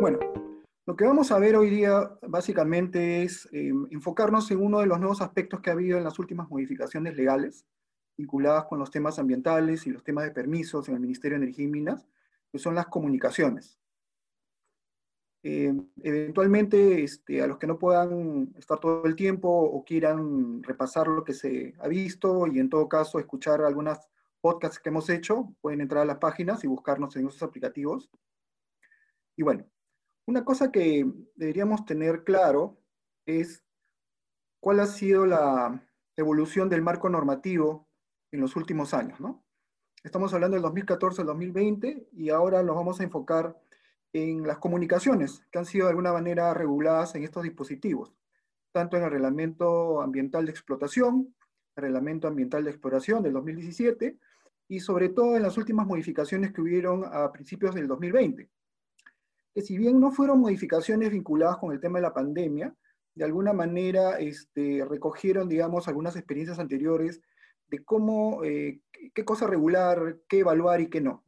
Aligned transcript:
Bueno, 0.00 0.20
lo 0.86 0.94
que 0.94 1.04
vamos 1.04 1.32
a 1.32 1.40
ver 1.40 1.56
hoy 1.56 1.70
día 1.70 2.08
básicamente 2.22 3.24
es 3.24 3.48
eh, 3.50 3.72
enfocarnos 3.90 4.48
en 4.52 4.62
uno 4.62 4.78
de 4.78 4.86
los 4.86 5.00
nuevos 5.00 5.20
aspectos 5.20 5.60
que 5.60 5.70
ha 5.70 5.72
habido 5.72 5.98
en 5.98 6.04
las 6.04 6.20
últimas 6.20 6.48
modificaciones 6.48 7.16
legales 7.16 7.66
vinculadas 8.16 8.66
con 8.66 8.78
los 8.78 8.92
temas 8.92 9.18
ambientales 9.18 9.88
y 9.88 9.90
los 9.90 10.04
temas 10.04 10.24
de 10.24 10.30
permisos 10.30 10.88
en 10.88 10.94
el 10.94 11.00
Ministerio 11.00 11.36
de 11.36 11.46
Energía 11.46 11.64
y 11.64 11.68
Minas, 11.68 12.06
que 12.52 12.60
son 12.60 12.76
las 12.76 12.86
comunicaciones. 12.86 13.80
Eh, 15.42 15.74
eventualmente, 16.04 17.02
este, 17.02 17.42
a 17.42 17.48
los 17.48 17.58
que 17.58 17.66
no 17.66 17.76
puedan 17.76 18.54
estar 18.56 18.78
todo 18.78 19.04
el 19.04 19.16
tiempo 19.16 19.48
o 19.48 19.84
quieran 19.84 20.62
repasar 20.62 21.08
lo 21.08 21.24
que 21.24 21.34
se 21.34 21.74
ha 21.80 21.88
visto 21.88 22.46
y 22.46 22.60
en 22.60 22.68
todo 22.68 22.88
caso 22.88 23.18
escuchar 23.18 23.62
algunas 23.62 24.08
podcasts 24.40 24.78
que 24.78 24.90
hemos 24.90 25.10
hecho, 25.10 25.52
pueden 25.60 25.80
entrar 25.80 26.02
a 26.02 26.06
las 26.06 26.18
páginas 26.18 26.62
y 26.62 26.68
buscarnos 26.68 27.16
en 27.16 27.26
esos 27.26 27.42
aplicativos. 27.42 28.08
Y 29.36 29.42
bueno, 29.42 29.64
una 30.28 30.44
cosa 30.44 30.70
que 30.70 31.10
deberíamos 31.36 31.86
tener 31.86 32.22
claro 32.22 32.76
es 33.24 33.64
cuál 34.60 34.80
ha 34.80 34.86
sido 34.86 35.24
la 35.24 35.82
evolución 36.16 36.68
del 36.68 36.82
marco 36.82 37.08
normativo 37.08 37.88
en 38.30 38.42
los 38.42 38.54
últimos 38.54 38.92
años, 38.92 39.18
¿no? 39.20 39.42
Estamos 40.04 40.34
hablando 40.34 40.56
del 40.56 40.62
2014 40.64 41.22
al 41.22 41.28
2020 41.28 42.08
y 42.12 42.28
ahora 42.28 42.62
nos 42.62 42.76
vamos 42.76 43.00
a 43.00 43.04
enfocar 43.04 43.58
en 44.12 44.46
las 44.46 44.58
comunicaciones 44.58 45.46
que 45.50 45.60
han 45.60 45.64
sido 45.64 45.86
de 45.86 45.90
alguna 45.92 46.12
manera 46.12 46.52
reguladas 46.52 47.14
en 47.14 47.24
estos 47.24 47.44
dispositivos, 47.44 48.12
tanto 48.70 48.98
en 48.98 49.04
el 49.04 49.10
Reglamento 49.10 50.02
Ambiental 50.02 50.44
de 50.44 50.50
Explotación, 50.50 51.34
el 51.74 51.82
Reglamento 51.84 52.28
Ambiental 52.28 52.64
de 52.64 52.70
Exploración 52.70 53.22
del 53.22 53.32
2017 53.32 54.18
y 54.68 54.80
sobre 54.80 55.08
todo 55.08 55.36
en 55.36 55.42
las 55.42 55.56
últimas 55.56 55.86
modificaciones 55.86 56.52
que 56.52 56.60
hubieron 56.60 57.06
a 57.10 57.32
principios 57.32 57.74
del 57.74 57.88
2020, 57.88 58.50
que 59.54 59.62
si 59.62 59.76
bien 59.76 60.00
no 60.00 60.10
fueron 60.10 60.40
modificaciones 60.40 61.10
vinculadas 61.10 61.58
con 61.58 61.72
el 61.72 61.80
tema 61.80 61.98
de 61.98 62.02
la 62.02 62.14
pandemia, 62.14 62.74
de 63.14 63.24
alguna 63.24 63.52
manera 63.52 64.18
este, 64.18 64.84
recogieron, 64.88 65.48
digamos, 65.48 65.88
algunas 65.88 66.16
experiencias 66.16 66.58
anteriores 66.58 67.20
de 67.66 67.84
cómo, 67.84 68.44
eh, 68.44 68.80
qué 69.14 69.24
cosa 69.24 69.46
regular, 69.46 70.18
qué 70.28 70.40
evaluar 70.40 70.80
y 70.80 70.88
qué 70.88 71.00
no. 71.00 71.24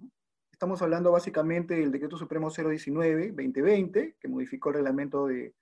Estamos 0.52 0.82
hablando 0.82 1.10
básicamente 1.10 1.74
del 1.74 1.90
Decreto 1.90 2.16
Supremo 2.16 2.50
019-2020, 2.50 4.16
que 4.20 4.28
modificó 4.28 4.68
el 4.68 4.76
Reglamento 4.76 5.26
de 5.26 5.54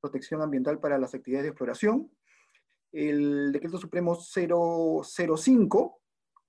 Protección 0.00 0.42
Ambiental 0.42 0.78
para 0.78 0.98
las 0.98 1.14
Actividades 1.14 1.44
de 1.44 1.48
Exploración, 1.48 2.10
el 2.92 3.50
Decreto 3.52 3.78
Supremo 3.78 4.14
005 4.14 6.00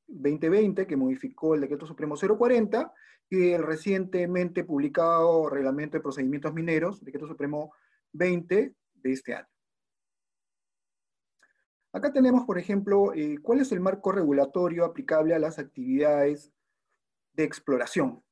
2020, 0.08 0.86
que 0.86 0.98
modificó 0.98 1.56
el 1.56 1.62
Decreto 1.62 1.88
Supremo 1.88 2.16
040, 2.16 2.94
y 3.38 3.52
el 3.52 3.64
recientemente 3.64 4.64
publicado 4.64 5.50
Reglamento 5.50 5.98
de 5.98 6.04
Procedimientos 6.04 6.54
Mineros, 6.54 7.04
Decreto 7.04 7.28
Supremo 7.28 7.74
20 8.12 8.76
de 8.94 9.12
este 9.12 9.34
año. 9.34 9.48
Acá 11.92 12.14
tenemos, 12.14 12.46
por 12.46 12.58
ejemplo, 12.58 13.14
eh, 13.14 13.38
cuál 13.42 13.60
es 13.60 13.72
el 13.72 13.80
marco 13.80 14.12
regulatorio 14.12 14.86
aplicable 14.86 15.34
a 15.34 15.40
las 15.40 15.60
actividades 15.60 16.52
de 17.34 17.44
exploración. 17.44 18.24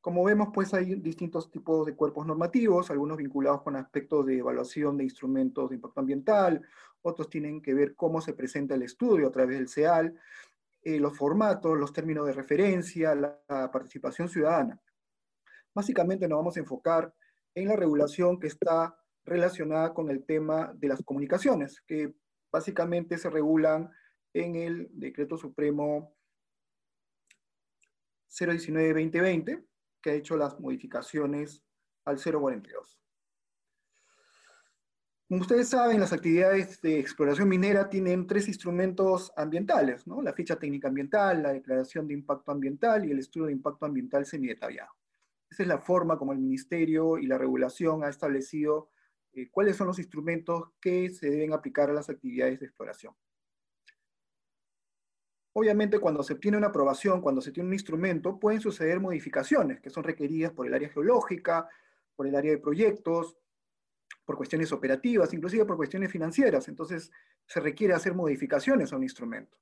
Como 0.00 0.24
vemos, 0.24 0.48
pues 0.54 0.72
hay 0.72 0.94
distintos 0.96 1.50
tipos 1.50 1.84
de 1.84 1.94
cuerpos 1.94 2.26
normativos, 2.26 2.90
algunos 2.90 3.16
vinculados 3.16 3.62
con 3.62 3.76
aspectos 3.76 4.24
de 4.24 4.38
evaluación 4.38 4.96
de 4.96 5.04
instrumentos 5.04 5.68
de 5.68 5.76
impacto 5.76 6.00
ambiental, 6.00 6.62
otros 7.02 7.28
tienen 7.28 7.60
que 7.60 7.74
ver 7.74 7.94
cómo 7.94 8.20
se 8.20 8.32
presenta 8.32 8.74
el 8.74 8.82
estudio 8.82 9.28
a 9.28 9.32
través 9.32 9.58
del 9.58 9.68
CEAL, 9.68 10.14
eh, 10.88 11.00
los 11.00 11.18
formatos, 11.18 11.76
los 11.76 11.92
términos 11.92 12.28
de 12.28 12.32
referencia, 12.32 13.12
la, 13.16 13.42
participación 13.72 14.28
ciudadana. 14.28 14.80
Básicamente 15.74 16.28
nos 16.28 16.38
vamos 16.38 16.56
a 16.56 16.60
enfocar 16.60 17.12
en 17.56 17.66
la 17.66 17.74
regulación 17.74 18.38
que 18.38 18.46
está 18.46 18.96
relacionada 19.24 19.92
con 19.92 20.08
el 20.10 20.24
tema 20.24 20.72
de 20.76 20.86
las 20.86 21.02
comunicaciones, 21.02 21.80
que 21.88 22.14
básicamente 22.52 23.18
se 23.18 23.28
regulan 23.28 23.90
en 24.32 24.54
el 24.54 24.88
Decreto 24.92 25.36
Supremo 25.36 26.14
019-2020, 28.30 29.66
que 30.00 30.10
ha 30.10 30.14
hecho 30.14 30.36
las 30.36 30.60
modificaciones 30.60 31.64
al 32.04 32.22
042. 32.22 33.00
Como 35.28 35.40
ustedes 35.40 35.68
saben, 35.68 35.98
las 35.98 36.12
actividades 36.12 36.80
de 36.82 37.00
exploración 37.00 37.48
minera 37.48 37.88
tienen 37.90 38.28
tres 38.28 38.46
instrumentos 38.46 39.32
ambientales, 39.36 40.06
¿no? 40.06 40.22
La 40.22 40.32
ficha 40.32 40.54
técnica 40.56 40.86
ambiental, 40.86 41.42
la 41.42 41.52
declaración 41.52 42.06
de 42.06 42.14
impacto 42.14 42.52
ambiental 42.52 43.04
y 43.04 43.10
el 43.10 43.18
estudio 43.18 43.46
de 43.46 43.52
impacto 43.52 43.86
ambiental 43.86 44.24
semidetallado. 44.24 44.90
Esa 45.50 45.64
es 45.64 45.68
la 45.68 45.78
forma 45.78 46.16
como 46.16 46.32
el 46.32 46.38
Ministerio 46.38 47.18
y 47.18 47.26
la 47.26 47.38
regulación 47.38 48.04
ha 48.04 48.08
establecido 48.08 48.90
eh, 49.32 49.48
cuáles 49.50 49.76
son 49.76 49.88
los 49.88 49.98
instrumentos 49.98 50.70
que 50.80 51.10
se 51.10 51.28
deben 51.28 51.52
aplicar 51.52 51.90
a 51.90 51.94
las 51.94 52.08
actividades 52.08 52.60
de 52.60 52.66
exploración. 52.66 53.12
Obviamente, 55.54 55.98
cuando 55.98 56.22
se 56.22 56.34
obtiene 56.34 56.56
una 56.56 56.68
aprobación, 56.68 57.20
cuando 57.20 57.40
se 57.40 57.50
tiene 57.50 57.68
un 57.68 57.72
instrumento, 57.72 58.38
pueden 58.38 58.60
suceder 58.60 59.00
modificaciones 59.00 59.80
que 59.80 59.90
son 59.90 60.04
requeridas 60.04 60.52
por 60.52 60.68
el 60.68 60.74
área 60.74 60.88
geológica, 60.88 61.68
por 62.14 62.28
el 62.28 62.36
área 62.36 62.52
de 62.52 62.58
proyectos, 62.58 63.36
por 64.26 64.36
cuestiones 64.36 64.72
operativas, 64.72 65.32
inclusive 65.32 65.64
por 65.64 65.76
cuestiones 65.76 66.10
financieras. 66.10 66.68
Entonces, 66.68 67.10
se 67.46 67.60
requiere 67.60 67.94
hacer 67.94 68.12
modificaciones 68.12 68.92
a 68.92 68.96
un 68.96 69.04
instrumento. 69.04 69.56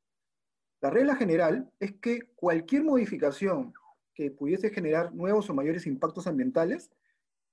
La 0.81 0.91
regla 0.91 1.15
general 1.15 1.71
es 1.79 1.93
que 2.01 2.31
cualquier 2.35 2.83
modificación 2.83 3.75
que 4.15 4.31
pudiese 4.31 4.71
generar 4.71 5.15
nuevos 5.15 5.49
o 5.51 5.55
mayores 5.55 5.87
impactos 5.87 6.27
ambientales, 6.27 6.91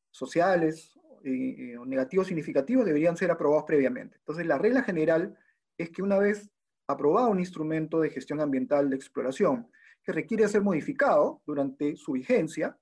sociales 0.10 0.98
eh, 1.24 1.56
eh, 1.74 1.78
o 1.78 1.86
negativos 1.86 2.28
significativos 2.28 2.86
deberían 2.86 3.18
ser 3.18 3.30
aprobados 3.30 3.66
previamente. 3.66 4.18
Entonces, 4.18 4.46
la 4.46 4.58
regla 4.58 4.82
general 4.84 5.38
es 5.78 5.90
que 5.90 6.02
una 6.02 6.18
vez 6.18 6.50
aprobado 6.88 7.30
un 7.30 7.40
instrumento 7.40 8.00
de 8.00 8.10
gestión 8.10 8.40
ambiental 8.40 8.90
de 8.90 8.96
exploración 8.96 9.70
que 10.04 10.14
requiere 10.14 10.48
ser 10.48 10.62
modificado 10.62 11.42
durante 11.46 11.96
su 11.96 12.14
vigencia, 12.14 12.78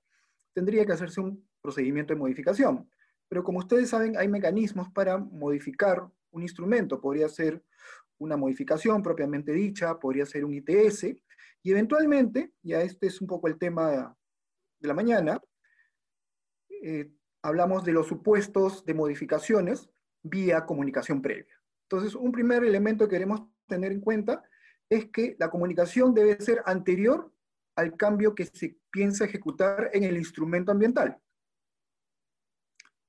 tendría 0.52 0.86
que 0.86 0.92
hacerse 0.92 1.20
un 1.20 1.46
procedimiento 1.60 2.14
de 2.14 2.20
modificación. 2.20 2.88
Pero 3.30 3.44
como 3.44 3.60
ustedes 3.60 3.88
saben, 3.88 4.18
hay 4.18 4.26
mecanismos 4.26 4.90
para 4.90 5.16
modificar 5.16 6.10
un 6.32 6.42
instrumento. 6.42 7.00
Podría 7.00 7.28
ser 7.28 7.62
una 8.18 8.36
modificación 8.36 9.04
propiamente 9.04 9.52
dicha, 9.52 9.98
podría 10.00 10.26
ser 10.26 10.44
un 10.44 10.52
ITS, 10.52 11.04
y 11.62 11.70
eventualmente, 11.70 12.52
ya 12.60 12.82
este 12.82 13.06
es 13.06 13.20
un 13.20 13.28
poco 13.28 13.46
el 13.46 13.56
tema 13.56 14.16
de 14.80 14.88
la 14.88 14.94
mañana, 14.94 15.40
eh, 16.82 17.08
hablamos 17.42 17.84
de 17.84 17.92
los 17.92 18.08
supuestos 18.08 18.84
de 18.84 18.94
modificaciones 18.94 19.88
vía 20.22 20.66
comunicación 20.66 21.22
previa. 21.22 21.54
Entonces, 21.84 22.16
un 22.16 22.32
primer 22.32 22.64
elemento 22.64 23.06
que 23.06 23.14
queremos 23.14 23.42
tener 23.68 23.92
en 23.92 24.00
cuenta 24.00 24.42
es 24.88 25.06
que 25.06 25.36
la 25.38 25.50
comunicación 25.50 26.12
debe 26.14 26.40
ser 26.40 26.62
anterior 26.66 27.32
al 27.76 27.96
cambio 27.96 28.34
que 28.34 28.46
se 28.46 28.76
piensa 28.90 29.24
ejecutar 29.24 29.90
en 29.92 30.02
el 30.02 30.16
instrumento 30.16 30.72
ambiental. 30.72 31.16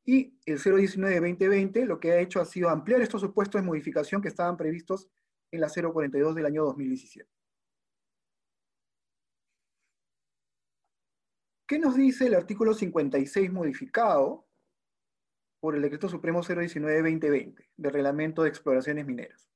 Y 0.06 0.34
el 0.45 0.59
019-2020 0.59 1.85
lo 1.85 2.00
que 2.00 2.12
ha 2.12 2.19
hecho 2.19 2.41
ha 2.41 2.45
sido 2.45 2.69
ampliar 2.69 3.01
estos 3.01 3.22
supuestos 3.22 3.62
de 3.62 3.67
modificación 3.67 4.22
que 4.22 4.29
estaban 4.29 4.57
previstos 4.57 5.07
en 5.51 5.62
la 5.62 5.69
042 5.69 6.34
del 6.34 6.45
año 6.45 6.63
2017. 6.66 7.29
¿Qué 11.67 11.79
nos 11.79 11.95
dice 11.95 12.25
el 12.25 12.35
artículo 12.35 12.73
56 12.73 13.50
modificado 13.51 14.45
por 15.61 15.75
el 15.75 15.81
Decreto 15.81 16.09
Supremo 16.09 16.44
019-2020 16.44 17.69
del 17.78 17.94
Reglamento 17.94 18.44
de 18.44 18.50
Exploraciones 18.50 19.06
Mineras? 19.06 19.50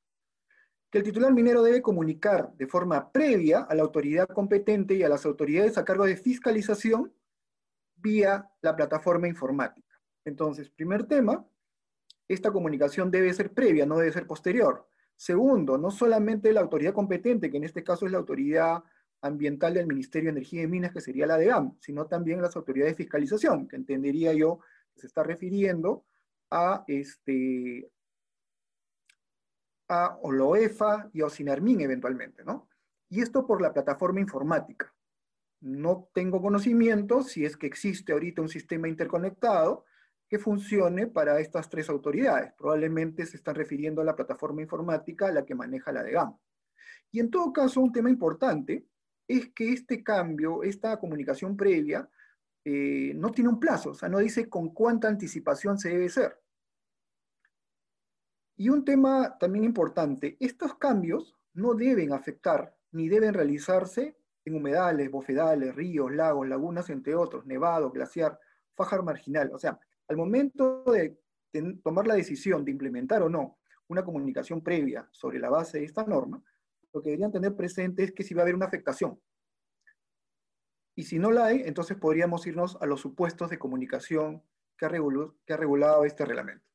Que 0.90 1.00
el 1.00 1.04
titular 1.04 1.34
minero 1.34 1.62
debe 1.62 1.82
comunicar 1.82 2.54
de 2.54 2.68
forma 2.68 3.12
previa 3.12 3.64
a 3.64 3.76
la 3.76 3.84
autoridad 3.84 4.30
competente 4.30 4.94
y 4.94 5.04
a 5.04 5.10
las 5.10 5.26
autoridades 5.26 5.78
a 5.78 5.84
cargo 5.84 6.06
de 6.06 6.16
fiscalización 6.16 7.14
vía 7.98 8.50
la 8.62 8.76
plataforma 8.78 9.28
informática. 9.28 9.85
Entonces, 10.26 10.70
primer 10.70 11.08
tema, 11.08 11.46
esta 12.28 12.52
comunicación 12.52 13.12
debe 13.12 13.34
ser 13.34 13.54
previa, 13.54 13.86
no 13.86 13.98
debe 13.98 14.12
ser 14.12 14.26
posterior. 14.26 14.88
Segundo, 15.16 15.78
no 15.78 15.92
solamente 15.92 16.52
la 16.52 16.62
autoridad 16.62 16.94
competente, 16.94 17.50
que 17.50 17.58
en 17.58 17.64
este 17.64 17.84
caso 17.84 18.06
es 18.06 18.12
la 18.12 18.18
autoridad 18.18 18.84
ambiental 19.22 19.76
del 19.76 19.88
Ministerio 19.88 20.28
de 20.28 20.40
Energía 20.40 20.64
y 20.64 20.68
Minas, 20.68 20.92
que 20.92 21.02
sería 21.02 21.28
la 21.28 21.38
DEAM, 21.38 21.78
sino 21.80 22.08
también 22.08 22.42
las 22.42 22.56
autoridades 22.56 22.94
de 22.94 23.04
fiscalización, 23.04 23.68
que 23.68 23.76
entendería 23.76 24.34
yo 24.34 24.60
que 24.94 25.02
se 25.02 25.08
está 25.08 25.24
refiriendo 25.24 26.06
a, 26.50 26.84
este, 26.88 27.90
a 29.88 30.18
OLOEFA 30.22 31.10
y 31.14 31.22
a 31.22 31.26
OSINARMIN 31.26 31.82
eventualmente, 31.82 32.44
¿no? 32.44 32.68
Y 33.10 33.22
esto 33.22 33.46
por 33.46 33.62
la 33.62 33.74
plataforma 33.74 34.20
informática. 34.20 34.94
No 35.62 36.10
tengo 36.14 36.42
conocimiento 36.42 37.24
si 37.24 37.46
es 37.46 37.56
que 37.58 37.68
existe 37.68 38.12
ahorita 38.12 38.42
un 38.42 38.50
sistema 38.50 38.88
interconectado 38.88 39.86
que 40.28 40.40
funcione 40.40 41.08
para 41.08 41.40
estas 41.40 41.70
tres 41.70 41.90
autoridades. 41.90 42.54
Probablemente 42.58 43.26
se 43.26 43.38
están 43.38 43.56
refiriendo 43.56 44.02
a 44.02 44.06
la 44.06 44.16
plataforma 44.16 44.62
informática 44.62 45.28
a 45.28 45.32
la 45.32 45.46
que 45.46 45.56
maneja 45.56 45.92
la 45.92 46.04
DEGAM. 46.04 46.36
Y 47.12 47.20
en 47.20 47.30
todo 47.30 47.54
caso, 47.54 47.82
un 47.82 47.92
tema 47.92 48.10
importante 48.10 48.88
es 49.28 49.50
que 49.54 49.72
este 49.72 50.04
cambio, 50.04 50.64
esta 50.64 50.98
comunicación 50.98 51.56
previa, 51.56 52.10
eh, 52.64 53.14
no 53.16 53.32
tiene 53.32 53.50
un 53.50 53.60
plazo, 53.60 53.92
o 53.92 53.94
sea, 53.94 54.10
no 54.10 54.18
dice 54.18 54.50
con 54.50 54.74
cuánta 54.74 55.08
anticipación 55.08 55.78
se 55.78 55.90
debe 55.90 56.10
ser. 56.10 56.42
Y 58.58 58.70
un 58.70 58.84
tema 58.84 59.38
también 59.38 59.66
importante, 59.66 60.38
estos 60.40 60.76
cambios 60.76 61.36
no 61.54 61.74
deben 61.76 62.14
afectar 62.14 62.76
ni 62.92 63.10
deben 63.10 63.34
realizarse 63.34 64.18
en 64.46 64.56
humedales, 64.56 65.12
bofedales, 65.12 65.76
ríos, 65.76 66.12
lagos, 66.12 66.48
lagunas, 66.48 66.90
entre 66.90 67.16
otros, 67.16 67.46
nevado, 67.46 67.92
glaciar, 67.92 68.40
fajar 68.74 69.04
marginal. 69.04 69.52
O 69.54 69.60
sea, 69.60 69.80
al 70.08 70.18
momento 70.18 70.84
de 70.86 71.20
tomar 71.84 72.08
la 72.08 72.16
decisión 72.16 72.66
de 72.66 72.72
implementar 72.72 73.22
o 73.22 73.30
no 73.30 73.60
una 73.88 74.04
comunicación 74.04 74.62
previa 74.62 75.08
sobre 75.12 75.40
la 75.40 75.50
base 75.50 75.80
de 75.80 75.86
esta 75.86 76.04
norma, 76.04 76.44
lo 76.94 77.02
que 77.02 77.10
deberían 77.10 77.32
tener 77.32 77.56
presente 77.56 78.04
es 78.04 78.12
que 78.12 78.24
si 78.24 78.34
va 78.34 78.42
a 78.42 78.44
haber 78.44 78.56
una 78.56 78.66
afectación. 78.66 79.20
Y 80.96 81.04
si 81.04 81.20
no 81.20 81.32
la 81.32 81.48
hay, 81.48 81.62
entonces 81.66 81.98
podríamos 81.98 82.48
irnos 82.48 82.78
a 82.82 82.86
los 82.86 83.02
supuestos 83.02 83.50
de 83.50 83.60
comunicación 83.60 84.42
que 84.78 84.86
ha, 84.86 84.90
que 84.90 85.54
ha 85.54 85.58
regulado 85.58 86.06
este 86.06 86.26
reglamento. 86.26 86.66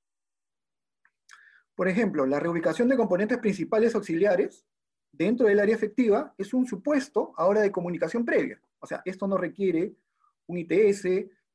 Por 1.75 1.89
ejemplo, 1.89 2.27
la 2.27 2.39
reubicación 2.39 2.89
de 2.89 2.97
componentes 2.97 3.39
principales 3.39 3.95
auxiliares 3.95 4.67
dentro 5.11 5.47
del 5.47 5.61
área 5.61 5.75
efectiva 5.75 6.35
es 6.37 6.53
un 6.53 6.67
supuesto 6.67 7.33
ahora 7.37 7.63
de 7.63 7.73
comunicación 7.73 8.25
previa. 8.25 8.61
O 8.79 8.87
sea, 8.87 9.01
esto 9.05 9.27
no 9.27 9.39
requiere 9.39 9.95
un 10.47 10.59
ITS, 10.59 11.07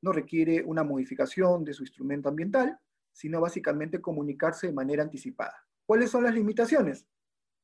no 0.01 0.11
requiere 0.11 0.63
una 0.63 0.83
modificación 0.83 1.63
de 1.63 1.73
su 1.73 1.83
instrumento 1.83 2.29
ambiental, 2.29 2.79
sino 3.11 3.41
básicamente 3.41 4.01
comunicarse 4.01 4.67
de 4.67 4.73
manera 4.73 5.03
anticipada. 5.03 5.55
¿Cuáles 5.85 6.11
son 6.11 6.23
las 6.23 6.33
limitaciones? 6.33 7.07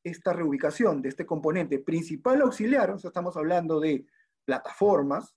Esta 0.03 0.33
reubicación 0.33 1.01
de 1.01 1.09
este 1.09 1.25
componente 1.25 1.79
principal 1.79 2.41
auxiliar, 2.41 2.91
o 2.91 2.97
sea, 2.97 3.09
estamos 3.09 3.35
hablando 3.37 3.79
de 3.79 4.05
plataformas 4.45 5.35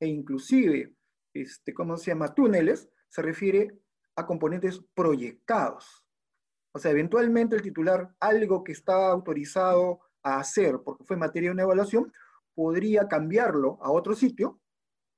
e 0.00 0.06
inclusive, 0.06 0.94
este, 1.32 1.74
¿cómo 1.74 1.96
se 1.96 2.10
llama?, 2.10 2.34
túneles, 2.34 2.88
se 3.08 3.22
refiere 3.22 3.78
a 4.16 4.26
componentes 4.26 4.80
proyectados. 4.94 6.04
O 6.72 6.78
sea, 6.78 6.90
eventualmente 6.90 7.54
el 7.54 7.62
titular, 7.62 8.14
algo 8.18 8.64
que 8.64 8.72
está 8.72 9.10
autorizado 9.10 10.00
a 10.22 10.40
hacer 10.40 10.80
porque 10.84 11.04
fue 11.04 11.16
materia 11.16 11.50
de 11.50 11.54
una 11.54 11.62
evaluación, 11.62 12.12
podría 12.54 13.06
cambiarlo 13.08 13.78
a 13.82 13.90
otro 13.90 14.14
sitio 14.14 14.60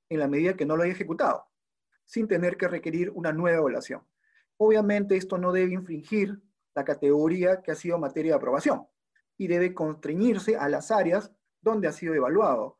en 0.09 0.19
la 0.19 0.27
medida 0.27 0.55
que 0.55 0.65
no 0.65 0.75
lo 0.75 0.83
haya 0.83 0.93
ejecutado, 0.93 1.45
sin 2.05 2.27
tener 2.27 2.57
que 2.57 2.67
requerir 2.67 3.11
una 3.11 3.33
nueva 3.33 3.57
evaluación. 3.57 4.01
Obviamente 4.57 5.15
esto 5.15 5.37
no 5.37 5.51
debe 5.51 5.73
infringir 5.73 6.41
la 6.75 6.83
categoría 6.85 7.61
que 7.61 7.71
ha 7.71 7.75
sido 7.75 7.97
materia 7.99 8.33
de 8.33 8.37
aprobación 8.37 8.87
y 9.37 9.47
debe 9.47 9.73
constreñirse 9.73 10.57
a 10.57 10.69
las 10.69 10.91
áreas 10.91 11.31
donde 11.61 11.87
ha 11.87 11.91
sido 11.91 12.13
evaluado 12.13 12.79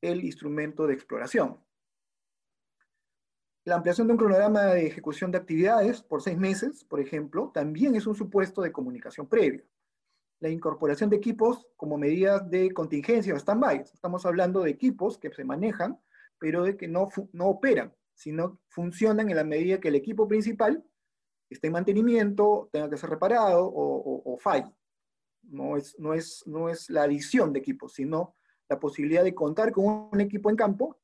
el 0.00 0.24
instrumento 0.24 0.86
de 0.86 0.94
exploración. 0.94 1.58
La 3.64 3.76
ampliación 3.76 4.06
de 4.06 4.14
un 4.14 4.18
cronograma 4.18 4.64
de 4.66 4.86
ejecución 4.86 5.30
de 5.30 5.38
actividades 5.38 6.02
por 6.02 6.22
seis 6.22 6.38
meses, 6.38 6.84
por 6.84 7.00
ejemplo, 7.00 7.50
también 7.52 7.94
es 7.96 8.06
un 8.06 8.14
supuesto 8.14 8.62
de 8.62 8.72
comunicación 8.72 9.28
previa. 9.28 9.62
La 10.40 10.48
incorporación 10.48 11.10
de 11.10 11.16
equipos 11.16 11.66
como 11.76 11.98
medidas 11.98 12.48
de 12.48 12.70
contingencia 12.72 13.34
o 13.34 13.36
stand-by. 13.36 13.80
Estamos 13.92 14.24
hablando 14.24 14.62
de 14.62 14.70
equipos 14.70 15.18
que 15.18 15.30
se 15.32 15.44
manejan, 15.44 16.00
pero 16.38 16.62
de 16.62 16.76
que 16.76 16.88
no, 16.88 17.08
no 17.32 17.46
operan, 17.46 17.94
sino 18.14 18.60
funcionan 18.68 19.30
en 19.30 19.36
la 19.36 19.44
medida 19.44 19.80
que 19.80 19.88
el 19.88 19.94
equipo 19.94 20.26
principal 20.26 20.84
esté 21.50 21.68
en 21.68 21.72
mantenimiento, 21.74 22.68
tenga 22.72 22.90
que 22.90 22.96
ser 22.96 23.10
reparado 23.10 23.64
o, 23.66 24.32
o, 24.32 24.38
falle. 24.38 24.74
No 25.42 25.76
es, 25.76 25.98
no, 25.98 26.14
es, 26.14 26.42
no 26.46 26.68
es 26.68 26.90
la 26.90 27.04
adición 27.04 27.52
de 27.52 27.60
equipos, 27.60 27.94
sino 27.94 28.36
la 28.68 28.78
posibilidad 28.78 29.24
de 29.24 29.34
contar 29.34 29.72
con 29.72 30.08
un 30.12 30.20
equipo 30.20 30.50
en 30.50 30.56
campo 30.56 30.98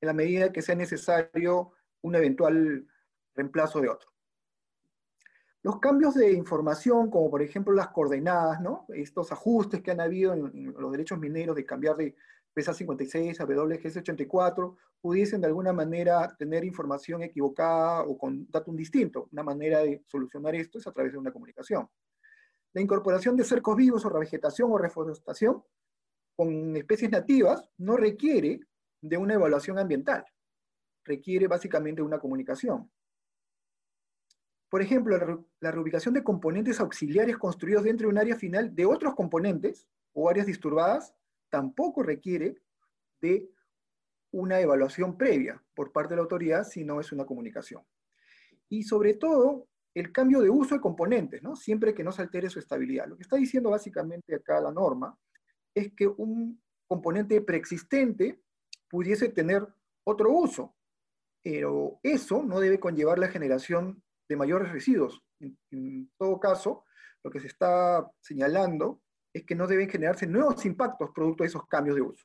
en 0.00 0.06
la 0.08 0.12
medida 0.12 0.52
que 0.52 0.62
sea 0.62 0.74
necesario 0.74 1.72
un 2.02 2.14
eventual 2.14 2.86
reemplazo 3.34 3.80
de 3.80 3.88
otro. 3.88 4.10
Los 5.62 5.80
cambios 5.80 6.14
de 6.14 6.32
información, 6.32 7.10
como 7.10 7.30
por 7.30 7.40
ejemplo 7.40 7.72
las 7.72 7.88
coordenadas, 7.88 8.60
¿no? 8.60 8.84
estos 8.88 9.32
ajustes 9.32 9.80
que 9.80 9.92
han 9.92 10.00
habido 10.00 10.34
en, 10.34 10.74
los 10.74 10.92
derechos 10.92 11.18
mineros 11.18 11.56
de 11.56 11.64
cambiar 11.64 11.96
de 11.96 12.14
PESA 12.54 12.72
56 12.72 13.40
a 13.40 13.44
WGS 13.44 13.96
84, 13.98 14.76
pudiesen 15.00 15.40
de 15.40 15.48
alguna 15.48 15.72
manera 15.72 16.34
tener 16.38 16.64
información 16.64 17.22
equivocada 17.22 18.02
o 18.04 18.16
con 18.16 18.46
datum 18.50 18.76
distinto. 18.76 19.28
Una 19.32 19.42
manera 19.42 19.80
de 19.80 20.02
solucionar 20.06 20.54
esto 20.54 20.78
es 20.78 20.86
a 20.86 20.92
través 20.92 21.12
de 21.12 21.18
una 21.18 21.32
comunicación. 21.32 21.88
La 22.72 22.80
incorporación 22.80 23.36
de 23.36 23.44
cercos 23.44 23.76
vivos 23.76 24.04
o 24.04 24.08
revegetación 24.08 24.70
o 24.70 24.78
reforestación 24.78 25.62
con 26.36 26.76
especies 26.76 27.10
nativas 27.10 27.68
no 27.78 27.96
requiere 27.96 28.60
de 29.00 29.16
una 29.16 29.34
evaluación 29.34 29.78
ambiental, 29.78 30.24
requiere 31.04 31.46
básicamente 31.46 32.02
una 32.02 32.18
comunicación. 32.18 32.90
Por 34.68 34.82
ejemplo, 34.82 35.44
la, 35.60 35.70
reubicación 35.70 36.14
de 36.14 36.24
componentes 36.24 36.80
auxiliares 36.80 37.36
construidos 37.36 37.84
dentro 37.84 38.08
de 38.08 38.12
un 38.12 38.18
área 38.18 38.34
final 38.34 38.74
de 38.74 38.86
otros 38.86 39.14
componentes 39.14 39.86
o 40.12 40.28
áreas 40.28 40.46
disturbadas 40.46 41.14
tampoco 41.54 42.02
requiere 42.02 42.56
de 43.20 43.48
una 44.32 44.58
evaluación 44.58 45.16
previa 45.16 45.62
por 45.72 45.92
parte 45.92 46.10
de 46.10 46.16
la 46.16 46.22
autoridad, 46.22 46.64
si 46.64 46.82
no 46.84 46.98
es 46.98 47.12
una 47.12 47.24
comunicación. 47.24 47.80
Y 48.68 48.82
sobre 48.82 49.14
todo, 49.14 49.68
el 49.94 50.10
cambio 50.10 50.40
de 50.40 50.50
uso 50.50 50.74
de 50.74 50.80
componentes, 50.80 51.44
¿no? 51.44 51.54
siempre 51.54 51.94
que 51.94 52.02
no 52.02 52.10
se 52.10 52.22
altere 52.22 52.50
su 52.50 52.58
estabilidad. 52.58 53.06
Lo 53.06 53.16
que 53.16 53.22
está 53.22 53.36
diciendo 53.36 53.70
básicamente 53.70 54.34
acá 54.34 54.60
la 54.60 54.72
norma 54.72 55.16
es 55.72 55.92
que 55.92 56.08
un 56.08 56.60
componente 56.88 57.40
preexistente 57.40 58.42
pudiese 58.88 59.28
tener 59.28 59.64
otro 60.02 60.32
uso, 60.32 60.74
pero 61.40 62.00
eso 62.02 62.42
no 62.42 62.58
debe 62.58 62.80
conllevar 62.80 63.20
la 63.20 63.28
generación 63.28 64.02
de 64.28 64.34
mayores 64.34 64.72
residuos. 64.72 65.22
En, 65.38 66.10
todo 66.18 66.40
caso, 66.40 66.84
lo 67.22 67.30
que 67.30 67.38
se 67.38 67.46
está 67.46 68.10
señalando 68.20 69.03
es 69.34 69.44
que 69.44 69.56
no 69.56 69.66
deben 69.66 69.90
generarse 69.90 70.26
nuevos 70.26 70.64
impactos 70.64 71.10
producto 71.10 71.42
de 71.42 71.48
esos 71.48 71.66
cambios 71.66 71.96
de 71.96 72.02
uso. 72.02 72.24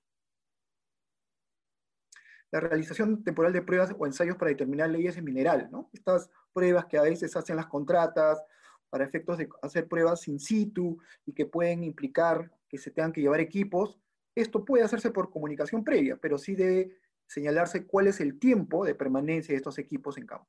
La 2.51 2.59
realización 2.59 3.23
temporal 3.23 3.51
de 3.51 3.63
pruebas 3.63 3.93
o 3.97 4.05
ensayos 4.05 4.37
para 4.37 4.49
determinar 4.49 4.89
leyes 4.89 5.17
en 5.17 5.25
mineral, 5.25 5.69
¿no? 5.71 5.89
Estas 5.91 6.29
pruebas 6.53 6.85
que 6.85 6.97
a 6.97 7.01
veces 7.01 7.35
hacen 7.35 7.55
las 7.55 7.67
contratas 7.67 8.41
para 8.89 9.05
efectos 9.05 9.37
de 9.37 9.49
hacer 9.61 9.87
pruebas 9.87 10.27
in 10.27 10.39
situ 10.39 10.97
y 11.25 11.33
que 11.33 11.45
pueden 11.45 11.83
implicar 11.83 12.51
que 12.67 12.77
se 12.77 12.91
tengan 12.91 13.11
que 13.11 13.21
llevar 13.21 13.39
equipos, 13.39 13.99
esto 14.35 14.63
puede 14.63 14.83
hacerse 14.83 15.11
por 15.11 15.31
comunicación 15.31 15.83
previa, 15.83 16.15
pero 16.17 16.37
sí 16.37 16.55
debe 16.55 16.95
señalarse 17.27 17.85
cuál 17.85 18.07
es 18.07 18.19
el 18.19 18.39
tiempo 18.39 18.85
de 18.85 18.95
permanencia 18.95 19.53
de 19.53 19.57
estos 19.57 19.77
equipos 19.77 20.17
en 20.17 20.25
campo. 20.25 20.47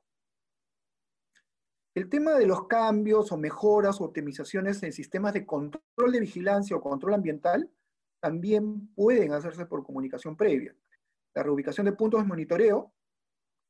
El 1.94 2.08
tema 2.08 2.34
de 2.34 2.46
los 2.46 2.68
cambios 2.68 3.32
o 3.32 3.36
mejoras 3.36 4.00
o 4.00 4.04
optimizaciones 4.04 4.82
en 4.84 4.92
sistemas 4.92 5.32
de 5.34 5.44
control 5.44 6.12
de 6.12 6.20
vigilancia 6.20 6.76
o 6.76 6.80
control 6.80 7.14
ambiental 7.14 7.68
también 8.20 8.94
pueden 8.94 9.32
hacerse 9.32 9.66
por 9.66 9.82
comunicación 9.82 10.36
previa. 10.36 10.74
La 11.34 11.42
reubicación 11.42 11.86
de 11.86 11.92
puntos 11.92 12.20
de 12.20 12.28
monitoreo, 12.28 12.92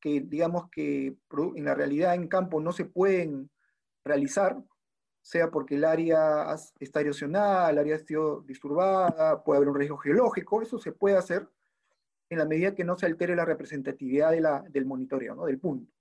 que 0.00 0.21
digamos 0.21 0.69
que 0.71 1.17
en 1.57 1.65
la 1.65 1.75
realidad 1.75 2.15
en 2.15 2.29
campo 2.29 2.61
no 2.61 2.73
se 2.73 2.85
pueden 2.85 3.50
realizar, 4.05 4.62
sea 5.23 5.50
porque 5.50 5.77
el 5.77 5.85
área 5.85 6.55
está 6.79 7.00
erosionada, 7.00 7.71
el 7.71 7.79
área 7.79 7.97
está 7.97 8.15
disturbada, 8.45 9.43
puede 9.43 9.59
haber 9.59 9.69
un 9.69 9.77
riesgo 9.77 9.97
geológico, 9.99 10.61
eso 10.61 10.79
se 10.79 10.93
puede 10.93 11.17
hacer 11.17 11.49
en 12.29 12.39
la 12.39 12.45
medida 12.45 12.75
que 12.75 12.85
no 12.85 12.97
se 12.97 13.07
altere 13.07 13.35
la 13.35 13.45
representatividad 13.45 14.33
del 14.69 14.87
monitoreo, 14.87 15.35
¿no? 15.35 15.47
del 15.47 15.59
punto. 15.59 15.93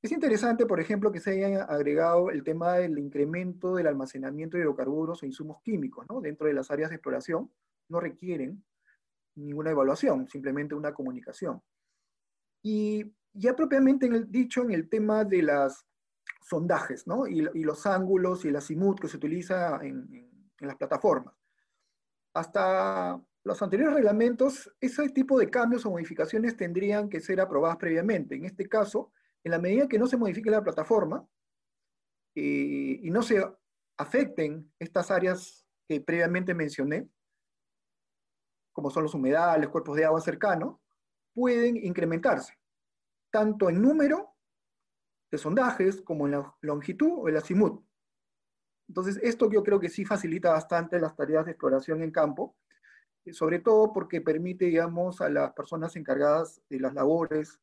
Es 0.00 0.12
interesante, 0.12 0.64
por 0.64 0.80
ejemplo, 0.80 1.10
que 1.10 1.18
se 1.18 1.44
haya 1.44 1.64
agregado 1.64 2.30
el 2.30 2.44
tema 2.44 2.74
del 2.74 2.98
incremento 2.98 3.74
del 3.74 3.88
almacenamiento 3.88 4.56
de 4.56 4.62
hidrocarburos 4.62 5.22
o 5.22 5.26
insumos 5.26 5.60
químicos 5.62 6.06
dentro 6.22 6.46
de 6.46 6.54
las 6.54 6.70
áreas 6.70 6.90
de 6.90 6.96
exploración. 6.96 7.50
No 7.88 7.98
requieren 7.98 8.64
ninguna 9.34 9.70
evaluación, 9.70 10.28
simplemente 10.28 10.74
una 10.74 10.94
comunicación. 10.94 11.60
Y 12.62 13.12
ya 13.32 13.56
propiamente 13.56 14.06
en 14.06 14.30
dicho 14.30 14.62
en 14.62 14.70
el 14.70 14.88
tema 14.88 15.24
de 15.24 15.42
las 15.42 15.84
sondajes. 16.42 17.04
Y, 17.28 17.62
los 17.62 17.86
ángulos 17.86 18.44
y 18.44 18.48
el 18.48 18.56
azimut 18.56 19.00
que 19.00 19.08
se 19.08 19.16
utiliza 19.16 19.78
en, 19.82 20.50
las 20.60 20.76
plataformas. 20.76 21.34
Hasta 22.34 23.20
los 23.44 23.62
anteriores 23.62 23.94
reglamentos, 23.94 24.72
ese 24.80 25.08
tipo 25.10 25.38
de 25.38 25.50
cambios 25.50 25.86
o 25.86 25.90
modificaciones 25.90 26.56
tendrían 26.56 27.08
que 27.08 27.20
ser 27.20 27.40
aprobadas 27.40 27.76
previamente. 27.76 28.34
En 28.34 28.44
este 28.44 28.68
caso, 28.68 29.12
en 29.48 29.52
la 29.52 29.58
medida 29.58 29.88
que 29.88 29.98
no 29.98 30.06
se 30.06 30.18
modifique 30.18 30.50
la 30.50 30.62
plataforma 30.62 31.26
eh, 32.34 33.00
y 33.02 33.10
no 33.10 33.22
se 33.22 33.42
afecten 33.96 34.70
estas 34.78 35.10
áreas 35.10 35.66
que 35.88 36.02
previamente 36.02 36.54
mencioné, 36.54 37.08
como 38.72 38.90
son 38.90 39.04
los 39.04 39.14
humedales, 39.14 39.70
cuerpos 39.70 39.96
de 39.96 40.04
agua 40.04 40.20
cercanos, 40.20 40.76
pueden 41.32 41.78
incrementarse, 41.78 42.58
tanto 43.30 43.70
en 43.70 43.80
número 43.80 44.36
de 45.30 45.38
sondajes 45.38 46.02
como 46.02 46.26
en 46.26 46.32
la 46.32 46.54
longitud 46.60 47.10
o 47.20 47.28
el 47.28 47.38
azimut. 47.38 47.82
Entonces, 48.86 49.18
esto 49.22 49.50
yo 49.50 49.62
creo 49.62 49.80
que 49.80 49.88
sí 49.88 50.04
facilita 50.04 50.50
bastante 50.50 51.00
las 51.00 51.16
tareas 51.16 51.46
de 51.46 51.52
exploración 51.52 52.02
en 52.02 52.10
campo, 52.10 52.54
sobre 53.32 53.60
todo 53.60 53.92
porque 53.92 54.20
permite, 54.20 54.66
digamos, 54.66 55.20
a 55.22 55.28
las 55.30 55.52
personas 55.52 55.96
encargadas 55.96 56.60
de 56.68 56.80
las 56.80 56.94
labores 56.94 57.60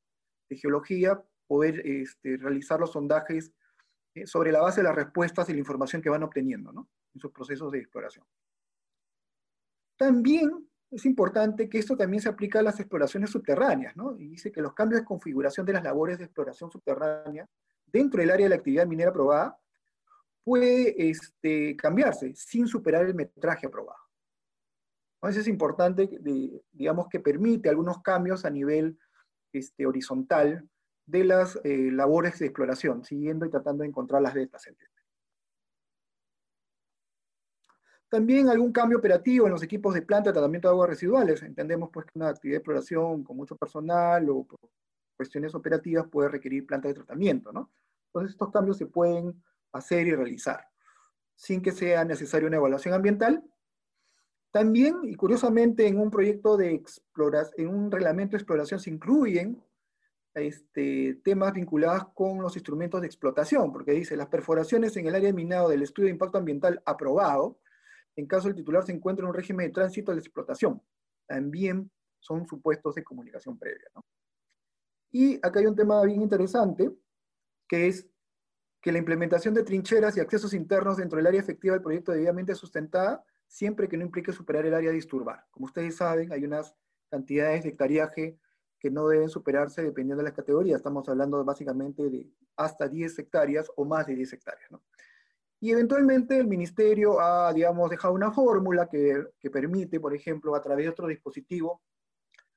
de 0.50 0.58
geología 0.58 1.24
poder 1.47 1.81
este, 1.85 2.37
realizar 2.37 2.79
los 2.79 2.91
sondajes 2.91 3.51
eh, 4.13 4.25
sobre 4.25 4.51
la 4.51 4.61
base 4.61 4.81
de 4.81 4.87
las 4.87 4.95
respuestas 4.95 5.49
y 5.49 5.53
la 5.53 5.59
información 5.59 6.01
que 6.01 6.09
van 6.09 6.23
obteniendo 6.23 6.71
en 7.13 7.19
sus 7.19 7.31
procesos 7.31 7.71
de 7.71 7.79
exploración. 7.79 8.25
También 9.97 10.67
es 10.91 11.05
importante 11.05 11.69
que 11.69 11.79
esto 11.79 11.97
también 11.97 12.21
se 12.21 12.29
aplica 12.29 12.59
a 12.59 12.63
las 12.63 12.79
exploraciones 12.79 13.29
subterráneas, 13.29 13.95
¿no? 13.95 14.17
Y 14.17 14.27
dice 14.29 14.51
que 14.51 14.61
los 14.61 14.73
cambios 14.73 15.01
de 15.01 15.05
configuración 15.05 15.65
de 15.65 15.73
las 15.73 15.83
labores 15.83 16.17
de 16.17 16.25
exploración 16.25 16.71
subterránea 16.71 17.47
dentro 17.85 18.21
del 18.21 18.31
área 18.31 18.45
de 18.45 18.49
la 18.49 18.55
actividad 18.55 18.87
minera 18.87 19.09
aprobada 19.09 19.57
puede 20.43 21.09
este, 21.09 21.75
cambiarse 21.75 22.33
sin 22.35 22.67
superar 22.67 23.05
el 23.05 23.15
metraje 23.15 23.67
aprobado. 23.67 23.99
Entonces 25.15 25.41
es 25.41 25.47
importante, 25.47 26.07
digamos, 26.71 27.07
que 27.09 27.19
permite 27.19 27.67
algunos 27.67 28.01
cambios 28.01 28.45
a 28.45 28.49
nivel 28.49 28.97
este, 29.51 29.87
horizontal 29.87 30.69
de 31.05 31.24
las 31.24 31.59
eh, 31.63 31.89
labores 31.91 32.39
de 32.39 32.47
exploración, 32.47 33.03
siguiendo 33.03 33.45
y 33.45 33.50
tratando 33.50 33.83
de 33.83 33.89
encontrar 33.89 34.21
las 34.21 34.33
vetas. 34.33 34.67
También 38.09 38.50
algún 38.50 38.71
cambio 38.71 38.97
operativo 38.97 39.45
en 39.45 39.51
los 39.51 39.63
equipos 39.63 39.93
de 39.93 40.01
planta 40.01 40.29
de 40.29 40.33
tratamiento 40.33 40.67
de 40.67 40.74
aguas 40.74 40.89
residuales. 40.89 41.41
Entendemos 41.43 41.89
pues 41.91 42.05
que 42.05 42.12
una 42.15 42.29
actividad 42.29 42.55
de 42.55 42.59
exploración 42.59 43.24
con 43.24 43.35
mucho 43.38 43.55
personal 43.55 44.29
o 44.29 44.43
por 44.45 44.59
cuestiones 45.17 45.55
operativas 45.55 46.07
puede 46.09 46.29
requerir 46.29 46.65
planta 46.65 46.88
de 46.88 46.93
tratamiento, 46.93 47.51
¿no? 47.51 47.71
Entonces 48.07 48.31
estos 48.31 48.51
cambios 48.51 48.77
se 48.77 48.85
pueden 48.85 49.43
hacer 49.71 50.07
y 50.07 50.15
realizar 50.15 50.65
sin 51.35 51.62
que 51.62 51.71
sea 51.71 52.05
necesaria 52.05 52.47
una 52.47 52.57
evaluación 52.57 52.93
ambiental. 52.93 53.43
También, 54.51 55.01
y 55.03 55.15
curiosamente, 55.15 55.85
en 55.85 56.00
un 56.00 56.09
proyecto 56.09 56.55
de 56.55 56.74
exploración, 56.74 57.53
en 57.57 57.75
un 57.75 57.91
reglamento 57.91 58.31
de 58.31 58.38
exploración 58.38 58.79
se 58.79 58.89
incluyen 58.89 59.62
este, 60.36 61.22
temas 61.24 61.54
vinculados 61.54 62.10
con 62.13 62.42
los 62.42 62.56
instrumentos 62.56 63.01
de 63.01 63.08
explotación, 63.08 63.72
porque 63.72 63.94
dice, 63.94 64.18
las 64.18 64.27
perforaciones 64.27 64.96
en 64.98 65.08
el 65.08 65.15
área 65.15 65.34
minado 65.34 65.70
del 65.70 65.82
estudio 65.82 66.08
de 66.08 66.13
impacto 66.13 66.38
ambiental 66.38 66.82
aprobado, 66.86 67.60
en 68.15 68.27
caso 68.27 68.48
el 68.48 68.56
titular 68.56 68.84
se 68.86 68.92
encuentre 68.92 69.24
en 69.24 69.30
un 69.30 69.34
régimen 69.34 69.68
de 69.68 69.74
tránsito 69.74 70.12
de 70.12 70.20
explotación, 70.20 70.82
también 71.25 71.89
son 72.20 72.46
supuestos 72.48 72.96
de 72.96 73.04
comunicación 73.04 73.58
previa. 73.58 73.88
Y 75.12 75.36
acá 75.36 75.60
hay 75.60 75.68
un 75.68 75.75
tema 75.75 76.04
bien 76.04 76.22
interesante, 76.22 76.92
que 77.68 77.88
es 77.88 78.08
que 78.82 78.92
la 78.92 79.00
implementación 79.00 79.54
de 79.54 79.63
trincheras 79.63 80.18
y 80.18 80.20
accesos 80.20 80.54
internos 80.54 80.98
dentro 80.98 81.18
del 81.18 81.27
área 81.27 81.39
efectiva 81.39 81.74
del 81.74 81.82
proyecto 81.82 82.12
debidamente 82.12 82.54
sustentada, 82.54 83.24
siempre 83.48 83.88
que 83.88 83.98
no 83.98 84.04
implique 84.04 84.34
superar 84.34 84.65
el 84.65 84.74
área 84.74 84.89
a 84.89 84.94
disturbar. 84.94 85.46
Como 85.50 85.65
ustedes 85.65 85.96
saben, 85.96 86.32
hay 86.32 86.44
unas 86.44 86.75
cantidades 87.10 87.63
de 87.63 87.70
hectariaje 87.70 88.38
que 88.86 88.92
no 88.92 89.08
deben 89.08 89.30
superarse 89.30 89.82
dependiendo 89.82 90.22
de 90.22 90.30
las 90.30 90.38
categorías. 90.38 90.77
Estamos 90.77 91.10
hablando 91.10 91.44
básicamente 91.44 92.08
de 92.08 92.30
hasta 92.56 92.88
10 92.88 93.18
hectáreas 93.18 93.68
o 93.75 93.84
más 93.84 94.06
de 94.06 94.13
10 94.13 94.34
hectáreas. 94.34 94.70
Y 95.60 95.72
eventualmente 95.72 96.38
el 96.38 96.46
ministerio 96.46 97.20
ha, 97.20 97.51
digamos, 97.51 97.89
dejado 97.89 98.13
una 98.13 98.32
fórmula 98.32 98.88
que, 98.88 99.25
que, 99.39 99.50
permite, 99.50 100.00
por 100.00 100.13
ejemplo, 100.13 100.54
a 100.56 100.62
través 100.62 100.86
de 100.86 100.92
otro 100.92 101.08
dispositivo, 101.08 101.82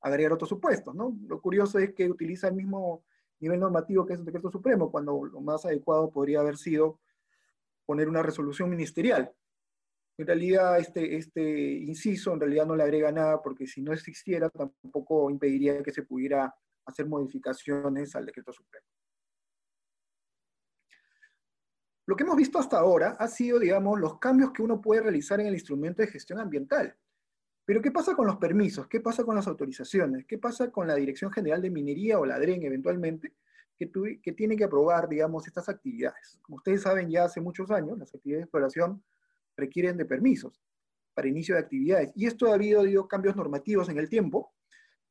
agregar 0.03 0.35
otros 0.35 0.51
supuestos. 0.51 0.95
¿no? 0.95 1.17
Lo 1.27 1.41
curioso 1.41 1.79
es 1.79 1.95
que 1.95 2.11
utiliza 2.11 2.49
el 2.49 2.57
mismo 2.57 3.05
nivel 3.41 3.61
normativo 3.61 4.05
que 4.05 4.13
es 4.13 4.19
el 4.19 4.27
decreto 4.27 4.51
supremo, 4.51 4.91
cuando 4.91 5.25
lo 5.25 5.41
más 5.41 5.65
adecuado 5.65 6.11
podría 6.11 6.41
haber 6.41 6.59
sido 6.59 7.01
poner 7.87 8.07
una 8.07 8.23
resolución 8.23 8.69
ministerial. 8.69 9.33
En 10.19 10.27
realidad, 10.27 10.81
este, 10.81 11.17
este 11.17 11.41
inciso 11.43 12.35
en 12.35 12.41
realidad 12.41 12.67
no 12.67 12.75
le 12.75 12.83
agrega 12.83 13.13
nada 13.13 13.41
porque 13.41 13.69
si 13.69 13.81
no 13.83 13.93
existiera 13.93 14.51
tampoco 14.51 15.31
impediría 15.31 15.81
que 15.81 15.93
se 15.93 16.03
pudiera 16.03 16.53
hacer 16.85 17.07
modificaciones 17.07 18.17
al 18.17 18.27
decreto 18.27 18.53
supremo. 18.53 18.85
Lo 22.07 22.17
que 22.17 22.25
hemos 22.25 22.37
visto 22.37 22.59
hasta 22.59 22.79
ahora 22.79 23.17
ha 23.19 23.29
sido, 23.29 23.61
digamos, 23.61 24.01
los 24.01 24.19
cambios 24.19 24.51
que 24.51 24.63
uno 24.63 24.81
puede 24.81 25.03
realizar 25.03 25.39
en 25.41 25.47
el 25.47 25.55
instrumento 25.55 26.03
de 26.03 26.09
gestión 26.09 26.41
ambiental. 26.41 26.97
Pero 27.65 27.81
¿qué 27.81 27.93
pasa 27.93 28.17
con 28.17 28.27
los 28.27 28.39
permisos? 28.39 28.89
¿Qué 28.89 29.01
pasa 29.01 29.23
con 29.23 29.37
las 29.37 29.47
autorizaciones? 29.47 30.25
¿Qué 30.27 30.39
pasa 30.39 30.73
con 30.73 30.89
la 30.89 30.97
Dirección 30.97 31.31
General 31.31 31.63
de 31.63 31.71
Minería 31.71 32.19
o 32.19 32.27
la 32.27 32.41
DREN 32.41 32.63
eventualmente, 32.63 33.35
que, 33.77 33.91
que 34.21 34.33
tiene 34.33 34.57
que 34.57 34.65
aprobar, 34.65 35.09
digamos, 35.09 35.47
estas 35.47 35.69
actividades? 35.69 36.41
Como 36.43 36.57
ustedes 36.57 36.83
saben, 36.83 37.09
ya 37.09 37.25
hace 37.25 37.41
muchos 37.41 37.71
años, 37.71 37.99
las 37.99 38.13
actividades 38.13 38.41
de 38.41 38.45
exploración 38.47 39.05
requieren 39.59 39.97
de 39.97 40.07
permisos 40.07 40.62
para 41.12 41.29
inicio 41.29 41.57
de 41.57 41.61
actividades. 41.61 42.12
Y 42.15 42.27
esto 42.27 42.47
ha 42.47 42.55
habido, 42.55 43.09
cambios 43.09 43.37
normativos 43.37 43.88
en 43.88 43.99
el 43.99 44.09
tiempo, 44.09 44.55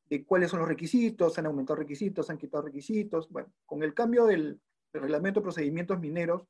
de 0.10 0.26
cuáles 0.26 0.50
son 0.50 0.62
los 0.62 0.70
requisitos, 0.70 1.38
han 1.38 1.48
aumentado 1.48 1.78
requisitos, 1.78 2.30
han 2.30 2.38
quitado 2.38 2.64
requisitos. 2.64 3.30
Bueno, 3.30 3.54
con 3.66 3.84
el 3.84 3.94
cambio 3.94 4.26
del, 4.26 4.60
reglamento 4.94 5.42
de 5.42 5.44
procedimientos 5.44 6.00
mineros 6.00 6.48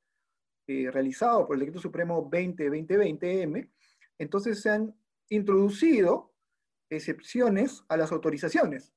eh, 0.67 0.89
realizado 0.91 1.45
por 1.47 1.55
el 1.55 1.61
Decreto 1.61 1.81
Supremo 1.81 2.29
20-2020M, 2.29 3.69
entonces 4.19 4.61
se 4.61 4.69
han 4.69 4.95
introducido 5.29 6.33
excepciones 6.89 7.83
a 7.89 7.97
las 7.97 8.11
autorizaciones. 8.11 8.93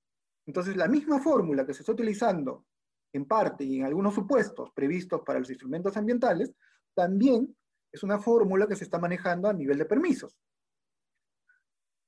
Entonces, 0.47 0.76
la 0.76 0.88
misma 0.88 1.21
fórmula 1.21 1.66
que 1.66 1.73
se 1.73 1.83
está 1.83 1.92
utilizando 1.92 2.66
en 3.12 3.25
parte 3.25 3.64
y 3.64 3.78
en 3.78 3.87
algunos 3.87 4.14
supuestos 4.14 4.71
previstos 4.73 5.23
para 5.25 5.38
los 5.38 5.49
instrumentos 5.49 5.97
ambientales, 5.97 6.54
también 6.95 7.57
es 7.92 8.02
una 8.02 8.18
fórmula 8.18 8.66
que 8.66 8.76
se 8.76 8.85
está 8.85 8.99
manejando 8.99 9.49
a 9.49 9.52
nivel 9.52 9.78
de 9.78 9.85
permisos. 9.85 10.38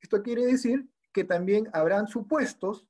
Esto 0.00 0.22
quiere 0.22 0.44
decir 0.44 0.88
que 1.12 1.24
también 1.24 1.68
habrán 1.72 2.08
supuestos 2.08 2.86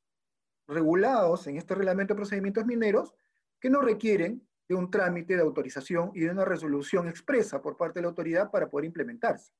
regulados 0.66 1.46
en 1.46 1.56
este 1.56 1.74
reglamento 1.74 2.14
de 2.14 2.18
procedimientos 2.18 2.64
mineros 2.64 3.14
que 3.60 3.70
no 3.70 3.80
requieren 3.80 4.46
de 4.68 4.74
un 4.74 4.90
trámite 4.90 5.36
de 5.36 5.42
autorización 5.42 6.12
y 6.14 6.20
de 6.20 6.30
una 6.30 6.44
resolución 6.44 7.08
expresa 7.08 7.60
por 7.60 7.76
parte 7.76 7.98
de 7.98 8.02
la 8.02 8.08
autoridad 8.08 8.50
para 8.50 8.70
poder 8.70 8.86
implementarse, 8.86 9.52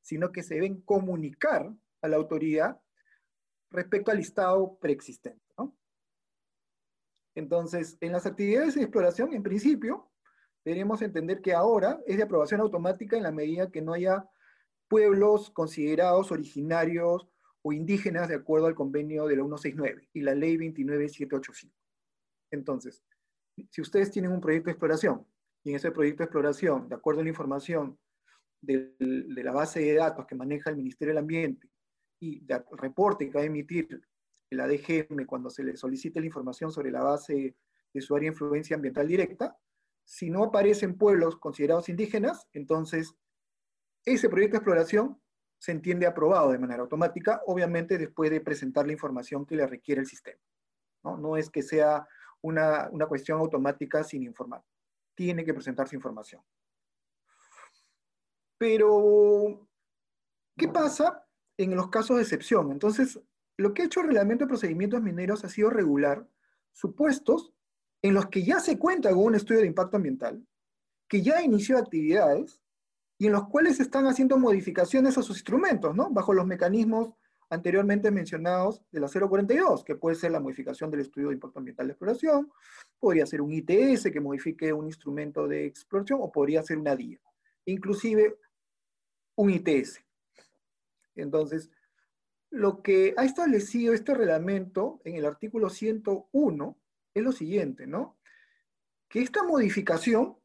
sino 0.00 0.32
que 0.32 0.42
se 0.42 0.54
deben 0.54 0.82
comunicar 0.82 1.72
a 2.02 2.08
la 2.08 2.16
autoridad 2.16 2.80
respecto 3.70 4.10
al 4.10 4.18
listado 4.18 4.78
preexistente. 4.78 5.40
Entonces, 7.34 7.96
en 8.00 8.12
las 8.12 8.26
actividades 8.26 8.74
de 8.74 8.82
exploración, 8.82 9.32
en 9.32 9.42
principio, 9.42 10.10
deberíamos 10.64 11.02
entender 11.02 11.40
que 11.40 11.52
ahora 11.52 12.00
es 12.06 12.16
de 12.16 12.22
aprobación 12.22 12.60
automática 12.60 13.16
en 13.16 13.22
la 13.22 13.32
medida 13.32 13.70
que 13.70 13.82
no 13.82 13.92
haya 13.92 14.28
pueblos 14.88 15.50
considerados 15.50 16.32
originarios 16.32 17.28
o 17.62 17.72
indígenas 17.72 18.28
de 18.28 18.36
acuerdo 18.36 18.66
al 18.66 18.74
convenio 18.74 19.26
de 19.26 19.36
la 19.36 19.42
169 19.42 20.08
y 20.12 20.20
la 20.22 20.34
ley 20.34 20.56
29785. 20.56 21.74
Entonces, 22.50 23.02
si 23.70 23.80
ustedes 23.80 24.10
tienen 24.10 24.32
un 24.32 24.40
proyecto 24.40 24.66
de 24.66 24.72
exploración 24.72 25.26
y 25.62 25.70
en 25.70 25.76
ese 25.76 25.90
proyecto 25.90 26.22
de 26.22 26.24
exploración, 26.24 26.88
de 26.88 26.94
acuerdo 26.94 27.20
a 27.20 27.24
la 27.24 27.30
información 27.30 27.98
de, 28.60 28.94
de 28.98 29.44
la 29.44 29.52
base 29.52 29.80
de 29.80 29.94
datos 29.94 30.26
que 30.26 30.34
maneja 30.34 30.70
el 30.70 30.76
Ministerio 30.76 31.12
del 31.12 31.18
Ambiente 31.18 31.68
y 32.18 32.40
del 32.40 32.64
reporte 32.72 33.26
que 33.26 33.34
va 33.34 33.42
a 33.42 33.46
emitir 33.46 34.00
el 34.50 34.60
ADGM 34.60 35.24
cuando 35.26 35.48
se 35.48 35.62
le 35.62 35.76
solicite 35.76 36.20
la 36.20 36.26
información 36.26 36.72
sobre 36.72 36.90
la 36.90 37.02
base 37.02 37.56
de 37.92 38.00
su 38.00 38.14
área 38.14 38.30
de 38.30 38.34
influencia 38.34 38.76
ambiental 38.76 39.06
directa, 39.06 39.56
si 40.10 40.28
no 40.28 40.42
aparecen 40.42 40.98
pueblos 40.98 41.36
considerados 41.36 41.88
indígenas, 41.88 42.48
entonces 42.52 43.14
ese 44.04 44.28
proyecto 44.28 44.54
de 44.54 44.58
exploración 44.58 45.22
se 45.56 45.70
entiende 45.70 46.04
aprobado 46.04 46.50
de 46.50 46.58
manera 46.58 46.82
automática, 46.82 47.42
obviamente 47.46 47.96
después 47.96 48.28
de 48.28 48.40
presentar 48.40 48.86
la 48.86 48.92
información 48.92 49.46
que 49.46 49.54
le 49.54 49.68
requiere 49.68 50.00
el 50.00 50.08
sistema. 50.08 50.40
No, 51.04 51.16
no 51.16 51.36
es 51.36 51.48
que 51.48 51.62
sea 51.62 52.08
una, 52.42 52.88
una 52.90 53.06
cuestión 53.06 53.38
automática 53.38 54.02
sin 54.02 54.24
informar. 54.24 54.64
Tiene 55.14 55.44
que 55.44 55.54
presentarse 55.54 55.94
información. 55.94 56.42
Pero, 58.58 59.64
¿qué 60.56 60.66
pasa 60.66 61.24
en 61.56 61.76
los 61.76 61.88
casos 61.88 62.16
de 62.16 62.22
excepción? 62.24 62.72
Entonces, 62.72 63.20
lo 63.56 63.72
que 63.72 63.82
ha 63.82 63.84
hecho 63.84 64.00
el 64.00 64.08
reglamento 64.08 64.44
de 64.44 64.48
procedimientos 64.48 65.00
mineros 65.02 65.44
ha 65.44 65.48
sido 65.48 65.70
regular 65.70 66.26
supuestos 66.72 67.54
en 68.02 68.14
los 68.14 68.26
que 68.26 68.42
ya 68.42 68.60
se 68.60 68.78
cuenta 68.78 69.10
con 69.10 69.24
un 69.24 69.34
estudio 69.34 69.60
de 69.60 69.66
impacto 69.66 69.96
ambiental, 69.96 70.44
que 71.08 71.22
ya 71.22 71.42
inició 71.42 71.78
actividades 71.78 72.60
y 73.18 73.26
en 73.26 73.32
los 73.32 73.48
cuales 73.48 73.80
están 73.80 74.06
haciendo 74.06 74.38
modificaciones 74.38 75.18
a 75.18 75.22
sus 75.22 75.36
instrumentos, 75.36 75.94
¿no? 75.94 76.10
Bajo 76.10 76.32
los 76.32 76.46
mecanismos 76.46 77.12
anteriormente 77.50 78.10
mencionados 78.10 78.80
de 78.92 79.00
la 79.00 79.08
042, 79.08 79.84
que 79.84 79.96
puede 79.96 80.16
ser 80.16 80.30
la 80.30 80.40
modificación 80.40 80.90
del 80.90 81.00
estudio 81.00 81.28
de 81.28 81.34
impacto 81.34 81.58
ambiental 81.58 81.88
de 81.88 81.92
exploración, 81.92 82.50
podría 82.98 83.26
ser 83.26 83.42
un 83.42 83.52
ITS 83.52 84.04
que 84.12 84.20
modifique 84.20 84.72
un 84.72 84.86
instrumento 84.86 85.48
de 85.48 85.66
exploración, 85.66 86.20
o 86.22 86.30
podría 86.30 86.62
ser 86.62 86.78
una 86.78 86.94
DIA, 86.94 87.18
inclusive 87.66 88.38
un 89.34 89.50
ITS. 89.50 90.00
Entonces, 91.16 91.70
lo 92.50 92.82
que 92.82 93.14
ha 93.16 93.24
establecido 93.24 93.94
este 93.94 94.14
reglamento 94.14 95.00
en 95.04 95.16
el 95.16 95.26
artículo 95.26 95.70
101 95.70 96.79
es 97.14 97.22
lo 97.22 97.32
siguiente, 97.32 97.86
¿no? 97.86 98.18
Que 99.08 99.22
esta 99.22 99.42
modificación, 99.42 100.36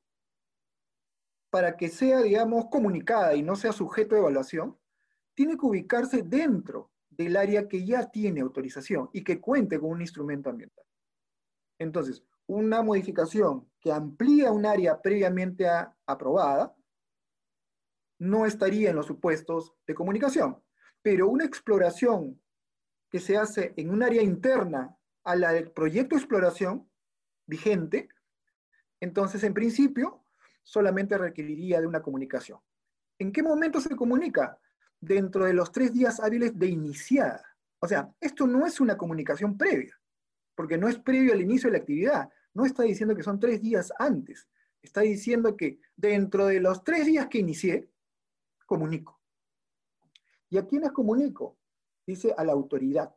para 1.49 1.77
que 1.77 1.89
sea, 1.89 2.21
digamos, 2.21 2.65
comunicada 2.71 3.35
y 3.35 3.43
no 3.43 3.55
sea 3.55 3.71
sujeto 3.71 4.15
de 4.15 4.21
evaluación, 4.21 4.77
tiene 5.33 5.57
que 5.57 5.65
ubicarse 5.65 6.23
dentro 6.23 6.91
del 7.09 7.37
área 7.37 7.67
que 7.67 7.85
ya 7.85 8.09
tiene 8.09 8.41
autorización 8.41 9.09
y 9.13 9.23
que 9.23 9.39
cuente 9.39 9.79
con 9.79 9.91
un 9.91 10.01
instrumento 10.01 10.49
ambiental. 10.49 10.85
Entonces, 11.79 12.23
una 12.47 12.81
modificación 12.81 13.69
que 13.79 13.91
amplía 13.91 14.51
un 14.51 14.65
área 14.65 15.01
previamente 15.01 15.67
aprobada 16.05 16.75
no 18.19 18.45
estaría 18.45 18.89
en 18.89 18.95
los 18.95 19.07
supuestos 19.07 19.73
de 19.85 19.95
comunicación, 19.95 20.61
pero 21.01 21.27
una 21.27 21.45
exploración 21.45 22.41
que 23.09 23.19
se 23.19 23.37
hace 23.37 23.73
en 23.77 23.89
un 23.89 24.03
área 24.03 24.21
interna 24.21 24.94
a 25.25 25.35
la 25.35 25.51
del 25.51 25.71
proyecto 25.71 26.15
de 26.15 26.21
exploración 26.21 26.89
vigente, 27.45 28.09
entonces 28.99 29.43
en 29.43 29.53
principio 29.53 30.23
solamente 30.63 31.17
requeriría 31.17 31.81
de 31.81 31.87
una 31.87 32.01
comunicación. 32.01 32.59
¿En 33.19 33.31
qué 33.31 33.43
momento 33.43 33.81
se 33.81 33.95
comunica? 33.95 34.57
Dentro 34.99 35.45
de 35.45 35.53
los 35.53 35.71
tres 35.71 35.91
días 35.93 36.19
hábiles 36.19 36.57
de 36.57 36.67
iniciada. 36.67 37.43
O 37.79 37.87
sea, 37.87 38.11
esto 38.19 38.47
no 38.47 38.65
es 38.65 38.79
una 38.79 38.97
comunicación 38.97 39.57
previa, 39.57 39.99
porque 40.55 40.77
no 40.77 40.87
es 40.87 40.97
previo 40.97 41.33
al 41.33 41.41
inicio 41.41 41.69
de 41.69 41.77
la 41.77 41.81
actividad. 41.81 42.29
No 42.53 42.65
está 42.65 42.83
diciendo 42.83 43.15
que 43.15 43.23
son 43.23 43.39
tres 43.39 43.61
días 43.61 43.91
antes. 43.99 44.47
Está 44.81 45.01
diciendo 45.01 45.57
que 45.57 45.79
dentro 45.95 46.45
de 46.47 46.59
los 46.59 46.83
tres 46.83 47.05
días 47.05 47.27
que 47.27 47.39
inicié, 47.39 47.89
comunico. 48.65 49.19
¿Y 50.49 50.57
a 50.57 50.65
quiénes 50.65 50.91
comunico? 50.91 51.57
Dice 52.07 52.33
a 52.37 52.43
la 52.43 52.53
autoridad. 52.53 53.13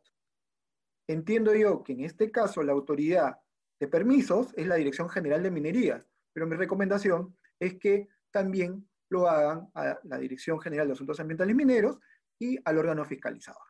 Entiendo 1.08 1.54
yo 1.54 1.82
que 1.82 1.94
en 1.94 2.00
este 2.00 2.30
caso 2.30 2.62
la 2.62 2.72
autoridad 2.72 3.38
de 3.80 3.88
permisos 3.88 4.52
es 4.56 4.66
la 4.66 4.74
Dirección 4.74 5.08
General 5.08 5.42
de 5.42 5.50
Minería, 5.50 6.06
pero 6.34 6.46
mi 6.46 6.54
recomendación 6.54 7.34
es 7.58 7.78
que 7.78 8.08
también 8.30 8.86
lo 9.08 9.26
hagan 9.26 9.70
a 9.74 9.98
la 10.04 10.18
Dirección 10.18 10.60
General 10.60 10.86
de 10.86 10.92
Asuntos 10.92 11.18
Ambientales 11.18 11.56
Mineros 11.56 11.98
y 12.38 12.58
al 12.62 12.76
órgano 12.76 13.06
fiscalizador, 13.06 13.62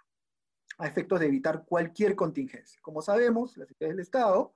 a 0.79 0.89
efectos 0.89 1.21
de 1.21 1.27
evitar 1.27 1.65
cualquier 1.65 2.17
contingencia. 2.17 2.81
Como 2.83 3.03
sabemos, 3.03 3.57
las 3.57 3.69
entidades 3.69 3.97
del 3.97 4.03
Estado 4.03 4.55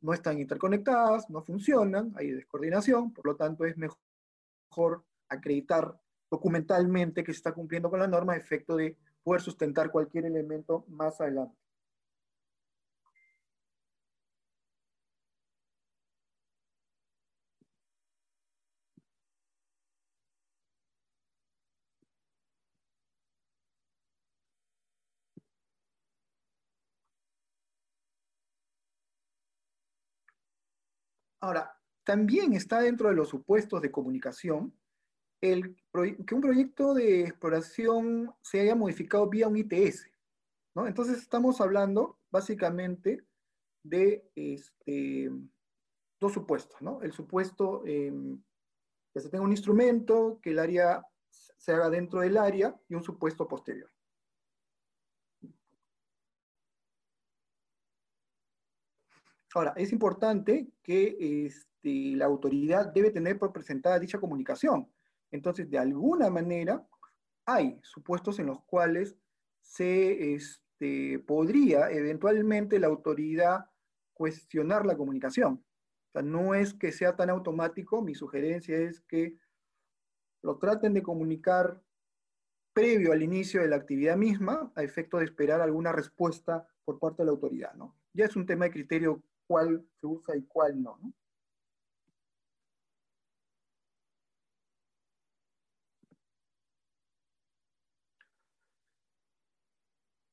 no 0.00 0.14
están 0.14 0.38
interconectadas, 0.38 1.28
no 1.28 1.42
funcionan, 1.42 2.12
hay 2.16 2.30
descoordinación, 2.30 3.12
por 3.12 3.26
lo 3.26 3.36
tanto 3.36 3.66
es 3.66 3.76
mejor 3.76 5.04
acreditar 5.28 6.00
documentalmente 6.30 7.22
que 7.22 7.32
se 7.32 7.38
está 7.38 7.52
cumpliendo 7.52 7.90
con 7.90 8.00
la 8.00 8.08
norma 8.08 8.32
a 8.32 8.36
efecto 8.36 8.76
de 8.76 8.96
poder 9.22 9.42
sustentar 9.42 9.90
cualquier 9.90 10.24
elemento 10.24 10.86
más 10.88 11.20
adelante. 11.20 11.63
Ahora, 31.44 31.78
también 32.04 32.54
está 32.54 32.80
dentro 32.80 33.10
de 33.10 33.14
los 33.14 33.28
supuestos 33.28 33.82
de 33.82 33.90
comunicación 33.90 34.74
el, 35.42 35.76
que 36.26 36.34
un 36.34 36.40
proyecto 36.40 36.94
de 36.94 37.20
exploración 37.20 38.34
se 38.40 38.60
haya 38.60 38.74
modificado 38.74 39.28
vía 39.28 39.46
un 39.46 39.58
ITS. 39.58 40.10
¿no? 40.74 40.86
Entonces 40.86 41.18
estamos 41.18 41.60
hablando 41.60 42.18
básicamente 42.30 43.26
de 43.82 44.26
este, 44.34 45.30
dos 46.18 46.32
supuestos. 46.32 46.80
¿no? 46.80 47.02
El 47.02 47.12
supuesto 47.12 47.82
em, 47.84 48.42
que 49.12 49.20
se 49.20 49.28
tenga 49.28 49.44
un 49.44 49.50
instrumento, 49.50 50.40
que 50.42 50.52
el 50.52 50.58
área 50.58 51.06
se 51.28 51.72
haga 51.72 51.90
dentro 51.90 52.20
del 52.20 52.38
área 52.38 52.74
y 52.88 52.94
un 52.94 53.02
supuesto 53.02 53.46
posterior. 53.46 53.90
Ahora, 59.54 59.72
es 59.76 59.92
importante 59.92 60.68
que 60.82 61.46
este, 61.46 62.16
la 62.16 62.24
autoridad 62.24 62.92
debe 62.92 63.12
tener 63.12 63.38
por 63.38 63.52
presentada 63.52 64.00
dicha 64.00 64.18
comunicación. 64.18 64.90
Entonces, 65.30 65.70
de 65.70 65.78
alguna 65.78 66.28
manera, 66.28 66.84
hay 67.46 67.78
supuestos 67.82 68.40
en 68.40 68.46
los 68.46 68.60
cuales 68.64 69.16
se 69.60 70.34
este, 70.34 71.20
podría 71.20 71.88
eventualmente 71.90 72.80
la 72.80 72.88
autoridad 72.88 73.66
cuestionar 74.12 74.86
la 74.86 74.96
comunicación. 74.96 75.64
O 76.08 76.12
sea, 76.12 76.22
no 76.22 76.54
es 76.54 76.74
que 76.74 76.90
sea 76.90 77.14
tan 77.14 77.30
automático, 77.30 78.02
mi 78.02 78.14
sugerencia 78.16 78.76
es 78.76 79.00
que 79.02 79.36
lo 80.42 80.58
traten 80.58 80.94
de 80.94 81.02
comunicar 81.02 81.80
previo 82.72 83.12
al 83.12 83.22
inicio 83.22 83.62
de 83.62 83.68
la 83.68 83.76
actividad 83.76 84.16
misma, 84.16 84.72
a 84.74 84.82
efecto 84.82 85.18
de 85.18 85.26
esperar 85.26 85.60
alguna 85.60 85.92
respuesta 85.92 86.66
por 86.84 86.98
parte 86.98 87.22
de 87.22 87.26
la 87.26 87.32
autoridad. 87.32 87.72
Ya 88.12 88.24
es 88.24 88.34
un 88.34 88.46
tema 88.46 88.64
de 88.64 88.72
criterio 88.72 89.22
cuál 89.46 89.86
se 90.00 90.06
usa 90.06 90.36
y 90.36 90.42
cuál 90.44 90.82
no. 90.82 90.98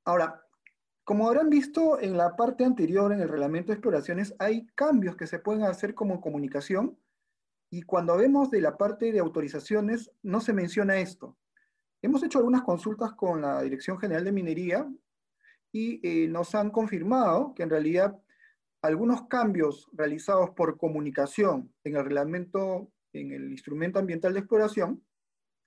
Ahora, 0.03 0.41
como 1.03 1.27
habrán 1.27 1.49
visto 1.49 1.99
en 1.99 2.17
la 2.17 2.35
parte 2.35 2.65
anterior, 2.65 3.11
en 3.11 3.21
el 3.21 3.29
reglamento 3.29 3.67
de 3.67 3.75
exploraciones, 3.75 4.35
hay 4.39 4.65
cambios 4.75 5.15
que 5.15 5.27
se 5.27 5.39
pueden 5.39 5.63
hacer 5.63 5.93
como 5.93 6.21
comunicación 6.21 6.97
y 7.69 7.83
cuando 7.83 8.17
vemos 8.17 8.51
de 8.51 8.61
la 8.61 8.77
parte 8.77 9.11
de 9.11 9.19
autorizaciones, 9.19 10.11
no 10.21 10.41
se 10.41 10.53
menciona 10.53 10.97
esto. 10.99 11.37
Hemos 12.01 12.23
hecho 12.23 12.39
algunas 12.39 12.63
consultas 12.63 13.13
con 13.13 13.41
la 13.41 13.61
Dirección 13.61 13.99
General 13.99 14.23
de 14.23 14.31
Minería 14.31 14.91
y 15.71 15.99
eh, 16.03 16.27
nos 16.27 16.53
han 16.55 16.71
confirmado 16.71 17.53
que 17.55 17.63
en 17.63 17.69
realidad 17.69 18.19
algunos 18.81 19.27
cambios 19.27 19.89
realizados 19.93 20.51
por 20.51 20.77
comunicación 20.77 21.73
en 21.83 21.95
el 21.95 22.03
reglamento, 22.03 22.91
en 23.13 23.31
el 23.31 23.51
instrumento 23.51 23.99
ambiental 23.99 24.33
de 24.33 24.39
exploración, 24.39 25.03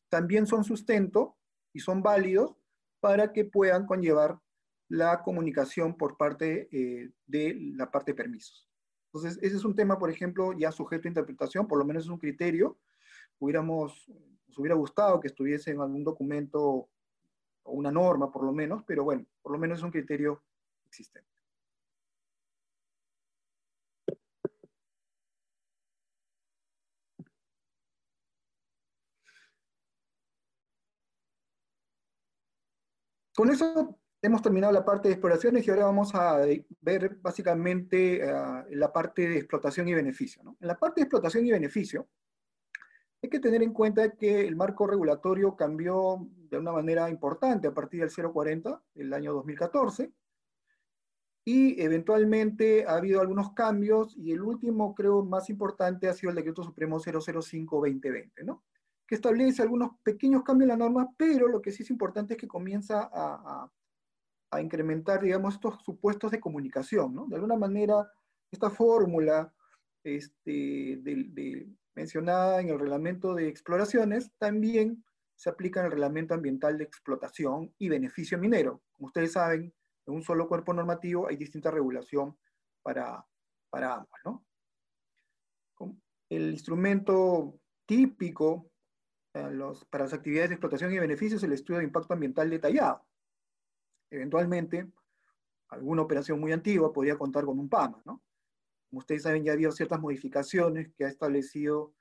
también 0.08 0.46
son 0.46 0.64
sustento 0.64 1.36
y 1.72 1.80
son 1.80 2.02
válidos 2.02 2.56
para 3.00 3.32
que 3.32 3.44
puedan 3.44 3.86
conllevar 3.86 4.38
la 4.88 5.22
comunicación 5.22 5.96
por 5.96 6.16
parte 6.16 6.68
eh, 6.72 7.10
de 7.26 7.54
la 7.76 7.90
parte 7.90 8.12
de 8.12 8.16
permisos. 8.16 8.68
Entonces, 9.12 9.38
ese 9.42 9.56
es 9.56 9.64
un 9.64 9.74
tema, 9.74 9.98
por 9.98 10.10
ejemplo, 10.10 10.52
ya 10.52 10.72
sujeto 10.72 11.06
a 11.06 11.10
interpretación, 11.10 11.66
por 11.68 11.78
lo 11.78 11.84
menos 11.84 12.04
es 12.04 12.10
un 12.10 12.18
criterio. 12.18 12.78
Hubiéramos, 13.38 14.08
nos 14.48 14.58
hubiera 14.58 14.74
gustado 14.74 15.20
que 15.20 15.28
estuviese 15.28 15.70
en 15.70 15.80
algún 15.80 16.02
documento 16.02 16.60
o 17.62 17.72
una 17.72 17.92
norma, 17.92 18.30
por 18.30 18.44
lo 18.44 18.52
menos, 18.52 18.82
pero 18.86 19.04
bueno, 19.04 19.24
por 19.40 19.52
lo 19.52 19.58
menos 19.58 19.78
es 19.78 19.84
un 19.84 19.90
criterio 19.90 20.42
existente. 20.86 21.33
Con 33.34 33.50
eso 33.50 33.98
hemos 34.22 34.42
terminado 34.42 34.72
la 34.72 34.84
parte 34.84 35.08
de 35.08 35.14
exploraciones 35.14 35.66
y 35.66 35.70
ahora 35.70 35.86
vamos 35.86 36.14
a 36.14 36.38
ver 36.80 37.16
básicamente 37.20 38.22
eh, 38.22 38.32
la 38.70 38.92
parte 38.92 39.28
de 39.28 39.38
explotación 39.38 39.88
y 39.88 39.94
beneficio. 39.94 40.56
En 40.60 40.68
la 40.68 40.78
parte 40.78 41.00
de 41.00 41.04
explotación 41.04 41.46
y 41.46 41.50
beneficio, 41.50 42.08
hay 43.22 43.28
que 43.28 43.40
tener 43.40 43.62
en 43.62 43.72
cuenta 43.72 44.10
que 44.16 44.46
el 44.46 44.54
marco 44.54 44.86
regulatorio 44.86 45.56
cambió 45.56 46.28
de 46.50 46.58
una 46.58 46.72
manera 46.72 47.10
importante 47.10 47.68
a 47.68 47.74
partir 47.74 48.00
del 48.00 48.32
040 48.32 48.82
del 48.94 49.12
año 49.12 49.32
2014 49.32 50.12
y 51.44 51.80
eventualmente 51.82 52.86
ha 52.86 52.96
habido 52.96 53.20
algunos 53.20 53.52
cambios 53.52 54.16
y 54.16 54.32
el 54.32 54.42
último, 54.42 54.94
creo, 54.94 55.24
más 55.24 55.50
importante 55.50 56.08
ha 56.08 56.14
sido 56.14 56.30
el 56.30 56.36
Decreto 56.36 56.62
Supremo 56.62 57.00
005-2020, 57.00 58.44
¿no? 58.44 58.62
Que 59.06 59.14
establece 59.16 59.62
algunos 59.62 59.92
pequeños 60.02 60.42
cambios 60.42 60.70
en 60.70 60.78
la 60.78 60.84
norma, 60.84 61.10
pero 61.16 61.48
lo 61.48 61.60
que 61.60 61.72
sí 61.72 61.82
es 61.82 61.90
importante 61.90 62.34
es 62.34 62.40
que 62.40 62.48
comienza 62.48 63.08
a, 63.12 63.70
incrementar, 64.60 65.20
digamos, 65.20 65.54
estos 65.54 65.82
supuestos 65.82 66.30
de 66.30 66.38
comunicación, 66.38 67.12
¿no? 67.12 67.26
De 67.26 67.34
alguna 67.34 67.56
manera, 67.56 68.08
esta 68.52 68.70
fórmula 68.70 69.52
este, 70.04 71.02
mencionada 71.96 72.60
en 72.60 72.68
el 72.68 72.78
reglamento 72.78 73.34
de 73.34 73.48
exploraciones 73.48 74.30
también 74.38 75.04
se 75.34 75.50
aplica 75.50 75.80
en 75.80 75.86
el 75.86 75.92
reglamento 75.92 76.34
ambiental 76.34 76.78
de 76.78 76.84
explotación 76.84 77.74
y 77.78 77.88
beneficio 77.88 78.38
minero. 78.38 78.80
Como 78.92 79.08
ustedes 79.08 79.32
saben, 79.32 79.74
en 80.06 80.14
un 80.14 80.22
solo 80.22 80.46
cuerpo 80.46 80.72
normativo 80.72 81.26
hay 81.26 81.36
distinta 81.36 81.72
regulación 81.72 82.38
para, 82.82 83.26
para 83.70 83.94
ambos, 83.94 84.20
¿no? 84.24 84.44
El 86.30 86.50
instrumento 86.50 87.58
típico 87.86 88.70
eh, 89.34 89.50
para 89.90 90.04
las 90.04 90.12
actividades 90.12 90.50
de 90.50 90.54
explotación 90.54 90.92
y 90.92 90.98
beneficios 90.98 91.42
el 91.42 91.52
estudio 91.52 91.78
de 91.78 91.84
impacto 91.84 92.14
ambiental 92.14 92.48
detallado. 92.48 93.04
Eventualmente, 94.08 94.88
alguna 95.68 96.02
operación 96.02 96.38
muy 96.38 96.52
antigua 96.52 96.92
podría 96.92 97.18
contar 97.18 97.44
con 97.44 97.58
un 97.58 97.68
PAMA. 97.68 98.00
Como 98.04 98.20
ustedes 98.92 99.22
saben, 99.22 99.42
ya 99.42 99.50
ha 99.50 99.54
habido 99.54 99.72
ciertas 99.72 100.00
modificaciones 100.00 100.92
que 100.94 101.04
ha 101.04 101.08
establecido 101.08 101.94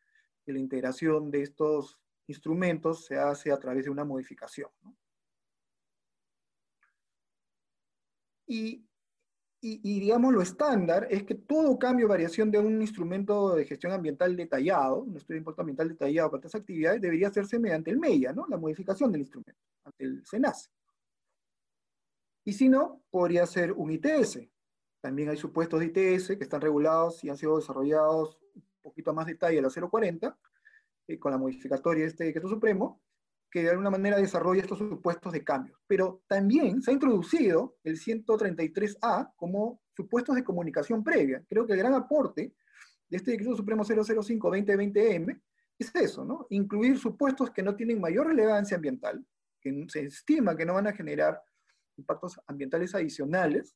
que 0.46 0.54
la 0.54 0.60
integración 0.60 1.32
de 1.32 1.41
estos 1.41 2.00
instrumentos 2.28 3.06
se 3.06 3.17
hace 3.17 3.52
a 3.52 3.58
través 3.58 3.86
de 3.86 3.89
una 3.89 4.06
modificación. 4.06 4.69
Y 8.46 8.86
y, 9.65 9.99
digamos, 10.02 10.34
lo 10.34 10.41
estándar 10.41 11.08
es 11.10 11.23
que 11.23 11.36
todo 11.36 11.80
cambio 11.80 12.06
o 12.06 12.10
variación 12.10 12.52
de 12.52 12.60
un 12.60 12.82
instrumento 12.82 13.56
de 13.56 13.63
gestión 13.63 13.93
ambiental 13.93 14.36
detallado, 14.36 15.04
un 15.04 15.15
estudio 15.15 15.36
de 15.36 15.39
impacto 15.39 15.62
ambiental 15.62 15.88
detallado 15.88 16.32
para 16.32 16.39
estas 16.41 16.60
actividades, 16.60 16.99
debería 16.99 17.30
hacerse 17.30 17.58
mediante 17.60 17.89
el 17.89 17.97
MEIA, 17.97 18.34
¿no? 18.34 18.45
La 18.49 18.58
modificación 18.58 19.10
del 19.13 19.21
instrumento, 19.21 19.62
ante 19.86 20.04
el 20.04 20.26
SENACE. 20.26 20.69
Y 22.43 22.52
si 22.52 22.67
no, 22.67 23.04
podría 23.10 23.45
ser 23.45 23.71
un 23.71 23.89
ITS. 23.89 24.39
También 24.99 25.30
hay 25.30 25.38
supuestos 25.38 25.80
de 25.80 25.86
ITS 25.86 26.36
que 26.36 26.43
están 26.43 26.60
regulados 26.60 27.23
y 27.23 27.30
han 27.30 27.38
sido 27.38 27.56
desarrollados 27.56 28.38
un 28.56 28.63
poquito 28.82 29.13
más 29.13 29.28
detalle 29.28 29.60
a 29.60 29.62
la 29.62 29.69
040, 29.69 30.38
eh, 31.08 31.17
con 31.17 31.32
la 31.32 31.38
modificatoria 31.38 32.04
de 32.04 32.10
este 32.10 32.26
decreto 32.26 32.49
supremo, 32.49 33.02
que 33.53 33.61
de 33.61 33.69
alguna 33.69 33.91
manera 33.91 34.17
desarrolla 34.17 34.63
estos 34.63 34.79
supuestos 34.79 35.31
de 35.31 35.43
cambios. 35.43 35.79
Pero 35.85 36.23
también 36.27 36.81
se 36.81 36.89
ha 36.89 36.93
introducido 36.95 37.77
el 37.83 37.99
133A 37.99 39.31
como 39.35 39.79
supuestos 39.95 40.35
de 40.35 40.43
comunicación 40.43 41.03
previa. 41.03 41.43
Creo 41.47 41.67
que 41.67 41.73
el 41.73 41.77
gran 41.77 41.93
aporte 41.93 42.55
de 43.07 43.17
este 43.17 43.29
decreto 43.29 43.55
supremo 43.55 43.83
005-2020M 43.83 45.39
es 45.77 45.91
eso, 45.93 46.25
¿no? 46.25 46.47
Incluir 46.49 46.97
supuestos 46.97 47.51
que 47.51 47.61
no 47.61 47.75
tienen 47.75 48.01
mayor 48.01 48.25
relevancia 48.25 48.75
ambiental, 48.75 49.23
que 49.61 49.85
se 49.87 49.99
estima 50.01 50.57
que 50.57 50.65
no 50.65 50.73
van 50.73 50.87
a 50.87 50.93
generar 50.93 51.39
impactos 51.95 52.41
ambientales 52.47 52.95
adicionales, 52.95 53.75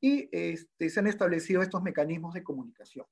y 0.00 0.28
este, 0.32 0.90
se 0.90 0.98
han 0.98 1.06
establecido 1.06 1.62
estos 1.62 1.84
mecanismos 1.84 2.34
de 2.34 2.42
comunicación. 2.42 3.06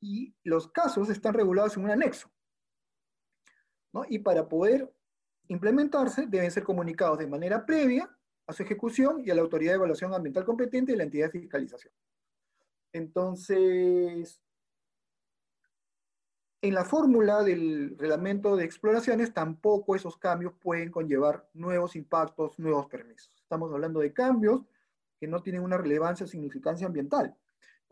Y 0.00 0.34
los 0.42 0.72
casos 0.72 1.10
están 1.10 1.34
regulados 1.34 1.76
en 1.76 1.84
un 1.84 1.90
anexo. 1.90 2.32
¿no? 3.92 4.06
Y 4.08 4.20
para 4.20 4.48
poder 4.48 4.90
implementarse 5.52 6.26
deben 6.26 6.50
ser 6.50 6.64
comunicados 6.64 7.18
de 7.18 7.26
manera 7.26 7.64
previa 7.64 8.10
a 8.46 8.52
su 8.52 8.62
ejecución 8.62 9.22
y 9.24 9.30
a 9.30 9.34
la 9.34 9.42
autoridad 9.42 9.72
de 9.72 9.76
evaluación 9.76 10.14
ambiental 10.14 10.44
competente 10.44 10.92
y 10.92 10.96
la 10.96 11.04
entidad 11.04 11.26
de 11.26 11.40
fiscalización. 11.40 11.92
Entonces, 12.92 14.40
en 16.60 16.74
la 16.74 16.84
fórmula 16.84 17.42
del 17.42 17.96
reglamento 17.98 18.56
de 18.56 18.64
exploraciones 18.64 19.32
tampoco 19.32 19.96
esos 19.96 20.16
cambios 20.16 20.54
pueden 20.60 20.90
conllevar 20.90 21.48
nuevos 21.54 21.96
impactos, 21.96 22.58
nuevos 22.58 22.86
permisos. 22.86 23.34
Estamos 23.42 23.72
hablando 23.72 24.00
de 24.00 24.12
cambios 24.12 24.62
que 25.18 25.26
no 25.26 25.42
tienen 25.42 25.62
una 25.62 25.78
relevancia 25.78 26.24
o 26.24 26.28
significancia 26.28 26.86
ambiental, 26.86 27.34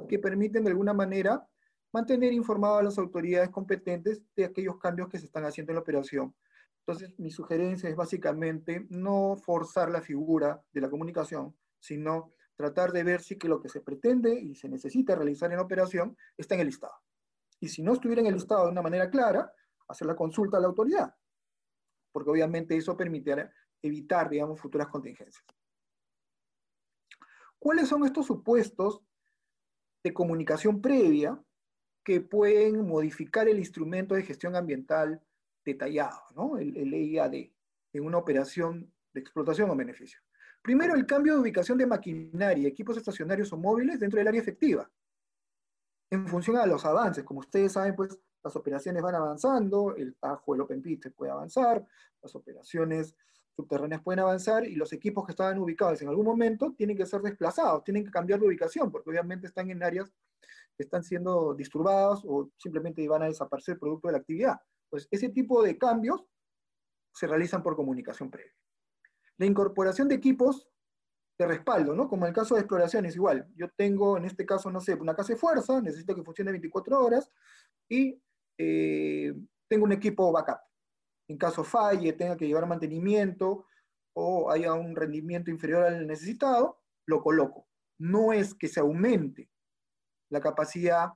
que 0.09 0.19
permiten 0.19 0.65
de 0.65 0.71
alguna 0.71 0.93
manera 0.93 1.47
mantener 1.93 2.33
informadas 2.33 2.81
a 2.81 2.85
las 2.85 2.99
autoridades 2.99 3.51
competentes 3.51 4.23
de 4.37 4.45
aquellos 4.45 4.79
cambios 4.79 5.09
que 5.09 5.19
se 5.19 5.27
están 5.27 5.45
haciendo 5.45 5.73
en 5.73 5.77
la 5.77 5.83
operación 5.83 6.35
entonces, 6.87 7.19
mi 7.19 7.31
sugerencia 7.31 7.89
es 7.89 7.97
básicamente 7.97 8.87
no 8.91 9.37
forzar 9.37 9.91
la 9.91 10.01
figura 10.01 10.63
de 10.73 10.81
la 10.81 10.91
comunicación, 10.91 11.57
sino 11.79 12.33
tratar 12.57 12.93
de 12.93 13.05
ver 13.05 13.21
si 13.21 13.39
que 13.39 13.49
lo 13.49 13.61
que 13.61 13.69
se 13.69 13.81
pretende 13.81 14.35
y 14.35 14.55
se 14.55 14.69
necesita 14.69 15.15
realizar 15.15 15.53
en 15.53 15.61
operación 15.61 16.17
está 16.37 16.55
en 16.55 16.63
el 16.63 16.67
listado. 16.67 16.95
Y 17.61 17.69
si 17.69 17.83
no 17.83 17.93
estuviera 17.93 18.21
en 18.21 18.27
el 18.27 18.35
listado 18.35 18.65
de 18.65 18.73
una 18.73 18.83
manera 18.83 19.11
clara, 19.11 19.53
hacer 19.89 20.07
la 20.07 20.17
consulta 20.17 20.57
a 20.57 20.61
la 20.61 20.69
autoridad, 20.69 21.15
porque 22.13 22.31
obviamente 22.31 22.77
eso 22.77 22.97
permitirá 22.97 23.53
evitar, 23.83 24.29
digamos, 24.29 24.61
futuras 24.61 24.89
contingencias. 24.89 25.45
¿Cuáles 27.59 27.89
son 27.89 28.05
estos 28.05 28.27
supuestos 28.27 29.03
de 30.03 30.15
comunicación 30.15 30.81
previa 30.81 31.41
que 32.03 32.21
pueden 32.21 32.87
modificar 32.87 33.49
el 33.49 33.59
instrumento 33.59 34.15
de 34.15 34.23
gestión 34.23 34.57
ambiental 34.57 35.23
detallado, 35.65 36.23
¿no? 36.35 36.59
el, 36.59 36.77
el 36.77 36.93
EIAD, 36.93 37.35
en 37.93 38.05
una 38.05 38.19
operación 38.19 38.93
de 39.13 39.21
explotación 39.21 39.71
o 39.71 39.77
beneficio. 39.77 40.21
Primero, 40.63 40.95
el 40.95 41.07
cambio 41.07 41.35
de 41.35 41.41
ubicación 41.41 41.79
de 41.79 41.87
maquinaria, 41.87 42.69
equipos 42.69 42.97
estacionarios 42.97 43.53
o 43.53 43.57
móviles 43.57 43.99
dentro 43.99 44.19
del 44.19 44.29
área 44.29 44.41
efectiva. 44.41 44.91
En 46.11 46.27
función 46.29 46.57
a 46.57 46.67
los 46.67 46.85
avances, 46.85 47.25
como 47.25 47.41
ustedes 47.41 47.73
saben, 47.73 47.95
pues 47.95 48.19
las 48.43 48.57
operaciones 48.57 49.03
van 49.03 49.15
avanzando, 49.15 49.95
el 49.97 50.17
Tajo, 50.17 50.55
el 50.55 50.63
Open 50.63 50.83
Pit 50.83 51.13
puede 51.15 51.31
avanzar, 51.31 51.87
las 52.23 52.35
operaciones 52.35 53.15
subterráneas 53.55 54.03
pueden 54.03 54.21
avanzar 54.21 54.67
y 54.67 54.75
los 54.75 54.93
equipos 54.93 55.25
que 55.27 55.33
estaban 55.33 55.59
ubicados 55.59 56.01
en 56.03 56.09
algún 56.09 56.25
momento 56.25 56.73
tienen 56.77 56.97
que 56.97 57.07
ser 57.07 57.21
desplazados, 57.21 57.85
tienen 57.85 58.05
que 58.05 58.11
cambiar 58.11 58.41
de 58.41 58.47
ubicación, 58.47 58.91
porque 58.91 59.11
obviamente 59.11 59.47
están 59.47 59.71
en 59.71 59.83
áreas 59.83 60.11
que 60.77 60.85
están 60.85 61.03
siendo 61.03 61.55
disturbadas 61.55 62.23
o 62.25 62.51
simplemente 62.57 63.07
van 63.07 63.23
a 63.23 63.27
desaparecer 63.27 63.79
producto 63.79 64.09
de 64.09 64.13
la 64.13 64.19
actividad. 64.19 64.61
Pues 64.91 65.09
ese 65.11 65.31
tipo 65.31 65.63
de 65.63 65.79
cambios 65.79 66.27
se 67.15 67.27
realizan 67.27 67.63
por 67.63 67.77
comunicación 67.77 68.31
previa. 68.31 68.55
La 69.39 69.47
incorporación 69.47 70.09
de 70.09 70.17
equipos 70.17 70.69
de 71.39 71.47
respaldo, 71.47 71.95
¿no? 71.95 72.09
Como 72.09 72.27
el 72.27 72.35
caso 72.35 72.55
de 72.55 72.61
exploraciones, 72.61 73.17
igual. 73.17 73.49
Yo 73.57 73.69
tengo, 73.71 74.19
en 74.19 74.27
este 74.27 74.45
caso, 74.45 74.71
no 74.71 74.81
sé, 74.81 74.95
una 74.95 75.15
casa 75.15 75.33
de 75.33 75.39
fuerza, 75.39 75.81
necesito 75.81 76.15
que 76.15 76.23
funcione 76.23 76.51
24 76.51 77.03
horas 77.03 77.31
y 77.89 78.21
eh, 78.59 79.33
tengo 79.67 79.85
un 79.85 79.93
equipo 79.93 80.31
backup. 80.33 80.59
En 81.29 81.39
caso 81.39 81.65
falle, 81.65 82.13
tenga 82.13 82.37
que 82.37 82.47
llevar 82.47 82.67
mantenimiento 82.67 83.65
o 84.13 84.51
haya 84.51 84.75
un 84.75 84.95
rendimiento 84.95 85.51
inferior 85.51 85.85
al 85.85 86.07
necesitado, 86.07 86.83
lo 87.07 87.23
coloco. 87.23 87.69
No 87.99 88.33
es 88.33 88.55
que 88.55 88.69
se 88.69 88.81
aumente 88.81 89.49
la 90.29 90.41
capacidad 90.41 91.09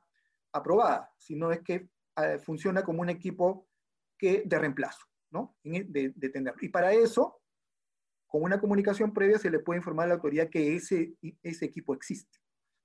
aprobada, 0.52 1.12
sino 1.18 1.50
es 1.52 1.60
que 1.60 1.90
eh, 2.16 2.38
funciona 2.38 2.83
como 2.85 3.00
un 3.00 3.11
equipo 3.11 3.68
que, 4.16 4.42
de 4.44 4.59
reemplazo, 4.59 5.05
¿no? 5.31 5.57
E, 5.64 5.85
de, 5.85 6.12
de 6.14 6.55
Y 6.61 6.68
para 6.68 6.92
eso, 6.92 7.40
con 8.27 8.42
una 8.42 8.61
comunicación 8.61 9.12
previa 9.12 9.38
se 9.38 9.50
le 9.50 9.61
puede 9.61 9.79
informar 9.79 10.05
a 10.05 10.09
la 10.09 10.14
autoridad 10.14 10.48
que 10.48 10.74
ese, 10.74 11.14
ese 11.42 11.64
equipo 11.64 11.94
existe. 11.94 12.38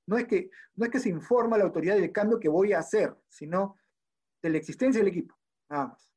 No 0.06 0.18
es, 0.18 0.26
que, 0.26 0.50
no 0.76 0.86
es 0.86 0.92
que 0.92 1.00
se 1.00 1.10
informa 1.10 1.56
a 1.56 1.60
la 1.60 1.65
autoridad 1.65 1.96
del 1.96 2.12
cambio 2.12 2.39
que 2.39 2.50
voy 2.50 2.74
a 2.74 2.80
hacer, 2.80 3.15
sino 3.28 3.76
de 4.42 4.50
la 4.50 4.58
existencia 4.58 5.00
del 5.00 5.10
equipo, 5.10 5.36
nada 5.70 5.88
más. 5.88 6.12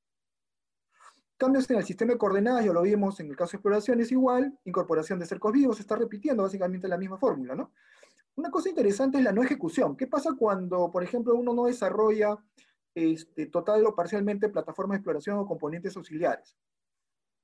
Cambios 1.37 1.69
en 1.71 1.79
el 1.79 1.85
sistema 1.85 2.13
de 2.13 2.19
coordenadas, 2.19 2.65
ya 2.65 2.73
lo 2.73 2.83
vimos 2.83 3.19
en 3.21 3.29
el 3.29 3.37
caso 3.37 3.53
de 3.53 3.57
exploraciones 3.57 4.13
igual, 4.13 4.59
incorporación 4.65 5.19
de 5.19 5.27
cercos 5.27 5.53
vivos, 5.53 5.81
está 5.81 5.97
repitiendo 5.97 6.45
básicamente 6.45 6.89
la 6.89 6.97
misma 6.97 7.19
fórmula, 7.19 7.55
¿no? 7.55 7.73
Una 8.35 8.51
cosa 8.51 8.71
interesante 8.71 9.19
es 9.19 9.25
la 9.25 9.33
no 9.33 9.43
ejecución. 9.43 9.97
¿Qué 9.97 10.07
pasa 10.07 10.31
cuando, 10.39 10.91
por 10.91 11.03
ejemplo, 11.03 11.35
uno 11.35 11.53
no 11.53 11.67
desarrolla 11.67 12.39
este, 12.95 13.47
total 13.47 13.87
o 13.87 13.95
parcialmente 13.95 14.49
plataformas 14.49 14.97
de 14.97 14.99
exploración 14.99 15.39
o 15.39 15.47
componentes 15.47 15.97
auxiliares 15.97 16.57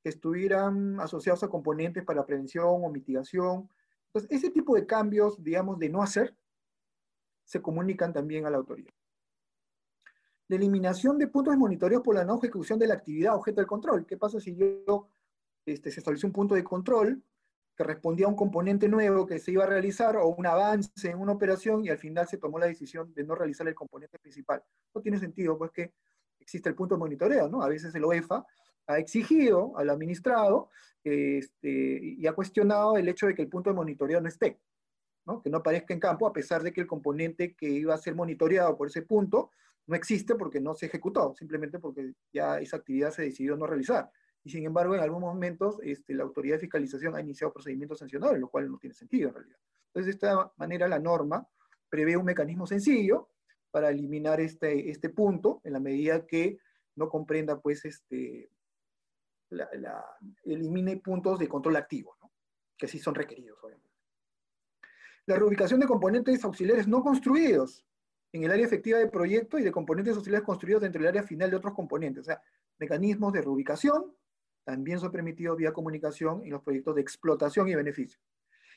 que 0.02 0.10
estuvieran 0.10 1.00
asociados 1.00 1.42
a 1.42 1.48
componentes 1.48 2.04
para 2.04 2.24
prevención 2.24 2.66
o 2.66 2.90
mitigación. 2.90 3.68
Entonces, 4.06 4.30
ese 4.30 4.50
tipo 4.50 4.74
de 4.76 4.86
cambios, 4.86 5.42
digamos, 5.42 5.78
de 5.78 5.88
no 5.88 6.02
hacer, 6.02 6.36
se 7.44 7.60
comunican 7.60 8.12
también 8.12 8.46
a 8.46 8.50
la 8.50 8.58
autoridad. 8.58 8.92
La 10.48 10.56
eliminación 10.56 11.18
de 11.18 11.28
puntos 11.28 11.52
de 11.52 11.58
monitoreo 11.58 12.02
por 12.02 12.14
la 12.14 12.24
no 12.24 12.38
ejecución 12.38 12.78
de 12.78 12.86
la 12.86 12.94
actividad 12.94 13.34
objeto 13.34 13.60
del 13.60 13.66
control. 13.66 14.06
¿Qué 14.06 14.16
pasa 14.16 14.40
si 14.40 14.54
yo 14.54 15.08
este, 15.66 15.90
se 15.90 16.00
estableció 16.00 16.26
un 16.26 16.32
punto 16.32 16.54
de 16.54 16.64
control 16.64 17.22
que 17.78 17.84
respondía 17.84 18.26
a 18.26 18.28
un 18.28 18.34
componente 18.34 18.88
nuevo 18.88 19.24
que 19.24 19.38
se 19.38 19.52
iba 19.52 19.62
a 19.62 19.68
realizar 19.68 20.16
o 20.16 20.26
un 20.26 20.44
avance 20.46 21.08
en 21.08 21.20
una 21.20 21.32
operación 21.32 21.84
y 21.84 21.90
al 21.90 21.98
final 21.98 22.26
se 22.26 22.36
tomó 22.36 22.58
la 22.58 22.66
decisión 22.66 23.14
de 23.14 23.22
no 23.22 23.36
realizar 23.36 23.68
el 23.68 23.74
componente 23.76 24.18
principal. 24.18 24.60
No 24.92 25.00
tiene 25.00 25.20
sentido, 25.20 25.56
pues 25.56 25.70
que 25.70 25.92
existe 26.40 26.68
el 26.68 26.74
punto 26.74 26.96
de 26.96 26.98
monitoreo, 26.98 27.48
¿no? 27.48 27.62
A 27.62 27.68
veces 27.68 27.94
el 27.94 28.04
OEFA 28.04 28.44
ha 28.88 28.98
exigido 28.98 29.78
al 29.78 29.90
administrado 29.90 30.70
este, 31.04 32.00
y 32.02 32.26
ha 32.26 32.32
cuestionado 32.32 32.96
el 32.96 33.08
hecho 33.08 33.28
de 33.28 33.34
que 33.36 33.42
el 33.42 33.48
punto 33.48 33.70
de 33.70 33.76
monitoreo 33.76 34.20
no 34.20 34.26
esté, 34.26 34.58
¿no? 35.24 35.40
que 35.40 35.48
no 35.48 35.58
aparezca 35.58 35.94
en 35.94 36.00
campo, 36.00 36.26
a 36.26 36.32
pesar 36.32 36.64
de 36.64 36.72
que 36.72 36.80
el 36.80 36.88
componente 36.88 37.54
que 37.54 37.68
iba 37.68 37.94
a 37.94 37.98
ser 37.98 38.16
monitoreado 38.16 38.76
por 38.76 38.88
ese 38.88 39.02
punto 39.02 39.52
no 39.86 39.94
existe 39.94 40.34
porque 40.34 40.60
no 40.60 40.74
se 40.74 40.86
ejecutó, 40.86 41.32
simplemente 41.36 41.78
porque 41.78 42.14
ya 42.32 42.58
esa 42.58 42.78
actividad 42.78 43.12
se 43.12 43.22
decidió 43.22 43.56
no 43.56 43.68
realizar 43.68 44.10
y 44.48 44.50
sin 44.50 44.64
embargo 44.64 44.94
en 44.94 45.02
algunos 45.02 45.34
momentos 45.34 45.78
este, 45.82 46.14
la 46.14 46.22
autoridad 46.22 46.54
de 46.54 46.60
fiscalización 46.60 47.14
ha 47.14 47.20
iniciado 47.20 47.52
procedimientos 47.52 47.98
sancionadores, 47.98 48.40
lo 48.40 48.48
cual 48.48 48.70
no 48.70 48.78
tiene 48.78 48.94
sentido 48.94 49.28
en 49.28 49.34
realidad. 49.34 49.58
Entonces, 49.88 50.06
de 50.06 50.10
esta 50.12 50.52
manera 50.56 50.88
la 50.88 50.98
norma 50.98 51.46
prevé 51.90 52.16
un 52.16 52.24
mecanismo 52.24 52.66
sencillo 52.66 53.28
para 53.70 53.90
eliminar 53.90 54.40
este, 54.40 54.88
este 54.88 55.10
punto 55.10 55.60
en 55.64 55.74
la 55.74 55.80
medida 55.80 56.24
que 56.24 56.60
no 56.96 57.10
comprenda, 57.10 57.60
pues, 57.60 57.84
este, 57.84 58.50
la, 59.50 59.68
elimine 60.44 60.96
puntos 60.96 61.38
de 61.38 61.46
control 61.46 61.76
activo, 61.76 62.16
¿no? 62.22 62.32
que 62.78 62.88
sí 62.88 62.98
son 62.98 63.14
requeridos, 63.14 63.62
obviamente. 63.62 63.90
La 65.26 65.36
reubicación 65.36 65.78
de 65.78 65.86
componentes 65.86 66.42
auxiliares 66.42 66.88
no 66.88 67.02
construidos 67.02 67.84
en 68.32 68.44
el 68.44 68.50
área 68.50 68.64
efectiva 68.64 68.98
del 68.98 69.10
proyecto 69.10 69.58
y 69.58 69.62
de 69.62 69.72
componentes 69.72 70.16
auxiliares 70.16 70.46
construidos 70.46 70.80
dentro 70.80 71.00
del 71.00 71.08
área 71.08 71.22
final 71.22 71.50
de 71.50 71.56
otros 71.56 71.74
componentes, 71.74 72.22
o 72.22 72.24
sea, 72.24 72.42
mecanismos 72.78 73.34
de 73.34 73.42
reubicación 73.42 74.14
también 74.68 75.00
son 75.00 75.10
permitidos 75.10 75.56
vía 75.56 75.72
comunicación 75.72 76.42
en 76.44 76.50
los 76.50 76.62
proyectos 76.62 76.94
de 76.94 77.00
explotación 77.00 77.70
y 77.70 77.74
beneficio. 77.74 78.20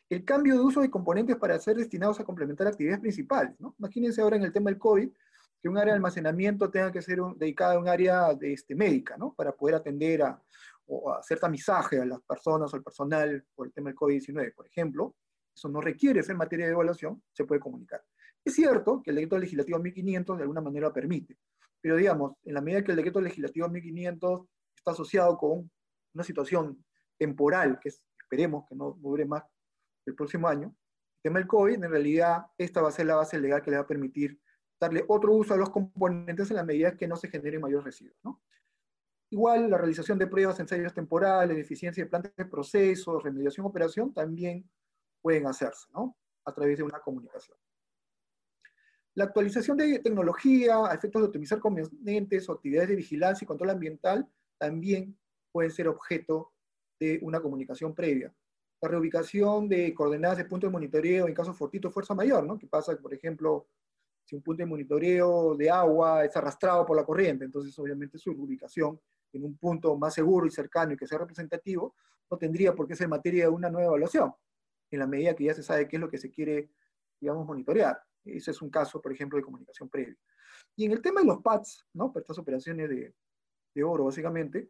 El 0.08 0.24
cambio 0.24 0.54
de 0.54 0.62
uso 0.62 0.80
de 0.80 0.90
componentes 0.90 1.36
para 1.36 1.60
ser 1.60 1.76
destinados 1.76 2.18
a 2.18 2.24
complementar 2.24 2.66
actividades 2.66 3.02
principales. 3.02 3.60
¿no? 3.60 3.76
Imagínense 3.78 4.22
ahora 4.22 4.38
en 4.38 4.44
el 4.44 4.54
tema 4.54 4.70
del 4.70 4.80
COVID, 4.80 5.10
que 5.62 5.68
un 5.68 5.78
área 5.78 5.92
de 5.92 5.98
almacenamiento 5.98 6.72
tenga 6.72 6.94
que 6.94 7.02
ser 7.02 7.20
dedicada 7.36 7.74
a 7.74 7.80
un 7.80 7.90
área 7.90 8.34
de, 8.34 8.54
este, 8.54 8.74
médica, 8.74 9.18
para 9.36 9.52
poder 9.52 9.76
atender 9.76 10.22
a, 10.22 10.42
o 10.86 11.12
hacer 11.12 11.42
tamizaje 11.42 12.00
a 12.00 12.06
las 12.06 12.22
personas 12.22 12.74
o 12.74 12.78
al 12.78 12.84
personal 12.84 13.44
por 13.54 13.68
el 13.68 13.74
tema 13.74 13.90
del 13.90 13.98
COVID-19, 13.98 14.56
por 14.56 14.68
ejemplo. 14.68 15.14
eso 15.54 15.68
no 15.68 15.82
requiere 15.82 16.24
ser 16.24 16.38
materia 16.38 16.68
de 16.68 16.72
evaluación, 16.72 17.22
se 17.34 17.44
puede 17.44 17.60
comunicar. 17.60 18.02
Es 18.46 18.56
cierto 18.56 19.02
que 19.04 19.10
el 19.10 19.18
decreto 19.18 19.38
legislativo 19.38 19.78
1500 19.78 20.38
de 20.38 20.44
alguna 20.44 20.62
manera 20.62 20.94
permite, 20.94 21.38
pero 21.82 21.98
digamos, 21.98 22.38
en 22.46 22.54
la 22.54 22.62
medida 22.62 22.82
que 22.82 22.92
el 22.92 22.98
decreto 22.98 23.20
legislativo 23.20 23.68
1500 23.68 24.42
está 24.78 24.92
asociado 24.92 25.38
con 25.38 25.70
una 26.14 26.24
situación 26.24 26.84
temporal, 27.18 27.80
que 27.80 27.90
esperemos 27.90 28.66
que 28.68 28.76
no 28.76 28.92
dure 29.00 29.26
más 29.26 29.44
el 30.06 30.16
próximo 30.16 30.48
año, 30.48 30.68
el 30.68 31.22
tema 31.22 31.40
del 31.40 31.48
COVID, 31.48 31.76
en 31.76 31.90
realidad 31.90 32.46
esta 32.58 32.82
va 32.82 32.90
a 32.90 32.92
ser 32.92 33.06
la 33.06 33.16
base 33.16 33.40
legal 33.40 33.62
que 33.62 33.72
le 33.72 33.78
va 33.78 33.84
a 33.84 33.88
permitir 33.88 34.40
darle 34.80 35.06
otro 35.08 35.34
uso 35.34 35.54
a 35.54 35.58
los 35.58 35.70
componentes 35.70 36.50
en 36.50 36.56
la 36.56 36.64
medida 36.64 36.98
que 36.98 37.08
no 37.08 37.16
se 37.16 37.28
generen 37.28 37.62
mayores 37.62 37.86
residuos. 37.86 38.18
¿no? 38.24 38.42
Igual, 39.30 39.70
la 39.70 39.78
realización 39.78 40.18
de 40.18 40.28
pruebas, 40.28 40.60
ensayos 40.60 40.94
temporales, 40.94 41.58
eficiencia 41.58 42.04
de 42.04 42.10
plantas 42.10 42.36
de 42.36 42.46
procesos, 42.46 43.24
remediación, 43.24 43.66
operación, 43.66 44.14
también 44.14 44.70
pueden 45.22 45.48
hacerse, 45.48 45.88
¿no? 45.94 46.18
A 46.44 46.54
través 46.54 46.78
de 46.78 46.84
una 46.84 47.00
comunicación. 47.00 47.58
La 49.14 49.26
actualización 49.26 49.78
de 49.78 50.00
tecnología 50.00 50.86
a 50.86 50.94
efectos 50.94 51.22
de 51.22 51.28
optimizar 51.28 51.60
componentes 51.60 52.50
o 52.50 52.54
actividades 52.54 52.90
de 52.90 52.96
vigilancia 52.96 53.46
y 53.46 53.48
control 53.48 53.70
ambiental 53.70 54.28
también 54.58 55.18
pueden 55.52 55.72
ser 55.72 55.88
objeto 55.88 56.54
de 57.00 57.20
una 57.22 57.42
comunicación 57.42 57.94
previa. 57.94 58.34
La 58.82 58.90
reubicación 58.90 59.68
de 59.70 59.94
coordenadas 59.94 60.38
de 60.38 60.46
punto 60.46 60.68
de 60.68 60.72
monitoreo 60.72 61.28
en 61.28 61.34
caso 61.34 61.54
fortito 61.54 61.92
fuerza 61.92 62.16
mayor, 62.16 62.46
¿no? 62.46 62.58
Que 62.58 62.68
pasa, 62.68 62.96
por 62.98 63.14
ejemplo, 63.14 63.68
si 64.26 64.36
un 64.36 64.42
punto 64.42 64.64
de 64.64 64.68
monitoreo 64.68 65.56
de 65.56 65.70
agua 65.70 66.26
es 66.26 66.36
arrastrado 66.36 66.86
por 66.86 66.96
la 66.96 67.04
corriente, 67.04 67.46
entonces 67.46 67.78
obviamente 67.78 68.18
su 68.18 68.34
reubicación 68.34 69.00
en 69.34 69.46
un 69.46 69.58
punto 69.58 69.96
más 69.98 70.14
seguro 70.14 70.46
y 70.46 70.52
cercano 70.52 70.94
y 70.94 70.98
que 70.98 71.08
sea 71.08 71.20
representativo, 71.20 71.96
no 72.30 72.38
tendría 72.38 72.74
por 72.74 72.88
qué 72.88 72.96
ser 72.96 73.08
materia 73.08 73.46
de 73.46 73.50
una 73.50 73.70
nueva 73.70 73.88
evaluación, 73.88 74.34
en 74.90 75.00
la 75.00 75.08
medida 75.08 75.36
que 75.36 75.46
ya 75.46 75.54
se 75.54 75.64
sabe 75.64 75.88
qué 75.88 75.98
es 75.98 76.02
lo 76.02 76.10
que 76.10 76.18
se 76.18 76.30
quiere, 76.30 76.70
digamos, 77.20 77.46
monitorear. 77.46 78.02
Ese 78.24 78.52
es 78.52 78.62
un 78.62 78.70
caso, 78.70 79.02
por 79.02 79.12
ejemplo, 79.12 79.38
de 79.38 79.44
comunicación 79.44 79.90
previa. 79.90 80.16
Y 80.76 80.86
en 80.86 80.92
el 80.92 81.02
tema 81.02 81.22
de 81.22 81.28
los 81.28 81.42
PADs, 81.42 81.86
¿no? 81.94 82.12
Para 82.12 82.22
estas 82.22 82.38
operaciones 82.38 82.90
de, 82.90 83.14
de 83.74 83.84
oro, 83.84 84.06
básicamente, 84.06 84.70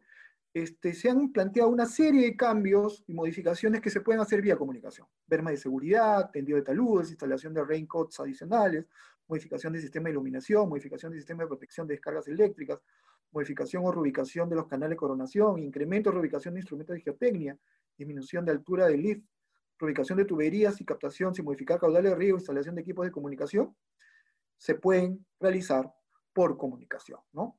este, 0.54 0.92
se 0.92 1.08
han 1.08 1.32
planteado 1.32 1.70
una 1.70 1.86
serie 1.86 2.22
de 2.26 2.36
cambios 2.36 3.02
y 3.06 3.14
modificaciones 3.14 3.80
que 3.80 3.90
se 3.90 4.02
pueden 4.02 4.20
hacer 4.20 4.42
vía 4.42 4.56
comunicación. 4.56 5.06
Verma 5.26 5.50
de 5.50 5.56
seguridad, 5.56 6.30
tendido 6.30 6.56
de 6.56 6.62
taludes, 6.62 7.10
instalación 7.10 7.54
de 7.54 7.64
raincoats 7.64 8.20
adicionales, 8.20 8.86
modificación 9.28 9.72
del 9.72 9.82
sistema 9.82 10.04
de 10.04 10.12
iluminación, 10.12 10.68
modificación 10.68 11.12
del 11.12 11.20
sistema 11.20 11.44
de 11.44 11.48
protección 11.48 11.86
de 11.86 11.94
descargas 11.94 12.28
eléctricas, 12.28 12.80
modificación 13.30 13.84
o 13.86 13.92
reubicación 13.92 14.48
de 14.50 14.56
los 14.56 14.66
canales 14.66 14.90
de 14.90 14.96
coronación, 14.96 15.58
incremento 15.58 16.10
o 16.10 16.12
reubicación 16.12 16.54
de 16.54 16.60
instrumentos 16.60 16.94
de 16.94 17.00
geotecnia, 17.00 17.56
disminución 17.96 18.44
de 18.44 18.52
altura 18.52 18.86
del 18.88 19.02
lift, 19.02 19.24
reubicación 19.78 20.18
de 20.18 20.26
tuberías 20.26 20.80
y 20.80 20.84
captación 20.84 21.34
sin 21.34 21.46
modificar 21.46 21.80
caudales 21.80 22.12
de 22.12 22.16
río, 22.16 22.34
instalación 22.34 22.74
de 22.74 22.82
equipos 22.82 23.06
de 23.06 23.10
comunicación, 23.10 23.74
se 24.58 24.74
pueden 24.74 25.24
realizar 25.40 25.90
por 26.34 26.56
comunicación. 26.58 27.20
¿no? 27.32 27.58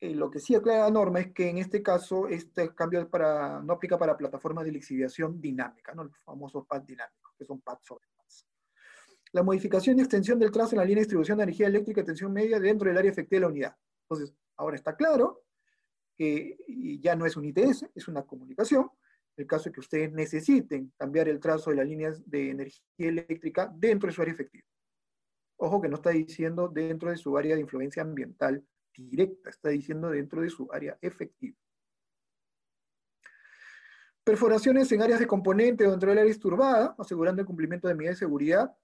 Eh, 0.00 0.14
lo 0.14 0.30
que 0.30 0.40
sí 0.40 0.54
aclara 0.54 0.84
la 0.84 0.90
norma 0.90 1.20
es 1.20 1.32
que 1.32 1.48
en 1.48 1.58
este 1.58 1.82
caso 1.82 2.28
este 2.28 2.74
cambio 2.74 3.08
para, 3.08 3.62
no 3.62 3.72
aplica 3.72 3.98
para 3.98 4.16
plataformas 4.16 4.64
de 4.64 4.72
lixiviación 4.72 5.40
dinámica, 5.40 5.94
¿no? 5.94 6.04
los 6.04 6.18
famosos 6.18 6.66
pads 6.66 6.86
dinámicos, 6.86 7.32
que 7.38 7.46
son 7.46 7.60
pads 7.62 7.86
sobre 7.86 8.06
pads. 8.14 8.46
La 9.32 9.42
modificación 9.42 9.98
y 9.98 10.02
extensión 10.02 10.38
del 10.38 10.50
trazo 10.50 10.74
en 10.74 10.78
la 10.78 10.84
línea 10.84 10.96
de 10.96 11.04
distribución 11.04 11.38
de 11.38 11.44
energía 11.44 11.68
eléctrica 11.68 12.02
de 12.02 12.06
tensión 12.06 12.32
media 12.32 12.60
dentro 12.60 12.88
del 12.88 12.98
área 12.98 13.10
efectiva 13.10 13.38
de 13.38 13.40
la 13.40 13.48
unidad. 13.48 13.76
Entonces, 14.02 14.34
ahora 14.56 14.76
está 14.76 14.94
claro 14.96 15.44
que 16.16 16.58
ya 17.00 17.16
no 17.16 17.26
es 17.26 17.36
un 17.36 17.44
ITS, 17.46 17.86
es 17.94 18.08
una 18.08 18.22
comunicación. 18.22 18.90
En 19.36 19.42
el 19.42 19.46
caso 19.46 19.64
de 19.64 19.72
que 19.72 19.80
ustedes 19.80 20.12
necesiten 20.12 20.92
cambiar 20.96 21.28
el 21.28 21.40
trazo 21.40 21.70
de 21.70 21.76
las 21.76 21.86
líneas 21.86 22.22
de 22.30 22.50
energía 22.50 22.82
eléctrica 22.98 23.70
dentro 23.74 24.06
de 24.06 24.14
su 24.14 24.22
área 24.22 24.32
efectiva. 24.32 24.64
Ojo 25.58 25.80
que 25.80 25.88
no 25.88 25.96
está 25.96 26.10
diciendo 26.10 26.68
dentro 26.68 27.10
de 27.10 27.16
su 27.16 27.36
área 27.36 27.54
de 27.54 27.62
influencia 27.62 28.02
ambiental 28.02 28.64
directa, 29.04 29.50
está 29.50 29.68
diciendo 29.68 30.10
dentro 30.10 30.42
de 30.42 30.50
su 30.50 30.68
área 30.72 30.98
efectiva. 31.00 31.56
Perforaciones 34.24 34.90
en 34.90 35.02
áreas 35.02 35.20
de 35.20 35.26
componente 35.26 35.86
o 35.86 35.90
dentro 35.90 36.10
del 36.10 36.18
área 36.18 36.30
esturbada, 36.30 36.94
asegurando 36.98 37.42
el 37.42 37.46
cumplimiento 37.46 37.86
de 37.86 37.94
medidas 37.94 38.16
de 38.16 38.26
seguridad, 38.26 38.76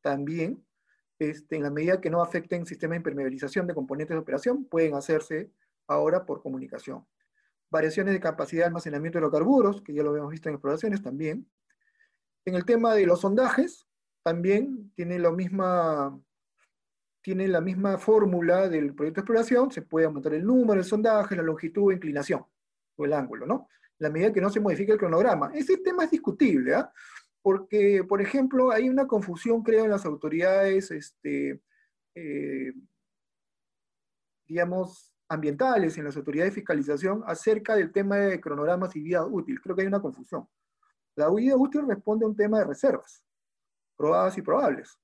también 0.00 0.64
este, 1.18 1.56
en 1.56 1.62
la 1.62 1.70
medida 1.70 2.00
que 2.00 2.10
no 2.10 2.20
afecten 2.20 2.66
sistemas 2.66 2.94
de 2.94 2.98
impermeabilización 2.98 3.66
de 3.66 3.74
componentes 3.74 4.14
de 4.14 4.20
operación, 4.20 4.64
pueden 4.64 4.94
hacerse 4.94 5.50
ahora 5.86 6.26
por 6.26 6.42
comunicación. 6.42 7.06
Variaciones 7.70 8.14
de 8.14 8.20
capacidad 8.20 8.62
de 8.62 8.66
almacenamiento 8.66 9.18
de 9.18 9.22
los 9.22 9.30
carburos, 9.30 9.80
que 9.82 9.94
ya 9.94 10.02
lo 10.02 10.10
habíamos 10.10 10.30
visto 10.30 10.48
en 10.48 10.56
exploraciones 10.56 11.02
también. 11.02 11.48
En 12.44 12.54
el 12.54 12.64
tema 12.64 12.94
de 12.94 13.06
los 13.06 13.20
sondajes, 13.20 13.86
también 14.22 14.90
tiene 14.94 15.18
la 15.18 15.30
misma, 15.30 16.20
tiene 17.24 17.48
la 17.48 17.62
misma 17.62 17.96
fórmula 17.96 18.68
del 18.68 18.94
proyecto 18.94 19.22
de 19.22 19.22
exploración, 19.22 19.70
se 19.70 19.80
puede 19.80 20.04
aumentar 20.04 20.34
el 20.34 20.44
número, 20.44 20.78
el 20.78 20.84
sondaje, 20.84 21.34
la 21.34 21.42
longitud 21.42 21.90
inclinación, 21.90 22.44
o 22.96 23.04
el 23.06 23.14
ángulo, 23.14 23.46
¿no? 23.46 23.66
La 23.96 24.10
medida 24.10 24.30
que 24.30 24.42
no 24.42 24.50
se 24.50 24.60
modifique 24.60 24.92
el 24.92 24.98
cronograma. 24.98 25.50
Ese 25.54 25.78
tema 25.78 26.04
es 26.04 26.10
discutible, 26.10 26.74
¿ah? 26.74 26.92
porque, 27.40 28.04
por 28.06 28.20
ejemplo, 28.20 28.70
hay 28.70 28.90
una 28.90 29.06
confusión, 29.06 29.62
creo, 29.62 29.84
en 29.84 29.92
las 29.92 30.04
autoridades, 30.04 30.90
este, 30.90 31.62
eh, 32.14 32.74
digamos, 34.46 35.14
ambientales, 35.26 35.96
en 35.96 36.04
las 36.04 36.18
autoridades 36.18 36.52
de 36.52 36.60
fiscalización, 36.60 37.22
acerca 37.26 37.74
del 37.74 37.90
tema 37.90 38.16
de 38.16 38.38
cronogramas 38.38 38.94
y 38.96 39.00
vida 39.00 39.24
útil. 39.24 39.62
Creo 39.62 39.74
que 39.74 39.80
hay 39.80 39.88
una 39.88 40.02
confusión. 40.02 40.46
La 41.16 41.30
vida 41.30 41.56
útil 41.56 41.86
responde 41.88 42.26
a 42.26 42.28
un 42.28 42.36
tema 42.36 42.58
de 42.58 42.66
reservas, 42.66 43.24
probadas 43.96 44.36
y 44.36 44.42
probables. 44.42 44.98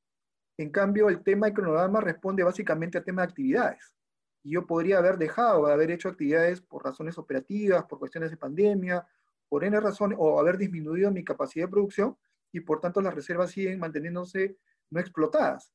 En 0.61 0.69
cambio, 0.69 1.09
el 1.09 1.23
tema 1.23 1.47
de 1.47 1.55
cronograma 1.55 2.03
responde 2.03 2.43
básicamente 2.43 2.99
a 2.99 3.03
tema 3.03 3.23
de 3.23 3.29
actividades. 3.29 3.95
Y 4.43 4.51
yo 4.53 4.67
podría 4.67 4.99
haber 4.99 5.17
dejado 5.17 5.65
de 5.65 5.73
haber 5.73 5.91
hecho 5.91 6.11
actividades 6.11 6.61
por 6.61 6.85
razones 6.85 7.17
operativas, 7.17 7.87
por 7.87 7.99
cuestiones 7.99 8.31
de 8.31 8.37
pandemia, 8.37 9.07
por 9.49 9.65
N 9.65 9.81
razones, 9.81 10.19
o 10.21 10.39
haber 10.39 10.59
disminuido 10.59 11.11
mi 11.11 11.25
capacidad 11.25 11.65
de 11.65 11.71
producción, 11.71 12.15
y 12.53 12.61
por 12.61 12.79
tanto 12.79 13.01
las 13.01 13.15
reservas 13.15 13.53
siguen 13.53 13.81
manteniéndose 13.81 14.59
no 14.91 15.01
explotadas. 15.01 15.73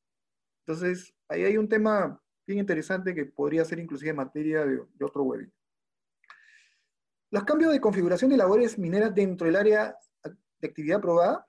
Entonces, 0.68 1.16
ahí 1.30 1.46
hay 1.46 1.58
un 1.58 1.68
tema 1.68 2.22
bien 2.46 2.60
interesante 2.60 3.16
que 3.16 3.26
podría 3.26 3.66
ser 3.66 3.80
inclusive 3.80 4.14
materia 4.14 4.68
de, 4.68 4.84
otro 5.04 5.24
webinar. 5.24 5.52
Los 7.32 7.44
cambios 7.44 7.74
de 7.74 7.82
configuración 7.82 8.30
de 8.30 8.38
labores 8.38 8.78
mineras 8.78 9.16
dentro 9.16 9.48
del 9.48 9.56
área 9.56 9.98
de 10.60 10.68
actividad 10.68 11.00
aprobada 11.00 11.48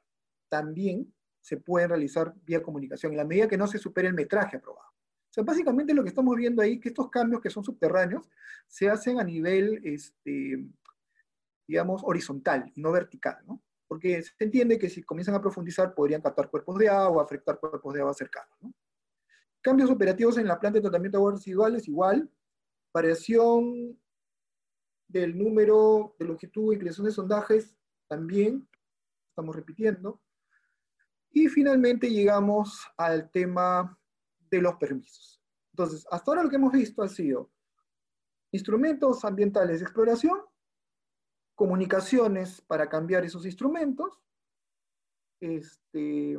también 0.48 1.12
se 1.46 1.58
pueden 1.58 1.90
realizar 1.90 2.34
vía 2.44 2.60
comunicación, 2.60 3.12
en 3.12 3.18
la 3.18 3.24
medida 3.24 3.46
que 3.46 3.56
no 3.56 3.68
se 3.68 3.78
supere 3.78 4.08
el 4.08 4.14
metraje 4.14 4.56
aprobado. 4.56 4.88
O 4.88 5.32
sea, 5.32 5.44
básicamente 5.44 5.94
lo 5.94 6.02
que 6.02 6.08
estamos 6.08 6.34
viendo 6.34 6.60
ahí, 6.60 6.80
que 6.80 6.88
estos 6.88 7.08
cambios 7.08 7.40
que 7.40 7.50
son 7.50 7.62
subterráneos, 7.62 8.28
se 8.66 8.90
hacen 8.90 9.20
a 9.20 9.22
nivel, 9.22 9.80
este, 9.84 10.66
digamos, 11.68 12.02
horizontal 12.04 12.72
y 12.74 12.80
no 12.80 12.90
vertical, 12.90 13.36
¿no? 13.46 13.62
porque 13.86 14.20
se 14.24 14.32
entiende 14.40 14.76
que 14.76 14.90
si 14.90 15.04
comienzan 15.04 15.36
a 15.36 15.40
profundizar 15.40 15.94
podrían 15.94 16.20
captar 16.20 16.50
cuerpos 16.50 16.78
de 16.78 16.88
agua, 16.88 17.22
afectar 17.22 17.60
cuerpos 17.60 17.94
de 17.94 18.00
agua 18.00 18.12
cercanos. 18.12 18.58
Cambios 19.60 19.88
operativos 19.88 20.38
en 20.38 20.48
la 20.48 20.58
planta 20.58 20.78
de 20.78 20.82
tratamiento 20.82 21.18
de 21.18 21.20
aguas 21.20 21.36
residuales, 21.36 21.86
igual. 21.86 22.28
Variación 22.92 23.96
del 25.06 25.38
número 25.38 26.16
de 26.18 26.24
longitud 26.24 26.74
y 26.74 26.78
creación 26.78 27.06
de 27.06 27.12
sondajes, 27.12 27.76
también, 28.08 28.68
estamos 29.30 29.54
repitiendo. 29.54 30.20
Y 31.36 31.48
finalmente 31.48 32.08
llegamos 32.08 32.90
al 32.96 33.30
tema 33.30 34.00
de 34.50 34.62
los 34.62 34.76
permisos. 34.76 35.38
Entonces, 35.72 36.06
hasta 36.10 36.30
ahora 36.30 36.42
lo 36.42 36.48
que 36.48 36.56
hemos 36.56 36.72
visto 36.72 37.02
ha 37.02 37.08
sido 37.08 37.50
instrumentos 38.52 39.22
ambientales 39.22 39.80
de 39.80 39.84
exploración, 39.84 40.40
comunicaciones 41.54 42.62
para 42.62 42.88
cambiar 42.88 43.26
esos 43.26 43.44
instrumentos, 43.44 44.18
este, 45.38 46.38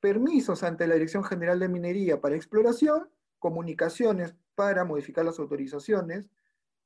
permisos 0.00 0.62
ante 0.64 0.86
la 0.86 0.92
Dirección 0.92 1.24
General 1.24 1.58
de 1.58 1.70
Minería 1.70 2.20
para 2.20 2.36
exploración, 2.36 3.08
comunicaciones 3.38 4.34
para 4.54 4.84
modificar 4.84 5.24
las 5.24 5.38
autorizaciones 5.38 6.28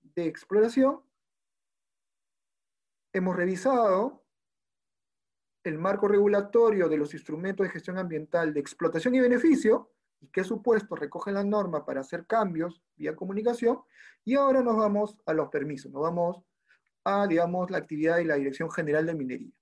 de 0.02 0.26
exploración. 0.26 1.00
Hemos 3.12 3.34
revisado 3.34 4.21
el 5.64 5.78
marco 5.78 6.08
regulatorio 6.08 6.88
de 6.88 6.96
los 6.96 7.14
instrumentos 7.14 7.64
de 7.64 7.72
gestión 7.72 7.98
ambiental 7.98 8.52
de 8.52 8.60
explotación 8.60 9.14
y 9.14 9.20
beneficio, 9.20 9.90
y 10.20 10.28
qué 10.28 10.44
supuesto 10.44 10.94
recoge 10.94 11.32
la 11.32 11.44
norma 11.44 11.84
para 11.84 12.00
hacer 12.00 12.26
cambios 12.26 12.82
vía 12.96 13.16
comunicación, 13.16 13.80
y 14.24 14.34
ahora 14.34 14.62
nos 14.62 14.76
vamos 14.76 15.18
a 15.26 15.34
los 15.34 15.48
permisos, 15.48 15.92
nos 15.92 16.02
vamos 16.02 16.42
a, 17.04 17.26
digamos, 17.26 17.70
la 17.70 17.78
actividad 17.78 18.18
y 18.18 18.24
la 18.24 18.36
Dirección 18.36 18.70
General 18.70 19.04
de 19.04 19.14
Minería. 19.14 19.52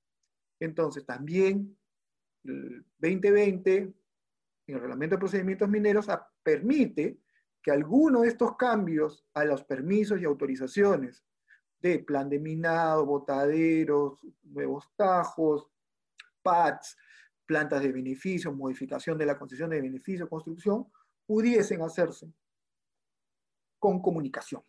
Entonces, 0.58 1.06
también 1.06 1.76
el 2.44 2.84
2020, 2.98 3.76
en 3.78 3.94
el 4.74 4.80
Reglamento 4.80 5.16
de 5.16 5.20
Procedimientos 5.20 5.68
Mineros, 5.68 6.06
permite 6.42 7.18
que 7.62 7.70
alguno 7.70 8.22
de 8.22 8.28
estos 8.28 8.56
cambios 8.56 9.24
a 9.34 9.44
los 9.44 9.64
permisos 9.64 10.20
y 10.20 10.24
autorizaciones 10.24 11.24
de 11.80 11.98
plan 12.00 12.28
de 12.28 12.38
minado, 12.38 13.06
botaderos, 13.06 14.20
nuevos 14.42 14.90
tajos, 14.96 15.66
PADs, 16.42 16.96
plantas 17.46 17.82
de 17.82 17.92
beneficio, 17.92 18.52
modificación 18.52 19.18
de 19.18 19.26
la 19.26 19.38
concesión 19.38 19.70
de 19.70 19.80
beneficio, 19.80 20.28
construcción, 20.28 20.86
pudiesen 21.26 21.82
hacerse 21.82 22.32
con 23.78 24.00
comunicación 24.00 24.62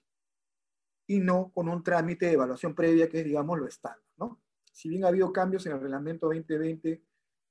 y 1.08 1.20
no 1.20 1.52
con 1.54 1.68
un 1.70 1.84
trámite 1.84 2.28
de 2.28 2.34
evaluación 2.34 2.74
previa 2.74 3.10
que 3.10 3.20
es, 3.20 3.26
digamos, 3.26 3.60
lo 3.60 3.68
estándar, 3.68 4.02
¿no? 4.18 4.42
Si 4.72 4.88
bien 4.88 5.04
ha 5.04 5.10
habido 5.10 5.32
cambios 5.34 5.66
en 5.66 5.74
el 5.74 5.82
reglamento 5.82 6.28
2020 6.28 7.04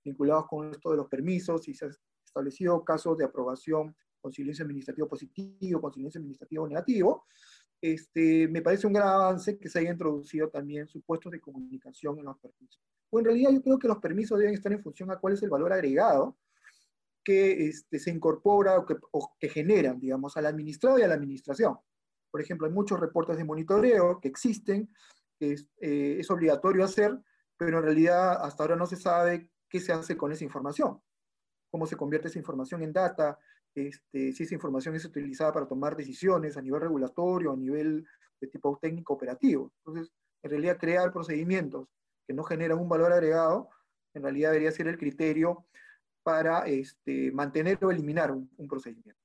vinculados 0.02 0.46
con 0.46 0.70
esto 0.70 0.90
de 0.90 0.96
los 0.96 1.09
permisos 1.09 1.68
y 1.68 1.74
se 1.74 1.85
han 1.85 1.92
establecido 2.24 2.83
casos 2.85 3.18
de 3.18 3.24
aprobación 3.24 3.94
con 4.20 4.33
silencio 4.33 4.64
administrativo 4.64 5.09
positivo, 5.09 5.80
con 5.80 5.92
silencio 5.92 6.18
administrativo 6.18 6.66
negativo, 6.66 7.26
este, 7.80 8.46
me 8.48 8.62
parece 8.62 8.87
un 8.87 8.92
gran 8.92 9.09
avance 9.09 9.59
que 9.59 9.68
se 9.68 9.78
haya 9.78 9.90
introducido 9.90 10.48
también 10.48 10.87
supuestos 10.87 11.33
de 11.33 11.40
comunicación 11.40 12.18
en 12.18 12.26
los 12.26 12.38
permisos. 12.38 12.80
O 13.11 13.18
en 13.18 13.25
realidad 13.25 13.51
yo 13.53 13.62
creo 13.62 13.79
que 13.79 13.88
los 13.88 13.99
permisos 13.99 14.38
deben 14.38 14.55
estar 14.55 14.73
en 14.73 14.83
función 14.83 15.11
a 15.11 15.18
cuál 15.18 15.35
es 15.35 15.42
el 15.42 15.51
valor 15.51 15.73
agregado 15.73 16.37
que 17.23 17.66
este, 17.66 17.99
se 17.99 18.11
incorpora 18.11 18.79
o 18.79 19.37
que, 19.38 19.49
generan, 19.49 20.01
digamos, 20.01 20.37
al 20.37 20.46
administrado 20.46 20.99
y 20.99 21.03
a 21.03 21.09
la 21.09 21.14
administración. 21.14 21.77
Por 22.31 22.40
ejemplo, 22.40 22.66
hay 22.66 22.73
muchos 22.73 22.99
reportes 22.99 23.37
de 23.37 23.44
monitoreo 23.44 24.20
que 24.20 24.29
existen, 24.29 24.92
que 25.38 25.53
es, 25.53 25.68
eh, 25.81 26.16
es 26.18 26.31
obligatorio 26.31 26.85
hacer, 26.85 27.18
pero 27.57 27.79
en 27.79 27.85
realidad 27.85 28.42
hasta 28.42 28.62
ahora 28.62 28.77
no 28.77 28.87
se 28.87 28.96
sabe 28.96 29.51
qué 29.68 29.81
se 29.81 29.92
hace 29.92 30.16
con 30.16 30.33
esa 30.33 30.44
información, 30.44 31.01
cómo 31.70 31.87
se 31.87 31.96
convierte 31.96 32.29
esa 32.29 32.38
información 32.38 32.83
en 32.83 32.92
data, 32.92 33.38
este, 33.75 34.33
si 34.33 34.42
esa 34.42 34.55
información 34.55 34.94
es 34.94 35.05
utilizada 35.05 35.53
para 35.53 35.68
tomar 35.68 35.96
decisiones 35.96 36.57
a 36.57 36.62
nivel 36.62 36.81
regulatorio, 36.81 37.53
a 37.53 37.57
nivel 37.57 38.07
de 38.40 38.49
tipo 38.49 38.79
técnico 38.81 39.14
operativo. 39.14 39.73
Entonces, 39.79 40.12
en 40.42 40.51
realidad 40.51 40.79
crear 40.79 41.12
procedimientos 41.12 41.88
que 42.26 42.35
no 42.35 42.44
generan 42.44 42.78
un 42.78 42.88
valor 42.88 43.12
agregado, 43.12 43.70
en 44.14 44.22
realidad 44.22 44.50
debería 44.50 44.72
ser 44.72 44.88
el 44.88 44.98
criterio 44.98 45.66
para 46.22 46.66
este, 46.66 47.30
mantener 47.33 47.83
o 47.85 47.90
eliminar 47.90 48.30
un, 48.30 48.50
un, 48.56 48.68
procedimiento. 48.68 49.20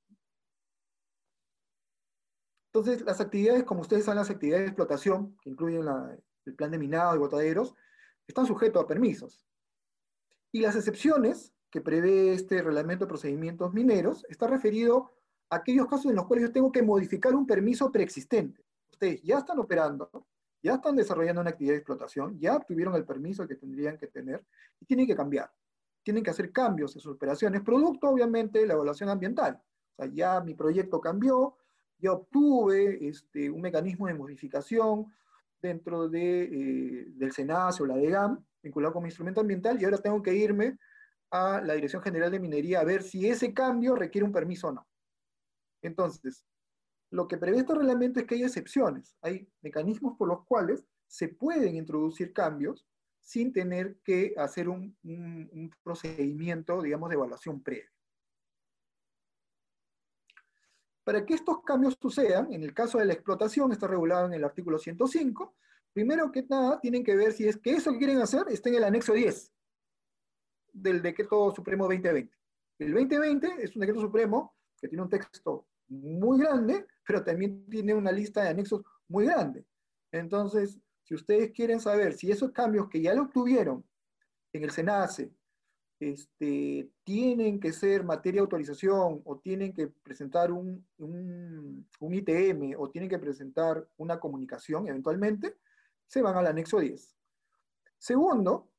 Entonces, 2.73 3.01
las 3.01 3.21
actividades, 3.21 3.63
como 3.63 3.81
ustedes 3.81 4.05
saben, 4.05 4.19
las 4.19 4.29
actividades 4.29 4.65
de 4.65 4.69
explotación, 4.69 5.38
que 5.41 5.49
incluyen 5.49 5.86
la, 5.86 6.17
el 6.45 6.55
plan 6.55 6.71
de 6.71 6.77
minado 6.77 7.15
y 7.15 7.19
botaderos, 7.19 7.75
están 8.27 8.45
sujetos 8.45 8.84
a 8.84 8.88
permisos. 8.88 9.45
Y 10.51 10.62
las 10.62 10.75
excepciones 10.75 11.53
que 11.69 11.81
prevé 11.81 12.34
este 12.34 12.62
reglamento 12.62 13.05
de 13.05 13.10
procedimientos 13.10 13.73
mineros 13.73 14.25
está 14.29 14.47
referido 14.47 15.12
a 15.49 15.58
aquellos 15.58 15.88
casos 15.88 16.05
en 16.05 16.15
los 16.15 16.25
cuales 16.25 16.47
yo 16.47 16.51
tengo 16.51 16.71
que 16.71 16.81
modificar 16.81 17.36
un 17.36 17.45
permiso 17.45 17.91
preexistente. 17.91 18.63
Ustedes 18.89 19.21
ya 19.23 19.39
están 19.39 19.60
operando, 19.60 20.10
ya 20.65 20.73
están 20.73 20.95
desarrollando 20.95 21.41
una 21.41 21.51
actividad 21.51 21.73
de 21.73 21.78
explotación, 21.78 22.39
ya 22.39 22.56
obtuvieron 22.56 22.95
el 22.95 23.06
permiso 23.06 23.47
que 23.47 23.54
tendrían 23.54 23.99
que 23.99 24.08
tener 24.08 24.43
y 24.80 24.86
tienen 24.88 25.06
que 25.06 25.15
cambiar. 25.15 25.51
Tienen 26.01 26.23
que 26.23 26.32
hacer 26.32 26.51
cambios 26.51 26.95
en 26.95 27.01
sus 27.01 27.13
operaciones, 27.13 27.62
producto 27.62 28.10
obviamente 28.10 28.58
de 28.58 28.65
la 28.65 28.73
evaluación 28.73 29.10
ambiental. 29.10 29.62
O 29.95 29.95
sea, 29.95 30.12
ya 30.12 30.41
mi 30.41 30.56
proyecto 30.56 30.99
cambió, 30.99 31.56
ya 31.99 32.13
obtuve 32.13 33.08
este, 33.08 33.47
un 33.47 33.62
mecanismo 33.62 34.08
de 34.08 34.15
modificación 34.15 35.06
dentro 35.62 36.10
de, 36.10 36.43
eh, 36.45 37.06
del 37.10 37.32
SENACE 37.32 37.84
o 37.84 37.86
la 37.86 37.97
DEGAM, 37.97 38.43
vinculado 38.63 38.93
con 38.93 39.04
mi 39.04 39.10
instrumento 39.10 39.41
ambiental, 39.41 39.80
y 39.80 39.86
ahora 39.86 39.99
tengo 39.99 40.19
que 40.23 40.34
irme 40.34 40.80
a 41.30 41.62
la 41.62 41.75
Dirección 41.75 42.01
General 42.01 42.32
de 42.32 42.39
Minería 42.39 42.80
a 42.80 42.86
ver 42.86 43.04
si 43.04 43.30
ese 43.30 43.54
cambio 43.54 43.95
requiere 43.95 44.25
un 44.25 44.34
permiso 44.34 44.69
o 44.69 44.71
no. 44.71 44.88
Entonces, 45.84 46.43
lo 47.15 47.30
que 47.30 47.38
prevé 47.38 47.60
este 47.60 47.73
reglamento 47.73 48.19
es 48.19 48.25
que 48.25 48.36
hay 48.36 48.43
excepciones, 48.43 49.15
hay 49.21 49.47
mecanismos 49.62 50.17
por 50.17 50.28
los 50.28 50.45
cuales 50.45 50.86
se 51.08 51.30
pueden 51.30 51.75
introducir 51.75 52.34
cambios 52.34 52.86
sin 53.21 53.54
tener 53.54 53.97
que 54.04 54.34
hacer 54.38 54.67
un, 54.67 54.97
procedimiento, 55.82 56.82
digamos, 56.82 57.10
de 57.10 57.15
evaluación 57.15 57.63
previa. 57.63 57.89
Para 61.06 61.25
que 61.25 61.36
estos 61.36 61.63
cambios 61.63 61.97
sucedan, 62.01 62.51
en 62.51 62.63
el 62.63 62.73
caso 62.73 62.97
de 62.97 63.06
la 63.06 63.13
explotación, 63.13 63.71
está 63.71 63.88
regulado 63.88 64.28
en 64.28 64.34
el 64.34 64.43
artículo 64.43 64.78
105, 64.78 65.56
primero 65.93 66.32
que 66.34 66.43
nada 66.43 66.82
tienen 66.82 67.04
que 67.04 67.15
ver 67.15 67.32
si 67.32 67.47
es 67.47 67.58
que 67.58 67.71
eso 67.71 67.93
que 67.93 67.99
quieren 67.99 68.19
hacer 68.19 68.43
está 68.49 68.67
en 68.67 68.75
el 68.75 68.84
anexo 68.84 69.13
10 69.13 69.54
del 70.73 71.01
decreto 71.01 71.54
supremo 71.56 71.86
2020. 71.86 72.36
El 72.80 72.93
2020 72.93 73.63
es 73.63 73.73
un 73.75 73.80
decreto 73.80 74.01
supremo 74.01 74.54
que 74.82 74.89
tiene 74.89 75.04
un 75.04 75.10
texto 75.10 75.65
muy 75.88 76.39
grande, 76.39 76.86
pero 77.06 77.24
también 77.24 77.65
tiene 77.70 77.94
una 77.94 78.12
lista 78.12 78.44
de 78.44 78.50
anexos 78.50 78.82
muy 79.08 79.26
grande. 79.26 79.65
Entonces, 80.12 80.80
si 81.04 81.15
ustedes 81.15 81.52
quieren 81.52 81.80
saber 81.80 82.13
si 82.13 82.32
esos 82.32 82.52
cambios 82.52 82.89
que 82.89 83.02
ya 83.02 83.13
lo 83.13 83.24
obtuvieron 83.24 83.86
en 84.54 84.63
el 84.63 84.72
SENACE 84.72 85.32
este, 86.00 86.89
tienen 87.04 87.60
que 87.60 87.72
ser 87.72 88.04
materia 88.04 88.39
de 88.39 88.46
autorización 88.46 89.22
o 89.24 89.39
tienen 89.39 89.74
que 89.74 89.88
presentar 89.88 90.52
un, 90.52 90.86
un, 90.98 91.88
un 92.00 92.13
ITM 92.13 92.74
o 92.78 92.89
tienen 92.89 93.10
que 93.10 93.20
presentar 93.20 93.88
una 93.98 94.20
comunicación 94.20 94.88
eventualmente, 94.88 95.58
se 96.08 96.22
van 96.22 96.36
al 96.36 96.48
anexo 96.48 96.80
10. 96.80 97.15
Segundo, 97.98 98.70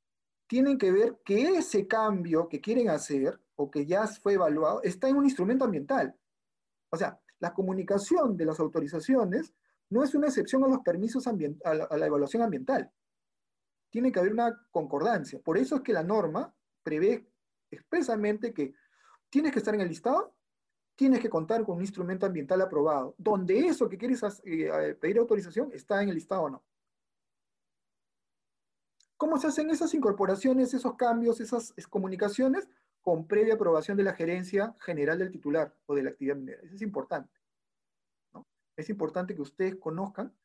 tienen 0.47 0.79
que 0.79 0.93
ver 0.93 1.19
que 1.25 1.57
ese 1.57 1.87
cambio 1.87 2.49
que 2.49 2.61
quieren 2.61 2.91
hacer 2.91 3.41
o 3.57 3.71
que 3.71 3.87
ya 3.87 4.07
fue 4.07 4.35
evaluado 4.35 4.83
está 4.83 5.09
en 5.09 5.17
un 5.17 5.25
instrumento 5.25 5.65
ambiental. 5.65 6.15
O 6.91 6.97
sea, 6.97 7.21
la 7.39 7.53
comunicación 7.53 8.37
de 8.37 8.47
las 8.47 8.61
autorizaciones 8.61 9.53
no 9.91 10.03
es 10.03 10.15
una 10.15 10.29
excepción 10.29 10.65
a 10.65 10.69
los 10.69 10.81
permisos 10.81 11.27
a 11.27 11.33
la, 11.33 11.85
a 11.85 11.97
la 11.97 12.07
evaluación 12.07 12.43
ambiental. 12.43 12.91
Tiene 13.91 14.11
que 14.11 14.19
haber 14.19 14.33
una 14.33 14.67
concordancia. 14.71 15.39
Por 15.39 15.59
eso 15.59 15.77
es 15.77 15.83
que 15.83 15.93
la 15.93 16.03
norma 16.03 16.55
prevé 16.83 17.29
expresamente 17.71 18.53
que 18.53 18.75
tienes 19.31 19.53
que 19.53 19.59
estar 19.59 19.75
en 19.75 19.81
el 19.81 19.89
listado, 19.89 20.35
tienes 20.97 21.21
que 21.21 21.29
contar 21.29 21.65
con 21.65 21.77
un 21.77 21.83
instrumento 21.83 22.27
ambiental 22.27 22.61
aprobado, 22.63 23.15
donde 23.19 23.59
eso 23.67 23.89
que 23.89 23.99
quieres 23.99 24.23
eh, 24.45 24.97
pedir 25.01 25.19
autorización 25.19 25.71
está 25.73 26.03
en 26.03 26.09
el 26.09 26.15
listado 26.15 26.43
o 26.43 26.51
no. 26.51 26.65
¿Cómo 29.17 29.39
se 29.39 29.47
hacen 29.47 29.71
esas 29.71 29.95
incorporaciones, 29.95 30.75
esos 30.75 30.95
cambios, 30.95 31.41
esas 31.41 31.73
comunicaciones? 31.89 32.69
Con 33.07 33.29
previa 33.29 33.55
aprobación 33.55 33.97
de 33.97 34.03
la 34.03 34.15
gerencia 34.15 34.75
general 34.81 35.21
del 35.21 35.31
titular 35.31 35.73
o 35.87 35.95
de 35.95 36.03
la 36.03 36.11
actividad 36.11 36.35
minera. 36.35 36.61
Eso 36.65 36.75
es 36.75 36.83
importante. 36.83 37.31
Es 38.77 38.91
importante 38.91 39.33
que 39.33 39.43
ustedes 39.43 39.77
conozcan 39.77 40.37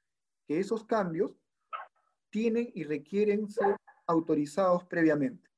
que 0.47 0.59
esos 0.59 0.85
cambios 0.85 1.35
tienen 2.29 2.69
y 2.75 2.83
requieren 2.83 3.49
ser 3.49 3.75
autorizados 4.05 4.83
previamente. 4.83 5.49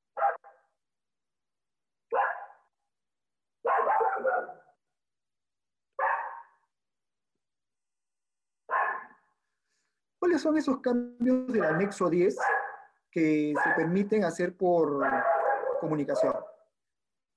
¿Cuáles 10.19 10.41
son 10.41 10.57
esos 10.57 10.79
cambios 10.79 11.47
del 11.51 11.65
anexo 11.65 12.09
10 12.09 12.37
que 13.11 13.53
se 13.61 13.69
permiten 13.75 14.23
hacer 14.23 14.55
por 14.55 15.05
comunicación. 15.81 16.52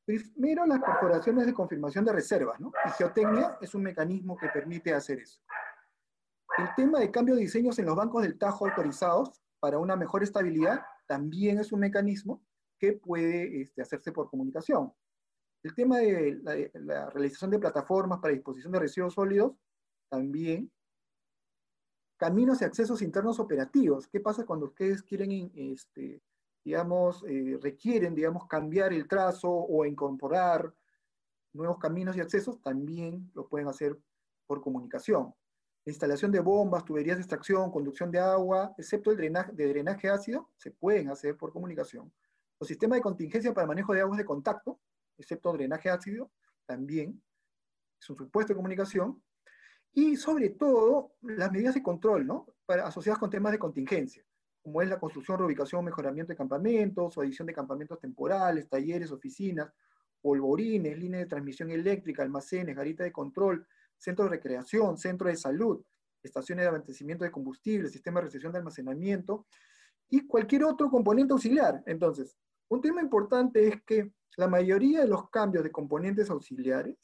Primero, 0.07 0.65
las 0.67 0.81
corporaciones 0.81 1.47
de 1.47 1.53
confirmación 1.53 2.05
de 2.05 2.13
reservas, 2.13 2.61
¿no? 2.61 2.73
Y 2.87 2.91
geotecnia 2.91 3.59
es 3.61 3.75
un 3.75 3.83
mecanismo 3.83 4.37
que 4.37 4.49
permite 4.49 4.95
hacer 4.95 5.19
eso. 5.19 5.41
El 6.59 6.69
tema 6.77 7.01
de 7.01 7.11
cambio 7.11 7.35
de 7.35 7.43
diseños 7.43 7.79
en 7.79 7.87
los 7.87 7.97
bancos 7.97 8.23
del 8.23 8.39
Tajo 8.39 8.67
autorizados 8.67 9.43
para 9.59 9.79
una 9.79 9.97
mejor 9.97 10.23
estabilidad 10.23 10.81
también 11.07 11.59
es 11.59 11.73
un 11.73 11.81
mecanismo 11.81 12.41
que 12.79 12.93
puede 12.93 13.61
este, 13.61 13.83
hacerse 13.83 14.13
por 14.13 14.31
comunicación. 14.31 14.93
El 15.63 15.75
tema 15.75 15.99
de 15.99 16.39
la, 16.43 16.55
la 16.75 17.11
realización 17.11 17.51
de 17.51 17.59
plataformas 17.59 18.21
para 18.21 18.33
disposición 18.33 18.73
de 18.73 18.79
residuos 18.79 19.15
sólidos 19.15 19.53
también 20.09 20.71
caminos 22.17 22.63
y 22.63 22.65
accesos 22.65 23.03
internos 23.03 23.39
operativos. 23.39 24.07
¿Qué 24.09 24.21
pasa 24.21 24.47
cuando 24.47 24.67
ustedes 24.67 25.03
quieren, 25.03 25.51
este, 25.55 26.23
digamos, 26.67 27.25
eh, 27.29 27.61
requieren, 27.63 28.13
digamos, 28.13 28.49
cambiar 28.49 28.93
el 28.93 29.07
trazo 29.07 29.49
o 29.49 29.87
incorporar 29.87 30.75
nuevos 31.53 31.79
caminos 31.79 32.17
y 32.17 32.21
accesos? 32.21 32.61
También 32.61 33.31
lo 33.35 33.47
pueden 33.49 33.69
hacer 33.69 33.97
por 34.49 34.61
comunicación. 34.61 35.33
instalación 35.85 36.33
de 36.33 36.41
bombas, 36.41 36.85
tuberías 36.85 37.19
de 37.19 37.23
extracción, 37.23 37.71
conducción 37.71 38.11
de 38.11 38.19
agua, 38.19 38.75
excepto 38.77 39.13
el 39.13 39.17
drenaje, 39.17 39.53
de 39.53 39.69
drenaje 39.69 40.09
ácido, 40.09 40.51
se 40.57 40.73
pueden 40.73 41.09
hacer 41.09 41.37
por 41.37 41.53
comunicación. 41.53 42.13
Los 42.59 42.67
sistemas 42.67 42.97
de 42.99 43.03
contingencia 43.03 43.55
para 43.55 43.69
manejo 43.69 43.95
de 43.95 44.01
aguas 44.01 44.19
de 44.19 44.25
contacto, 44.25 44.81
excepto 45.17 45.53
drenaje 45.53 45.89
ácido, 45.89 46.33
también 46.67 47.23
es 48.01 48.11
un 48.11 48.17
supuesto 48.17 48.53
de 48.53 48.57
comunicación, 48.57 49.23
y 49.93 50.17
sobre 50.17 50.51
todo, 50.51 51.13
las 51.23 51.53
medidas 51.53 51.75
de 51.77 51.83
control, 51.85 52.27
¿no? 52.27 52.49
Para, 52.67 52.89
asociadas 52.89 53.21
con 53.21 53.31
temas 53.31 53.53
de 53.53 53.61
contingencia, 53.61 54.27
como 54.67 54.83
es 54.83 54.89
la 54.89 54.99
construcción, 54.99 55.39
reubicación, 55.39 55.85
mejoramiento 55.85 56.33
de 56.33 56.37
campamentos, 56.37 57.17
o 57.17 57.21
adición 57.21 57.47
de 57.47 57.55
campamentos 57.55 58.01
temporales, 58.01 58.69
talleres, 58.69 59.13
oficinas, 59.13 59.73
polvorines, 60.21 60.99
líneas 60.99 61.23
de 61.23 61.29
transmisión 61.29 61.71
eléctrica, 61.71 62.25
almacenes, 62.25 62.75
garita 62.75 63.05
de 63.05 63.13
control, 63.13 63.65
centro 63.97 64.25
de 64.25 64.33
recreación, 64.33 64.99
centro 64.99 65.29
de 65.29 65.37
salud, 65.37 65.85
estaciones 66.21 66.65
de 66.65 66.69
abastecimiento 66.71 67.23
de 67.23 67.31
combustible, 67.31 67.89
sistema 67.89 68.19
de 68.19 68.27
recepción 68.27 68.51
de 68.51 68.59
almacenamiento, 68.59 69.47
y 70.09 70.27
cualquier 70.27 70.65
otro 70.65 70.91
componente 70.91 71.33
auxiliar. 71.33 71.85
Entonces, 71.87 72.37
Un 72.69 72.81
tema 72.81 73.01
importante 73.01 73.69
es 73.69 73.81
que 73.85 74.11
la 74.37 74.49
mayoría 74.49 75.03
de 75.03 75.07
los 75.07 75.31
cambios 75.31 75.63
de 75.63 75.71
componentes 75.71 76.29
auxiliares 76.29 76.97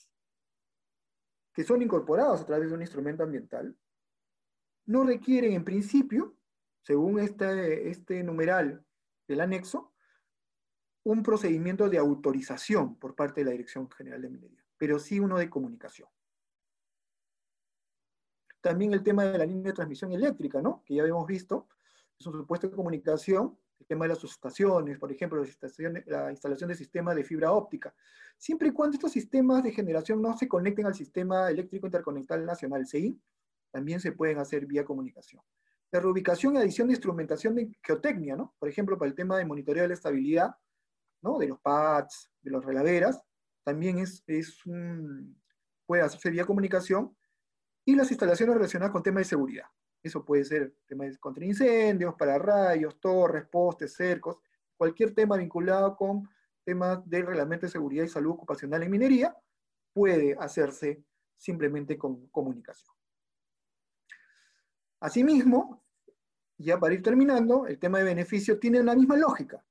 que 1.54 1.62
son 1.62 1.80
incorporados 1.80 2.40
a 2.40 2.46
través 2.46 2.70
de 2.70 2.74
un 2.74 2.80
instrumento 2.80 3.22
ambiental 3.22 3.76
no 4.86 5.04
requieren 5.04 5.52
en 5.52 5.62
principio, 5.62 6.34
según 6.82 7.20
este, 7.20 7.90
este 7.90 8.22
numeral 8.22 8.84
del 9.26 9.40
anexo, 9.40 9.92
un 11.04 11.22
procedimiento 11.22 11.88
de 11.88 11.98
autorización 11.98 12.96
por 12.96 13.14
parte 13.14 13.40
de 13.40 13.46
la 13.46 13.50
Dirección 13.52 13.90
General 13.90 14.22
de 14.22 14.30
Minería, 14.30 14.64
pero 14.76 14.98
sí 14.98 15.18
uno 15.18 15.38
de 15.38 15.50
comunicación. 15.50 16.08
También 18.60 18.92
el 18.92 19.02
tema 19.02 19.24
de 19.24 19.38
la 19.38 19.46
línea 19.46 19.64
de 19.64 19.72
transmisión 19.72 20.12
eléctrica, 20.12 20.62
¿no? 20.62 20.84
Que 20.84 20.94
ya 20.94 21.02
habíamos 21.02 21.26
visto, 21.26 21.68
es 22.18 22.26
un 22.26 22.34
supuesto 22.34 22.68
de 22.68 22.76
comunicación, 22.76 23.58
el 23.80 23.86
tema 23.86 24.04
de 24.04 24.10
las 24.10 24.18
subestaciones, 24.18 24.98
por 24.98 25.10
ejemplo, 25.10 25.42
la 26.06 26.30
instalación 26.30 26.68
de 26.68 26.76
sistemas 26.76 27.16
de 27.16 27.24
fibra 27.24 27.50
óptica, 27.50 27.92
siempre 28.38 28.68
y 28.68 28.72
cuando 28.72 28.94
estos 28.94 29.10
sistemas 29.10 29.64
de 29.64 29.72
generación 29.72 30.22
no 30.22 30.38
se 30.38 30.46
conecten 30.46 30.86
al 30.86 30.94
sistema 30.94 31.50
eléctrico 31.50 31.88
interconectal 31.88 32.46
nacional, 32.46 32.86
CI, 32.86 33.20
también 33.72 33.98
se 33.98 34.12
pueden 34.12 34.38
hacer 34.38 34.66
vía 34.66 34.84
comunicación. 34.84 35.42
La 35.92 36.00
reubicación 36.00 36.54
y 36.54 36.58
adición 36.58 36.88
de 36.88 36.94
instrumentación 36.94 37.54
de 37.54 37.70
geotecnia, 37.82 38.34
¿no? 38.34 38.54
Por 38.58 38.68
ejemplo, 38.68 38.98
para 38.98 39.08
el 39.08 39.14
tema 39.14 39.38
de 39.38 39.44
monitoreo 39.44 39.82
de 39.82 39.88
la 39.88 39.94
estabilidad, 39.94 40.56
¿no? 41.20 41.38
De 41.38 41.48
los 41.48 41.60
pads, 41.60 42.32
de 42.40 42.50
las 42.50 42.64
relaveras, 42.64 43.22
también 43.62 43.98
es, 43.98 44.24
es 44.26 44.66
un, 44.66 45.40
puede 45.86 46.02
hacerse 46.02 46.30
vía 46.30 46.46
comunicación. 46.46 47.16
Y 47.84 47.94
las 47.94 48.10
instalaciones 48.10 48.54
relacionadas 48.54 48.92
con 48.92 49.02
temas 49.02 49.22
de 49.22 49.28
seguridad. 49.28 49.66
Eso 50.02 50.24
puede 50.24 50.44
ser 50.44 50.74
temas 50.86 51.18
contra 51.18 51.44
incendios, 51.44 52.14
para 52.14 52.38
rayos, 52.38 52.98
torres, 53.00 53.44
postes, 53.50 53.94
cercos, 53.94 54.38
cualquier 54.76 55.14
tema 55.14 55.36
vinculado 55.36 55.96
con 55.96 56.28
temas 56.64 57.08
de 57.08 57.22
reglamento 57.22 57.66
de 57.66 57.72
seguridad 57.72 58.04
y 58.04 58.08
salud 58.08 58.32
ocupacional 58.32 58.82
en 58.82 58.90
minería, 58.90 59.36
puede 59.92 60.36
hacerse 60.38 61.04
simplemente 61.36 61.98
con 61.98 62.28
comunicación. 62.28 62.94
Asimismo, 65.00 65.81
ya 66.62 66.78
para 66.78 66.94
ir 66.94 67.02
terminando, 67.02 67.66
el 67.66 67.78
tema 67.78 67.98
de 67.98 68.04
beneficio 68.04 68.58
tiene 68.58 68.80
una 68.80 68.94
misma 68.94 69.16
lógica. 69.16 69.64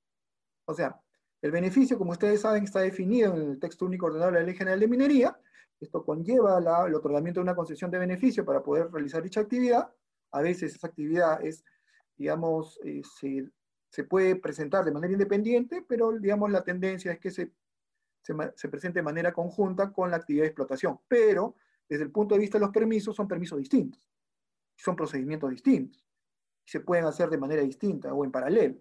O 0.66 0.74
sea, 0.74 1.00
el 1.42 1.52
beneficio, 1.52 1.98
como 1.98 2.12
ustedes 2.12 2.42
saben, 2.42 2.64
está 2.64 2.82
definido 2.82 3.34
en 3.36 3.52
el 3.52 3.60
texto 3.60 3.86
único 3.86 4.06
ordenado 4.08 4.32
de 4.32 4.40
la 4.40 4.46
Ley 4.46 4.56
General 4.56 4.80
de 4.80 4.88
Minería. 4.88 5.40
Esto 5.80 6.06
conlleva 6.06 6.60
el 6.88 6.96
otorgamiento 6.96 7.40
de 7.40 7.44
una 7.44 7.56
concesión 7.56 7.90
de 7.90 7.98
beneficio 7.98 8.46
para 8.46 8.62
poder 8.62 8.92
realizar 8.92 9.24
dicha 9.24 9.42
actividad. 9.42 9.92
A 10.32 10.42
veces 10.42 10.76
esa 10.76 10.88
actividad 10.88 11.44
es, 11.44 11.64
digamos, 12.16 12.80
eh, 12.84 13.02
se, 13.20 13.50
se, 13.90 14.04
puede 14.04 14.36
presentar 14.36 14.86
de 14.86 14.92
manera 14.92 15.14
independiente, 15.14 15.84
pero, 15.88 16.12
digamos, 16.12 16.52
la 16.52 16.64
tendencia 16.64 17.12
es 17.12 17.20
que 17.20 17.32
se, 17.32 17.52
se 18.22 18.70
presente 18.70 19.00
de 19.00 19.04
manera 19.04 19.34
conjunta 19.34 19.92
con 19.92 20.12
la 20.12 20.18
actividad 20.18 20.44
de 20.44 20.50
explotación. 20.50 21.00
Pero, 21.08 21.56
desde 21.90 22.04
el 22.04 22.12
punto 22.12 22.36
de 22.36 22.42
vista 22.42 22.60
de 22.60 22.66
los 22.66 22.72
permisos, 22.72 23.16
son 23.16 23.28
permisos 23.28 23.58
distintos 23.58 24.06
son 24.82 24.96
procedimientos 24.96 25.50
distintos. 25.50 26.04
Se 26.66 26.80
pueden 26.80 27.06
hacer 27.06 27.30
de 27.30 27.38
manera 27.38 27.62
distinta 27.62 28.14
o 28.14 28.24
en 28.24 28.32
paralelo. 28.32 28.76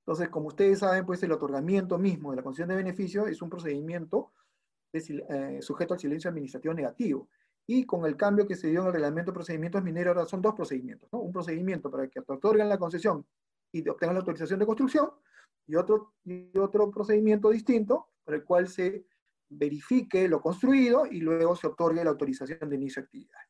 Entonces, 0.00 0.28
como 0.30 0.48
ustedes 0.48 0.78
saben, 0.78 1.04
pues 1.04 1.22
el 1.22 1.32
otorgamiento 1.32 1.98
mismo 1.98 2.30
de 2.30 2.36
la 2.36 2.42
concesión 2.42 2.70
de 2.70 2.76
beneficio 2.76 3.26
es 3.26 3.42
un 3.42 3.50
procedimiento 3.50 4.32
eh, 4.92 5.58
sujeto 5.60 5.94
al 5.94 6.00
silencio 6.00 6.30
administrativo 6.30 6.72
negativo. 6.72 7.28
Y 7.66 7.84
con 7.84 8.06
el 8.06 8.16
cambio 8.16 8.46
que 8.46 8.56
se 8.56 8.68
dio 8.68 8.80
en 8.80 8.86
el 8.86 8.92
reglamento 8.94 9.30
de 9.30 9.34
procedimientos 9.34 9.82
mineros, 9.84 10.16
ahora 10.16 10.28
son 10.28 10.40
dos 10.40 10.54
procedimientos. 10.54 11.10
Un 11.12 11.32
procedimiento 11.32 11.90
para 11.90 12.08
que 12.08 12.22
te 12.22 12.32
otorguen 12.32 12.68
la 12.68 12.78
concesión 12.78 13.26
y 13.70 13.86
obtengan 13.86 14.14
la 14.14 14.20
autorización 14.20 14.58
de 14.58 14.64
construcción, 14.64 15.10
y 15.66 15.76
otro, 15.76 16.14
y 16.24 16.56
otro 16.56 16.90
procedimiento 16.90 17.50
distinto 17.50 18.08
para 18.24 18.38
el 18.38 18.44
cual 18.44 18.68
se 18.68 19.04
verifique 19.50 20.26
lo 20.28 20.40
construido 20.40 21.06
y 21.06 21.20
luego 21.20 21.54
se 21.54 21.66
otorgue 21.66 22.02
la 22.02 22.10
autorización 22.10 22.68
de 22.68 22.76
inicio 22.76 23.02
de 23.02 23.06
actividad. 23.06 23.40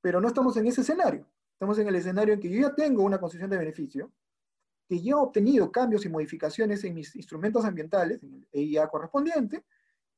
Pero 0.00 0.20
no 0.20 0.28
estamos 0.28 0.56
en 0.56 0.66
ese 0.66 0.80
escenario. 0.80 1.26
Estamos 1.60 1.78
en 1.78 1.88
el 1.88 1.96
escenario 1.96 2.32
en 2.32 2.40
que 2.40 2.48
yo 2.48 2.58
ya 2.58 2.74
tengo 2.74 3.02
una 3.02 3.20
concesión 3.20 3.50
de 3.50 3.58
beneficio, 3.58 4.10
que 4.88 4.98
ya 4.98 5.10
he 5.10 5.14
obtenido 5.14 5.70
cambios 5.70 6.06
y 6.06 6.08
modificaciones 6.08 6.82
en 6.84 6.94
mis 6.94 7.14
instrumentos 7.14 7.66
ambientales, 7.66 8.22
en 8.22 8.32
el 8.32 8.48
EIA 8.50 8.88
correspondiente, 8.88 9.66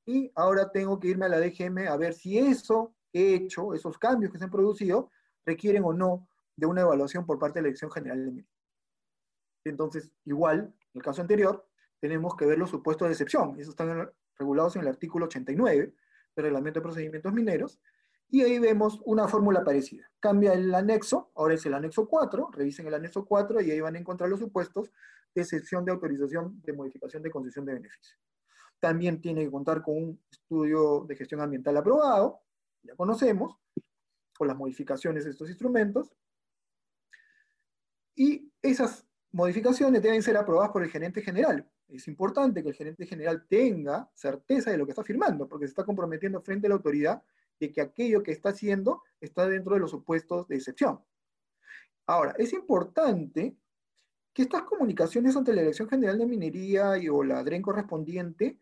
y 0.07 0.31
ahora 0.37 0.71
tengo 0.71 1.01
que 1.01 1.09
irme 1.09 1.27
a 1.27 1.29
la 1.29 1.41
DGM 1.41 1.89
a 1.89 1.97
ver 1.97 2.15
si 2.15 2.39
eso 2.39 2.95
que 3.13 3.33
he 3.33 3.35
hecho, 3.35 3.75
esos 3.75 3.99
cambios 3.99 4.31
que 4.31 4.39
se 4.39 4.45
han 4.45 4.53
producido, 4.53 5.11
requieren 5.45 5.83
o 5.83 5.93
no 5.93 6.29
de 6.55 6.67
una 6.67 6.83
evaluación 6.83 7.27
por 7.27 7.41
parte 7.41 7.59
de 7.59 7.63
la 7.63 7.67
Dirección 7.71 7.91
General 7.91 8.19
de 8.21 8.25
Minería. 8.25 8.51
Entonces, 9.65 10.13
igual, 10.25 10.61
en 10.61 10.77
el 10.95 11.03
caso 11.03 11.23
anterior, 11.23 11.67
tenemos 11.99 12.37
que 12.37 12.47
ver 12.47 12.57
los 12.57 12.71
supuestos 12.71 13.09
de 13.09 13.15
excepción. 13.15 13.59
Esos 13.59 13.71
están 13.71 14.13
regulados 14.39 14.77
en 14.77 14.83
el 14.83 14.89
artículo 14.89 15.27
89 15.27 15.93
del 16.37 16.45
Reglamento 16.45 16.79
de 16.79 16.85
Procedimientos 16.85 17.33
Mineros, 17.33 17.81
y 18.33 18.41
ahí 18.41 18.59
vemos 18.59 18.99
una 19.05 19.29
fórmula 19.29 19.63
parecida. 19.63 20.11
Cambia 20.19 20.55
el 20.55 20.75
anexo, 20.75 21.31
ahora 21.35 21.53
es 21.53 21.67
el 21.67 21.75
anexo 21.75 22.09
4, 22.09 22.51
revisen 22.51 22.87
el 22.87 22.95
anexo 22.95 23.27
4 23.27 23.61
y 23.61 23.71
ahí 23.71 23.81
van 23.81 23.95
a 23.95 23.99
encontrar 23.99 24.31
los 24.31 24.41
supuestos 24.41 24.91
de 25.35 25.43
excepción 25.43 25.85
de 25.85 25.93
autorización 25.93 26.59
de 26.63 26.73
modificación 26.73 27.23
de 27.23 27.31
concesión 27.31 27.67
de 27.67 27.75
beneficio. 27.75 28.17
También 28.81 29.21
tiene 29.21 29.45
que 29.45 29.51
contar 29.51 29.83
con 29.83 29.99
un 29.99 30.21
estudio 30.31 31.05
de 31.07 31.15
gestión 31.15 31.43
ambiental 31.43 31.77
aprobado, 31.77 32.41
ya 32.83 32.97
conocemos, 32.97 33.55
con 34.35 34.49
las 34.49 34.57
modificaciones 34.57 35.25
de 35.25 35.31
estos 35.33 35.51
instrumentos. 35.51 36.11
Y 38.15 38.51
esas 38.63 39.07
modificaciones 39.31 40.01
deben 40.01 40.23
ser 40.23 40.39
aprobadas 40.39 40.73
por 40.73 40.83
el 40.83 40.91
gerente 40.91 41.21
general. 41.21 41.69
Es 41.87 42.09
importante 42.09 42.63
que 42.63 42.71
el 42.71 42.75
gerente 42.75 43.05
general 43.05 43.45
tenga 43.47 44.11
certeza 44.15 44.71
de 44.71 44.79
lo 44.79 44.87
que 44.87 44.93
está 44.93 45.05
firmando, 45.05 45.47
porque 45.47 45.67
se 45.67 45.73
está 45.73 45.85
comprometiendo 45.85 46.41
frente 46.41 46.67
a 46.67 46.71
la 46.71 46.77
autoridad 46.77 47.23
de 47.63 47.71
que 47.71 47.81
aquello 47.81 48.25
que 48.25 48.33
está 48.33 48.49
haciendo 48.49 49.03
está 49.21 49.47
dentro 49.47 49.75
de 49.75 49.81
los 49.81 49.93
supuestos 49.93 50.49
de 50.49 50.57
excepción. 50.57 50.99
Ahora, 52.07 52.35
es 52.37 52.53
importante 52.53 53.57
que 54.35 54.43
estas 54.43 54.63
comunicaciones 54.63 55.37
ante 55.37 55.53
la 55.53 55.61
Dirección 55.61 55.89
General 55.89 56.19
de 56.19 56.27
Minería 56.27 56.99
y, 56.99 57.09
o 57.09 57.23
la 57.23 57.45
DREN 57.45 57.63
correspondiente, 57.63 58.59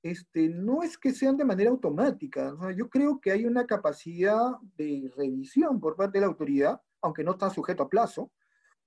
este, 0.00 0.48
no 0.48 0.84
es 0.84 0.96
que 0.96 1.10
sean 1.10 1.36
de 1.36 1.44
manera 1.44 1.70
automática. 1.70 2.54
yo 2.76 2.88
creo 2.88 3.20
que 3.20 3.32
hay 3.32 3.46
una 3.46 3.66
capacidad 3.66 4.52
de 4.76 5.10
revisión 5.16 5.80
por 5.80 5.96
parte 5.96 6.18
de 6.18 6.20
la 6.20 6.28
autoridad, 6.28 6.80
aunque 7.00 7.24
no 7.24 7.32
está 7.32 7.50
sujeto 7.50 7.82
a 7.82 7.88
plazo, 7.88 8.30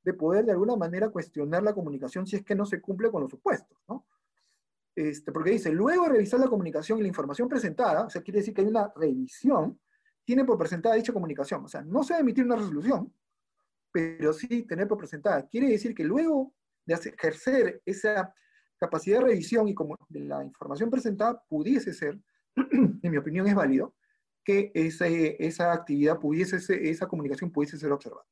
de 0.03 0.13
poder 0.13 0.45
de 0.45 0.53
alguna 0.53 0.77
manera 0.77 1.09
cuestionar 1.09 1.63
la 1.63 1.73
comunicación 1.73 2.25
si 2.25 2.37
es 2.37 2.45
que 2.45 2.55
no 2.55 2.65
se 2.65 2.79
cumple 2.79 3.11
con 3.11 3.23
los 3.23 3.31
supuestos. 3.31 3.77
¿no? 3.89 4.05
Este, 4.95 5.31
porque 5.31 5.51
dice, 5.51 5.71
luego 5.71 6.03
de 6.03 6.09
revisar 6.09 6.39
la 6.39 6.47
comunicación 6.47 6.99
y 6.99 7.03
la 7.03 7.07
información 7.07 7.47
presentada, 7.47 8.05
o 8.05 8.09
sea, 8.09 8.21
quiere 8.21 8.39
decir 8.39 8.53
que 8.53 8.61
hay 8.61 8.67
una 8.67 8.91
revisión, 8.95 9.79
tiene 10.25 10.45
por 10.45 10.57
presentada 10.57 10.95
dicha 10.95 11.13
comunicación. 11.13 11.65
O 11.65 11.67
sea, 11.67 11.81
no 11.81 12.03
se 12.03 12.13
va 12.13 12.17
a 12.17 12.21
emitir 12.21 12.45
una 12.45 12.55
resolución, 12.55 13.13
pero 13.91 14.33
sí 14.33 14.63
tener 14.63 14.87
por 14.87 14.97
presentada. 14.97 15.47
Quiere 15.47 15.69
decir 15.69 15.95
que 15.95 16.03
luego 16.03 16.53
de 16.85 16.95
ejercer 16.95 17.81
esa 17.85 18.33
capacidad 18.77 19.19
de 19.19 19.25
revisión 19.25 19.67
y 19.67 19.73
como 19.73 19.97
de 20.07 20.21
la 20.21 20.43
información 20.43 20.89
presentada 20.89 21.41
pudiese 21.47 21.93
ser, 21.93 22.19
en 22.55 22.99
mi 23.01 23.17
opinión 23.17 23.47
es 23.47 23.55
válido, 23.55 23.95
que 24.43 24.71
esa 24.73 25.73
actividad 25.73 26.19
pudiese 26.19 26.57
esa 26.89 27.07
comunicación 27.07 27.51
pudiese 27.51 27.77
ser 27.77 27.91
observada. 27.91 28.25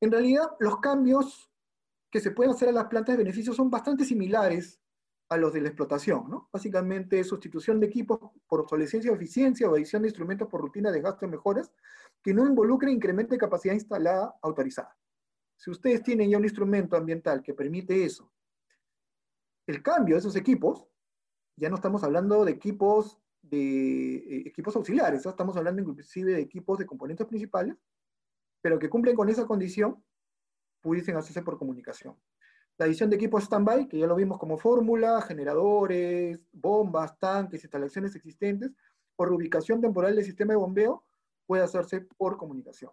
En 0.00 0.10
realidad, 0.10 0.50
los 0.60 0.80
cambios 0.80 1.50
que 2.14 2.20
se 2.20 2.30
pueden 2.30 2.52
hacer 2.52 2.68
a 2.68 2.72
las 2.72 2.84
plantas 2.84 3.14
de 3.14 3.24
beneficio 3.24 3.52
son 3.52 3.68
bastante 3.68 4.04
similares 4.04 4.80
a 5.30 5.36
los 5.36 5.52
de 5.52 5.60
la 5.60 5.66
explotación, 5.66 6.30
¿no? 6.30 6.48
Básicamente 6.52 7.24
sustitución 7.24 7.80
de 7.80 7.88
equipos 7.88 8.20
por 8.46 8.60
obsolescencia 8.60 9.10
o 9.10 9.16
eficiencia 9.16 9.68
o 9.68 9.74
adición 9.74 10.02
de 10.02 10.10
instrumentos 10.10 10.46
por 10.46 10.60
rutina 10.60 10.92
de 10.92 11.00
gasto 11.00 11.24
y 11.24 11.28
mejoras 11.28 11.72
que 12.22 12.32
no 12.32 12.46
involucren 12.46 12.94
incremento 12.94 13.34
de 13.34 13.38
capacidad 13.38 13.74
instalada 13.74 14.32
autorizada. 14.42 14.96
Si 15.56 15.72
ustedes 15.72 16.04
tienen 16.04 16.30
ya 16.30 16.38
un 16.38 16.44
instrumento 16.44 16.96
ambiental 16.96 17.42
que 17.42 17.52
permite 17.52 18.04
eso, 18.04 18.30
el 19.66 19.82
cambio 19.82 20.14
de 20.14 20.20
esos 20.20 20.36
equipos, 20.36 20.86
ya 21.56 21.68
no 21.68 21.74
estamos 21.74 22.04
hablando 22.04 22.44
de 22.44 22.52
equipos 22.52 23.18
de 23.42 24.18
eh, 24.18 24.42
equipos 24.46 24.76
auxiliares, 24.76 25.26
estamos 25.26 25.56
hablando 25.56 25.82
inclusive 25.82 26.34
de 26.34 26.42
equipos 26.42 26.78
de 26.78 26.86
componentes 26.86 27.26
principales, 27.26 27.74
pero 28.62 28.78
que 28.78 28.88
cumplen 28.88 29.16
con 29.16 29.28
esa 29.28 29.48
condición, 29.48 30.00
pudiesen 30.84 31.16
hacerse 31.16 31.40
por 31.40 31.58
comunicación. 31.58 32.14
La 32.76 32.84
adición 32.84 33.08
de 33.08 33.16
equipos 33.16 33.44
stand-by, 33.44 33.88
que 33.88 33.98
ya 33.98 34.06
lo 34.06 34.14
vimos 34.14 34.38
como 34.38 34.58
fórmula, 34.58 35.22
generadores, 35.22 36.38
bombas, 36.52 37.18
tanques, 37.18 37.64
instalaciones 37.64 38.14
existentes, 38.14 38.70
por 39.16 39.32
ubicación 39.32 39.80
temporal 39.80 40.14
del 40.14 40.24
sistema 40.26 40.52
de 40.52 40.58
bombeo, 40.58 41.02
puede 41.46 41.62
hacerse 41.62 42.02
por 42.02 42.36
comunicación. 42.36 42.90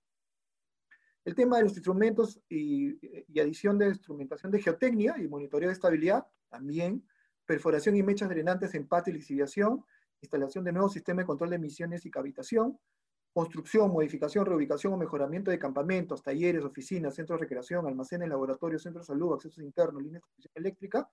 El 1.25 1.35
tema 1.35 1.57
de 1.57 1.63
los 1.63 1.73
instrumentos 1.73 2.39
y, 2.47 2.97
adición 3.37 3.77
de 3.77 3.89
instrumentación 3.89 4.53
de 4.53 4.61
geotecnia 4.61 5.15
y 5.17 5.27
monitoreo 5.27 5.67
de 5.67 5.73
estabilidad, 5.73 6.25
también. 6.49 7.05
Perforación 7.45 7.97
y 7.97 8.03
mechas 8.03 8.29
drenantes 8.29 8.73
en 8.73 8.87
patio 8.87 9.11
y 9.11 9.17
lixiviación, 9.17 9.83
instalación 10.21 10.63
de 10.63 10.71
nuevo 10.71 10.87
sistema 10.87 11.23
de 11.23 11.25
control 11.25 11.49
de 11.49 11.57
emisiones 11.57 12.05
y 12.05 12.11
cavitación, 12.11 12.79
construcción, 13.33 13.91
modificación, 13.91 14.45
reubicación 14.45 14.93
o 14.93 14.97
mejoramiento 14.97 15.51
de 15.51 15.59
campamentos, 15.59 16.21
talleres, 16.21 16.63
oficinas, 16.63 17.15
centros 17.15 17.39
de 17.39 17.45
recreación, 17.45 17.87
almacenes, 17.87 18.27
laboratorios, 18.27 18.83
centros 18.83 19.07
de 19.07 19.13
salud, 19.13 19.33
accesos 19.33 19.63
internos, 19.63 20.03
líneas 20.03 20.23
de 20.37 20.49
eléctrica, 20.55 21.09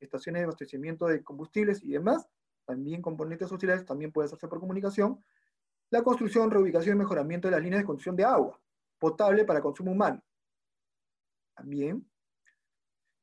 estaciones 0.00 0.40
de 0.40 0.44
abastecimiento 0.44 1.06
de 1.06 1.22
combustibles 1.22 1.82
y 1.82 1.90
demás, 1.90 2.26
también 2.64 3.02
componentes 3.02 3.48
sociales, 3.48 3.84
también 3.84 4.12
puede 4.12 4.26
hacerse 4.26 4.48
por 4.48 4.60
comunicación, 4.60 5.22
la 5.90 6.02
construcción, 6.02 6.50
reubicación 6.50 6.96
y 6.96 6.98
mejoramiento 6.98 7.48
de 7.48 7.52
las 7.52 7.62
líneas 7.62 7.82
de 7.82 7.86
construcción 7.86 8.16
de 8.16 8.24
agua 8.24 8.58
potable 8.98 9.44
para 9.44 9.60
consumo 9.60 9.92
humano. 9.92 10.22
También. 11.54 12.06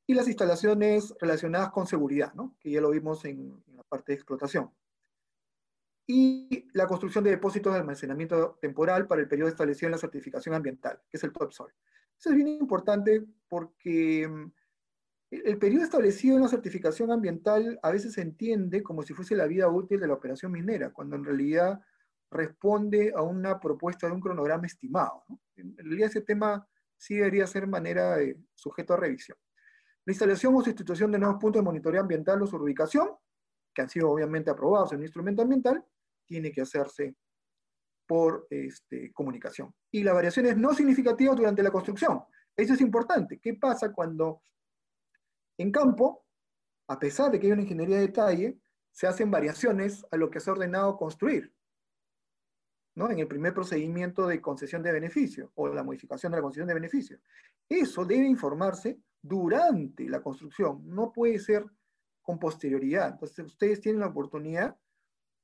Y 0.08 0.14
las 0.14 0.28
instalaciones 0.28 1.14
relacionadas 1.20 1.72
con 1.72 1.88
seguridad, 1.88 2.34
¿no? 2.34 2.56
que 2.60 2.72
ya 2.72 2.82
lo 2.82 2.92
vimos 2.92 3.26
en, 3.26 3.64
en 3.68 3.76
la 3.76 3.84
parte 3.84 4.12
de 4.12 4.16
explotación 4.16 4.72
y 6.08 6.68
la 6.74 6.88
construcción 6.88 7.24
de 7.24 7.32
depósitos 7.32 7.74
de 7.74 7.80
almacenamiento 7.80 8.58
temporal 8.62 9.08
para 9.08 9.22
el 9.22 9.28
periodo 9.28 9.50
establecido 9.50 9.88
en 9.88 9.94
la 9.94 9.98
certificación 9.98 10.54
ambiental, 10.54 11.00
que 11.10 11.18
es 11.18 11.24
el 11.24 11.34
TOPSOL. 11.34 11.74
Eso 12.18 12.30
es 12.30 12.36
bien 12.36 12.48
importante 12.48 13.26
porque 13.48 14.28
mm, 14.28 14.52
el 15.32 15.58
periodo 15.58 15.84
establecido 15.84 16.36
en 16.36 16.44
la 16.44 16.48
certificación 16.48 17.12
ambiental 17.12 17.80
a 17.82 17.92
veces 17.92 18.14
se 18.14 18.22
entiende 18.22 18.84
como 18.84 19.02
si 19.02 19.14
fuese 19.14 19.36
la 19.36 19.48
vida 19.48 19.68
útil 19.68 20.00
de 20.00 20.08
la 20.08 20.14
operación 20.14 20.52
minera, 20.52 20.92
cuando 20.92 21.16
en 21.16 21.26
realidad 21.26 21.82
responde 22.30 23.12
a 23.16 23.22
una 23.22 23.60
propuesta 23.60 24.08
de 24.08 24.14
un 24.14 24.22
cronograma 24.22 24.66
estimado. 24.68 25.24
En 25.56 25.76
realidad 25.78 26.10
ese 26.10 26.22
tema 26.22 26.68
sí 26.98 27.16
debería 27.16 27.48
ser 27.48 27.68
manera 27.68 28.18
sujeto 28.54 28.94
a 28.94 28.98
revisión. 28.98 29.38
La 30.06 30.14
instalación 30.14 30.54
o 30.56 30.62
sustitución 30.62 31.12
de 31.12 31.20
nuevos 31.20 31.40
puntos 31.40 31.62
de 31.62 31.66
monitoreo 31.66 32.02
ambiental 32.02 32.42
o 32.42 32.48
su 32.48 32.58
ubicación, 32.58 33.10
que 33.74 33.82
han 33.82 33.90
sido 33.90 34.12
obviamente 34.12 34.52
aprobados 34.52 34.92
en 34.92 35.00
el 35.00 35.06
instrumento 35.06 35.42
ambiental, 35.42 35.84
tiene 36.26 36.52
que 36.52 36.62
hacerse 36.62 37.16
por 38.06 38.48
este, 38.50 39.12
comunicación. 39.14 39.74
Y 39.92 40.04
las 40.04 40.14
variaciones 40.14 40.58
no 40.58 40.74
significativas 40.74 41.36
durante 41.36 41.64
la 41.64 41.72
construcción. 41.72 42.22
Eso 42.56 42.74
es 42.74 42.82
importante. 42.82 43.40
¿Qué 43.40 43.56
pasa 43.56 43.92
cuando 43.92 44.42
en 45.58 45.72
campo, 45.72 46.26
a 46.88 47.00
pesar 47.00 47.32
de 47.32 47.40
que 47.40 47.48
hay 47.48 47.54
una 47.54 47.64
ingeniería 47.64 47.98
de 47.98 48.08
detalle, 48.08 48.60
se 48.92 49.08
hacen 49.08 49.32
variaciones 49.32 50.06
a 50.12 50.18
lo 50.18 50.30
que 50.30 50.40
se 50.40 50.50
ha 50.50 50.54
ordenado 50.54 50.98
construir? 50.98 51.54
¿no? 52.96 53.12
En 53.12 53.20
el 53.20 53.28
primer 53.28 53.54
procedimiento 53.54 54.26
de 54.28 54.42
concesión 54.42 54.82
de 54.82 54.92
beneficio 54.92 55.52
o 55.56 55.68
la 55.68 55.84
modificación 55.84 56.32
de 56.32 56.38
la 56.38 56.42
concesión 56.42 56.68
de 56.68 56.74
beneficio. 56.74 57.20
Eso 57.68 58.06
debe 58.06 58.26
informarse 58.26 59.00
durante 59.22 60.08
la 60.08 60.22
construcción, 60.22 60.84
no 60.86 61.12
puede 61.12 61.40
ser 61.40 61.66
con 62.22 62.40
posterioridad. 62.40 63.10
Entonces, 63.10 63.46
ustedes 63.46 63.82
tienen 63.82 64.02
la 64.02 64.08
oportunidad 64.08 64.78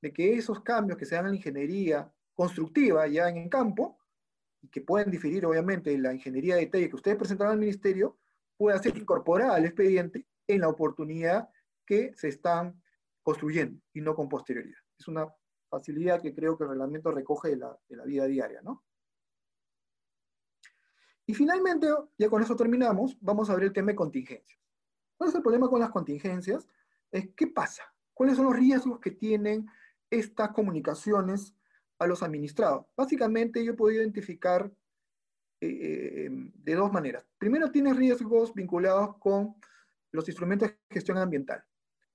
de 0.02 0.12
que 0.12 0.34
esos 0.34 0.62
cambios 0.62 0.98
que 0.98 1.06
se 1.06 1.16
dan 1.16 1.26
en 1.26 1.32
la 1.32 1.38
ingeniería 1.38 2.12
constructiva 2.34 3.08
ya 3.08 3.30
en 3.30 3.38
el 3.38 3.50
campo, 3.50 4.00
y 4.62 4.70
que 4.70 4.82
pueden 4.82 5.10
diferir 5.10 5.46
obviamente 5.46 5.98
la 5.98 6.14
ingeniería 6.14 6.56
de 6.56 6.62
detalle 6.62 6.90
que 6.90 6.96
ustedes 6.96 7.18
presentaron 7.18 7.54
al 7.54 7.60
ministerio, 7.60 8.18
pueda 8.58 8.78
ser 8.78 8.98
incorporada 8.98 9.56
al 9.56 9.66
expediente 9.66 10.28
en 10.48 10.62
la 10.62 10.70
oportunidad 10.70 11.50
que 11.86 12.14
se 12.16 12.28
están 12.28 12.82
construyendo 13.24 13.82
y 13.94 14.02
no 14.02 14.16
con 14.16 14.30
posterioridad. 14.30 14.80
Es 15.00 15.08
una 15.08 15.28
facilidad 15.70 16.22
que 16.22 16.34
creo 16.34 16.58
que 16.58 16.64
el 16.64 16.72
reglamento 16.72 17.12
recoge 17.12 17.50
de 17.50 17.58
la, 17.58 17.80
de 17.88 17.96
la 17.96 18.06
vida 18.06 18.26
diaria, 18.26 18.62
¿no? 18.62 18.84
Y 21.26 21.34
finalmente, 21.34 21.88
ya 22.18 22.30
con 22.30 22.42
eso 22.42 22.56
terminamos, 22.56 23.18
vamos 23.22 23.50
a 23.50 23.56
ver 23.56 23.66
el 23.66 23.74
tema 23.74 23.92
de 23.92 23.96
contingencias. 23.96 24.60
¿Cuál 25.16 25.30
es 25.30 25.36
el 25.36 25.42
problema 25.42 25.70
con 25.70 25.80
las 25.80 25.92
contingencias? 25.92 26.68
Es 27.12 27.30
qué 27.36 27.48
pasa, 27.48 27.84
cuáles 28.14 28.36
son 28.36 28.46
los 28.46 28.56
riesgos 28.56 29.00
que 29.00 29.12
tienen 29.12 29.68
estas 30.12 30.50
comunicaciones 30.50 31.56
a 31.98 32.06
los 32.06 32.22
administrados. 32.22 32.86
Básicamente 32.96 33.64
yo 33.66 33.76
puedo 33.76 33.96
identificar 33.96 34.72
eh, 35.62 36.30
de 36.30 36.76
dos 36.76 36.92
maneras. 36.92 37.26
Primero, 37.38 37.72
tiene 37.72 37.94
riesgos 37.94 38.54
vinculados 38.54 39.18
con 39.18 39.56
los 40.12 40.28
instrumentos 40.28 40.70
de 40.70 40.78
gestión 40.90 41.18
ambiental, 41.18 41.64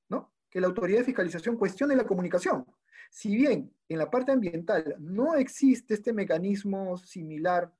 ¿no? 0.08 0.32
Que 0.50 0.60
la 0.60 0.66
autoridad 0.66 0.98
de 0.98 1.04
fiscalización 1.04 1.56
cuestione 1.56 1.96
la 1.96 2.06
comunicación. 2.06 2.66
Si 3.10 3.34
bien 3.34 3.72
en 3.88 3.98
la 3.98 4.10
parte 4.10 4.32
ambiental 4.32 4.96
no 4.98 5.34
existe 5.34 5.94
este 5.94 6.12
mecanismo 6.12 6.98
similar 6.98 7.72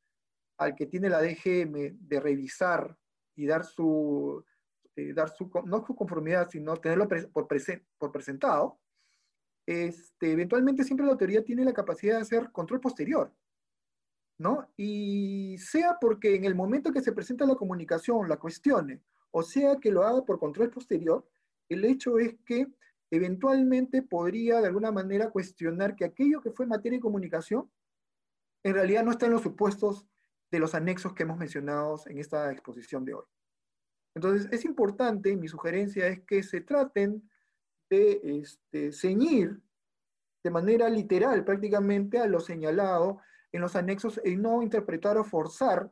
al 0.59 0.75
que 0.75 0.87
tiene 0.87 1.11
la 1.11 1.21
DGM 1.21 1.99
de 2.01 2.21
revisar 2.21 2.97
y 3.35 3.47
dar 3.47 3.65
su, 3.65 4.43
eh, 4.95 5.13
dar 5.13 5.29
su 5.29 5.51
no 5.65 5.85
su 5.85 5.95
conformidad, 5.95 6.49
sino 6.49 6.77
tenerlo 6.77 7.09
por 7.33 7.49
presentado, 8.13 8.79
este, 9.67 10.33
eventualmente 10.33 10.85
siempre 10.85 11.05
la 11.05 11.13
autoridad 11.13 11.43
tiene 11.43 11.65
la 11.65 11.73
capacidad 11.73 12.17
de 12.17 12.23
hacer 12.23 12.51
control 12.53 12.81
posterior, 12.81 13.33
¿no? 14.39 14.69
Y 14.77 15.59
sea 15.59 15.99
porque 16.01 16.37
en 16.37 16.45
el 16.45 16.55
momento 16.55 16.93
que 16.93 17.03
se 17.03 17.13
presenta 17.13 17.47
la 17.47 17.57
comunicación 17.57 18.29
la 18.29 18.37
cuestione, 18.37 19.03
o 19.33 19.43
sea 19.43 19.77
que 19.77 19.91
lo 19.91 20.05
haga 20.05 20.25
por 20.25 20.39
control 20.39 20.71
posterior, 20.71 21.29
el 21.69 21.85
hecho 21.85 22.19
es 22.19 22.37
que 22.45 22.69
eventualmente 23.11 24.03
podría 24.03 24.61
de 24.61 24.69
alguna 24.69 24.93
manera 24.93 25.31
cuestionar 25.31 25.97
que 25.97 26.05
aquello 26.05 26.41
que 26.41 26.51
fue 26.51 26.67
materia 26.67 26.99
de 26.99 27.03
comunicación 27.03 27.71
en 28.63 28.75
realidad 28.75 29.05
no 29.05 29.13
está 29.13 29.27
en 29.27 29.33
los 29.33 29.43
supuestos 29.43 30.07
de 30.51 30.59
los 30.59 30.75
anexos 30.75 31.13
que 31.13 31.23
hemos 31.25 31.39
mencionado 31.39 32.01
en 32.07 32.19
esta 32.19 32.51
exposición 32.53 33.05
de 33.05 33.15
hoy. 33.15 33.25
Entonces, 34.15 34.49
es 34.51 34.65
importante, 34.65 35.37
mi 35.37 35.47
sugerencia 35.47 36.07
es 36.07 36.21
que 36.21 36.43
se 36.43 36.63
traten 36.63 37.29
de 37.89 38.21
este, 38.41 38.93
ceñir 38.93 39.61
de 40.43 40.51
manera 40.51 40.89
literal 40.89 41.45
prácticamente 41.45 42.19
a 42.19 42.27
lo 42.27 42.41
señalado 42.41 43.21
en 43.53 43.61
los 43.61 43.75
anexos 43.75 44.21
y 44.25 44.37
no 44.37 44.63
interpretar 44.63 45.19
o 45.19 45.25
forzar 45.25 45.91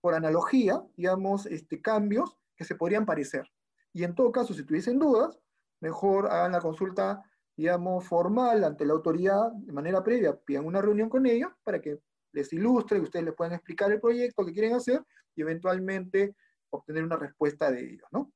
por 0.00 0.14
analogía, 0.14 0.82
digamos, 0.96 1.46
este, 1.46 1.80
cambios 1.80 2.36
que 2.56 2.64
se 2.64 2.74
podrían 2.74 3.06
parecer. 3.06 3.50
Y 3.92 4.04
en 4.04 4.14
todo 4.14 4.30
caso, 4.30 4.54
si 4.54 4.64
tuviesen 4.64 4.98
dudas, 4.98 5.38
mejor 5.80 6.26
hagan 6.26 6.52
la 6.52 6.60
consulta, 6.60 7.22
digamos, 7.56 8.04
formal 8.06 8.64
ante 8.64 8.84
la 8.84 8.92
autoridad 8.92 9.52
de 9.52 9.72
manera 9.72 10.02
previa, 10.02 10.36
pidan 10.36 10.66
una 10.66 10.82
reunión 10.82 11.08
con 11.08 11.26
ellos 11.26 11.50
para 11.64 11.80
que 11.80 11.98
les 12.32 12.52
ilustre, 12.52 12.98
y 12.98 13.02
ustedes 13.02 13.24
les 13.24 13.34
puedan 13.34 13.54
explicar 13.54 13.90
el 13.90 14.00
proyecto 14.00 14.44
que 14.44 14.52
quieren 14.52 14.74
hacer 14.74 15.02
y 15.34 15.42
eventualmente 15.42 16.36
obtener 16.70 17.04
una 17.04 17.16
respuesta 17.16 17.70
de 17.70 17.80
ellos, 17.80 18.06
¿no? 18.12 18.30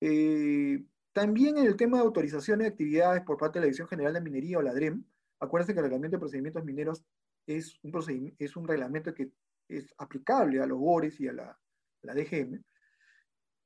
Eh, 0.00 0.82
también 1.20 1.58
en 1.58 1.66
el 1.66 1.76
tema 1.76 1.98
de 1.98 2.04
autorizaciones 2.04 2.64
de 2.64 2.72
actividades 2.72 3.20
por 3.24 3.36
parte 3.36 3.58
de 3.58 3.60
la 3.60 3.64
Dirección 3.66 3.88
General 3.88 4.14
de 4.14 4.22
Minería 4.22 4.56
o 4.56 4.62
la 4.62 4.72
DREM, 4.72 5.04
acuérdense 5.38 5.74
que 5.74 5.80
el 5.80 5.84
reglamento 5.84 6.16
de 6.16 6.20
procedimientos 6.20 6.64
mineros 6.64 7.04
es 7.46 7.78
un, 7.82 8.34
es 8.38 8.56
un 8.56 8.66
reglamento 8.66 9.12
que 9.12 9.30
es 9.68 9.92
aplicable 9.98 10.62
a 10.62 10.66
los 10.66 10.78
BORES 10.78 11.20
y 11.20 11.28
a 11.28 11.34
la, 11.34 11.58
la 12.00 12.14
DGM. 12.14 12.64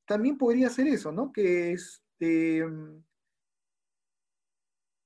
También 0.05 0.37
podría 0.37 0.69
ser 0.69 0.89
eso, 0.89 1.13
¿no? 1.13 1.31
Que, 1.33 1.71
este, 1.75 2.65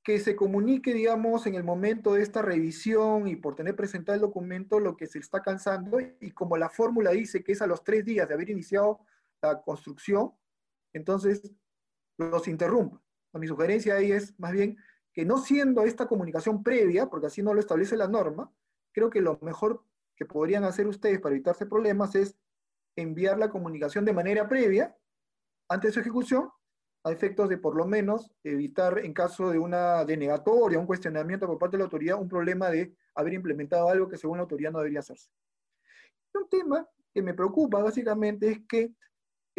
que 0.03 0.18
se 0.18 0.34
comunique, 0.34 0.94
digamos, 0.94 1.46
en 1.46 1.55
el 1.55 1.64
momento 1.64 2.14
de 2.14 2.22
esta 2.22 2.40
revisión 2.40 3.28
y 3.28 3.36
por 3.36 3.57
tener 3.57 3.76
presentado 3.76 4.14
el 4.14 4.22
documento 4.22 4.80
lo 4.80 4.96
que 4.96 5.07
se 5.07 5.18
está 5.18 5.42
cansando 5.42 5.99
y 6.01 6.30
como 6.30 6.57
la 6.57 6.70
fórmula 6.70 7.11
dice 7.11 7.44
que 7.44 7.53
es 7.53 7.61
a 7.61 7.66
los 7.66 7.84
tres 7.84 8.07
días 8.07 8.26
de 8.26 8.32
haber 8.32 8.49
iniciado 8.49 9.01
la 9.42 9.61
construcción, 9.61 10.32
entonces 10.94 11.42
los 12.19 12.49
interrumpa. 12.49 13.01
Mi 13.33 13.47
sugerencia 13.47 13.95
ahí 13.95 14.12
es 14.12 14.39
más 14.39 14.53
bien 14.53 14.77
que 15.12 15.25
no 15.25 15.39
siendo 15.39 15.83
esta 15.83 16.07
comunicación 16.07 16.62
previa, 16.62 17.07
porque 17.07 17.27
así 17.27 17.43
no 17.43 17.55
lo 17.55 17.61
establece 17.61 17.97
la 17.97 18.09
norma, 18.09 18.53
creo 18.93 19.11
que 19.11 19.21
lo 19.21 19.39
mejor 19.43 19.85
que 20.16 20.27
podrían 20.27 20.64
hacer 20.64 20.87
ustedes 20.87 21.21
para 21.21 21.35
evitarse 21.35 21.66
problemas 21.66 22.14
es 22.14 22.37
enviar 22.97 23.39
la 23.39 23.51
comunicación 23.51 24.05
de 24.05 24.12
manera 24.12 24.49
previa, 24.49 24.97
antes 25.69 25.91
de 25.91 25.95
su 25.95 26.01
ejecución, 26.01 26.51
a 27.05 27.12
efectos 27.12 27.49
de 27.49 27.59
por 27.59 27.77
lo 27.77 27.87
menos 27.87 28.33
evitar 28.43 28.99
en 28.99 29.12
caso 29.12 29.51
de 29.51 29.59
una 29.59 30.05
denegatoria, 30.05 30.79
un 30.79 30.87
cuestionamiento 30.87 31.47
por 31.47 31.59
parte 31.59 31.77
de 31.77 31.79
la 31.79 31.85
autoridad, 31.85 32.21
un 32.21 32.29
problema 32.29 32.71
de 32.71 32.95
haber 33.14 33.35
implementado 33.35 33.89
algo 33.89 34.09
que 34.09 34.16
según 34.16 34.39
la 34.39 34.43
autoridad 34.43 34.73
no 34.73 34.79
debería 34.79 35.01
hacerse. 35.01 35.31
Un 36.35 36.49
tema 36.49 36.89
que 37.14 37.23
me 37.23 37.35
preocupa 37.35 37.83
básicamente 37.83 38.51
es 38.51 38.61
que 38.69 38.93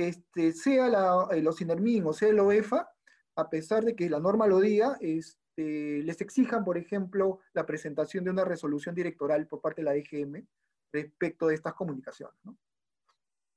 este, 0.07 0.53
sea 0.53 0.87
la, 0.87 1.27
eh, 1.31 1.41
los 1.41 1.59
INERMIN 1.59 2.05
o 2.05 2.13
sea 2.13 2.29
el 2.29 2.39
OEFA, 2.39 2.89
a 3.35 3.49
pesar 3.49 3.83
de 3.83 3.95
que 3.95 4.09
la 4.09 4.19
norma 4.19 4.47
lo 4.47 4.59
diga, 4.59 4.97
este, 5.01 6.01
les 6.03 6.21
exijan, 6.21 6.63
por 6.63 6.77
ejemplo, 6.77 7.39
la 7.53 7.65
presentación 7.65 8.23
de 8.23 8.31
una 8.31 8.45
resolución 8.45 8.95
directoral 8.95 9.45
por 9.47 9.59
parte 9.59 9.81
de 9.81 9.85
la 9.85 9.93
DGM 9.93 10.47
respecto 10.93 11.47
de 11.47 11.55
estas 11.55 11.73
comunicaciones. 11.73 12.35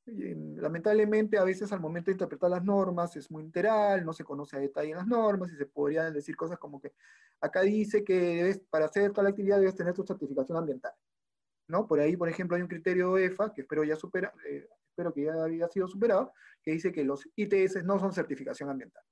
lamentablemente, 0.04 1.38
a 1.38 1.44
veces 1.44 1.72
al 1.72 1.78
momento 1.80 2.10
de 2.10 2.14
interpretar 2.14 2.50
las 2.50 2.64
normas 2.64 3.14
es 3.16 3.30
muy 3.30 3.44
literal, 3.44 4.04
no 4.04 4.12
se 4.12 4.24
conoce 4.24 4.56
a 4.56 4.60
detalle 4.60 4.94
las 4.94 5.06
normas 5.06 5.52
y 5.52 5.56
se 5.56 5.66
podrían 5.66 6.12
decir 6.12 6.36
cosas 6.36 6.58
como 6.58 6.80
que 6.80 6.92
acá 7.40 7.62
dice 7.62 8.02
que 8.02 8.60
para 8.68 8.86
hacer 8.86 9.12
toda 9.12 9.24
la 9.24 9.30
actividad 9.30 9.60
debes 9.60 9.76
tener 9.76 9.94
tu 9.94 10.04
certificación 10.04 10.58
ambiental. 10.58 10.92
¿no? 11.68 11.86
Por 11.86 12.00
ahí, 12.00 12.16
por 12.16 12.28
ejemplo, 12.28 12.56
hay 12.56 12.62
un 12.62 12.68
criterio 12.68 13.16
EFA 13.16 13.52
que 13.54 13.62
espero 13.62 13.84
ya 13.84 13.94
supera, 13.94 14.32
eh, 14.48 14.68
espero 14.92 15.12
que 15.12 15.24
ya 15.24 15.32
había 15.42 15.68
sido 15.68 15.88
superado, 15.88 16.32
que 16.62 16.72
dice 16.72 16.92
que 16.92 17.04
los 17.04 17.26
ITS 17.34 17.82
no 17.84 17.98
son 17.98 18.12
certificación 18.12 18.68
ambiental. 18.70 19.02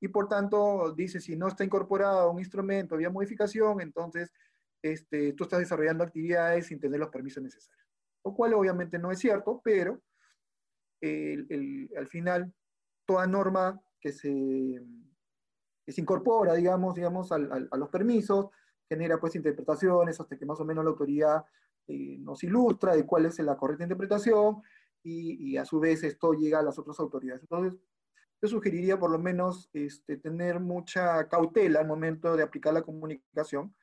Y 0.00 0.08
por 0.08 0.28
tanto, 0.28 0.92
dice, 0.94 1.20
si 1.20 1.36
no 1.36 1.48
está 1.48 1.64
incorporado 1.64 2.30
un 2.30 2.38
instrumento 2.38 2.96
vía 2.96 3.10
modificación, 3.10 3.80
entonces 3.80 4.32
este, 4.82 5.32
tú 5.34 5.44
estás 5.44 5.60
desarrollando 5.60 6.04
actividades 6.04 6.66
sin 6.66 6.80
tener 6.80 7.00
los 7.00 7.10
permisos 7.10 7.42
necesarios. 7.42 7.86
Lo 8.24 8.34
cual 8.34 8.54
obviamente 8.54 8.98
no 8.98 9.10
es 9.10 9.18
cierto, 9.18 9.60
pero 9.62 10.00
al 11.02 12.06
final 12.08 12.52
toda 13.06 13.26
norma 13.26 13.78
que 14.00 14.10
se, 14.10 14.80
se 15.86 16.00
incorpora, 16.00 16.54
digamos, 16.54 16.94
digamos 16.94 17.30
a 17.30 17.38
los 17.38 17.88
permisos, 17.90 18.48
genera 18.88 19.18
pues 19.18 19.34
interpretaciones 19.36 20.18
hasta 20.18 20.36
que 20.36 20.46
más 20.46 20.60
o 20.60 20.64
menos 20.64 20.84
la 20.84 20.90
autoridad 20.90 21.44
eh, 21.86 22.16
nos 22.18 22.42
ilustra 22.42 22.94
de 22.96 23.04
cuál 23.04 23.26
es 23.26 23.38
la 23.40 23.56
correcta 23.56 23.84
interpretación 23.84 24.62
y, 25.04 25.56
a 25.56 25.64
su 25.64 25.78
vez 25.78 26.02
esto 26.02 26.32
llega 26.32 26.58
a 26.58 26.62
las 26.62 26.78
otras 26.78 26.98
autoridades. 26.98 27.42
Entonces, 27.42 27.78
yo 28.40 28.48
sugeriría 28.48 28.98
por 28.98 29.10
lo 29.10 29.18
menos 29.18 29.70
este, 29.72 30.16
tener 30.16 30.60
mucha 30.60 31.28
cautela 31.28 31.80
al 31.80 31.86
momento 31.86 32.36
de 32.36 32.42
aplicar 32.42 32.74
la 32.74 32.82
comunicación. 32.82 33.74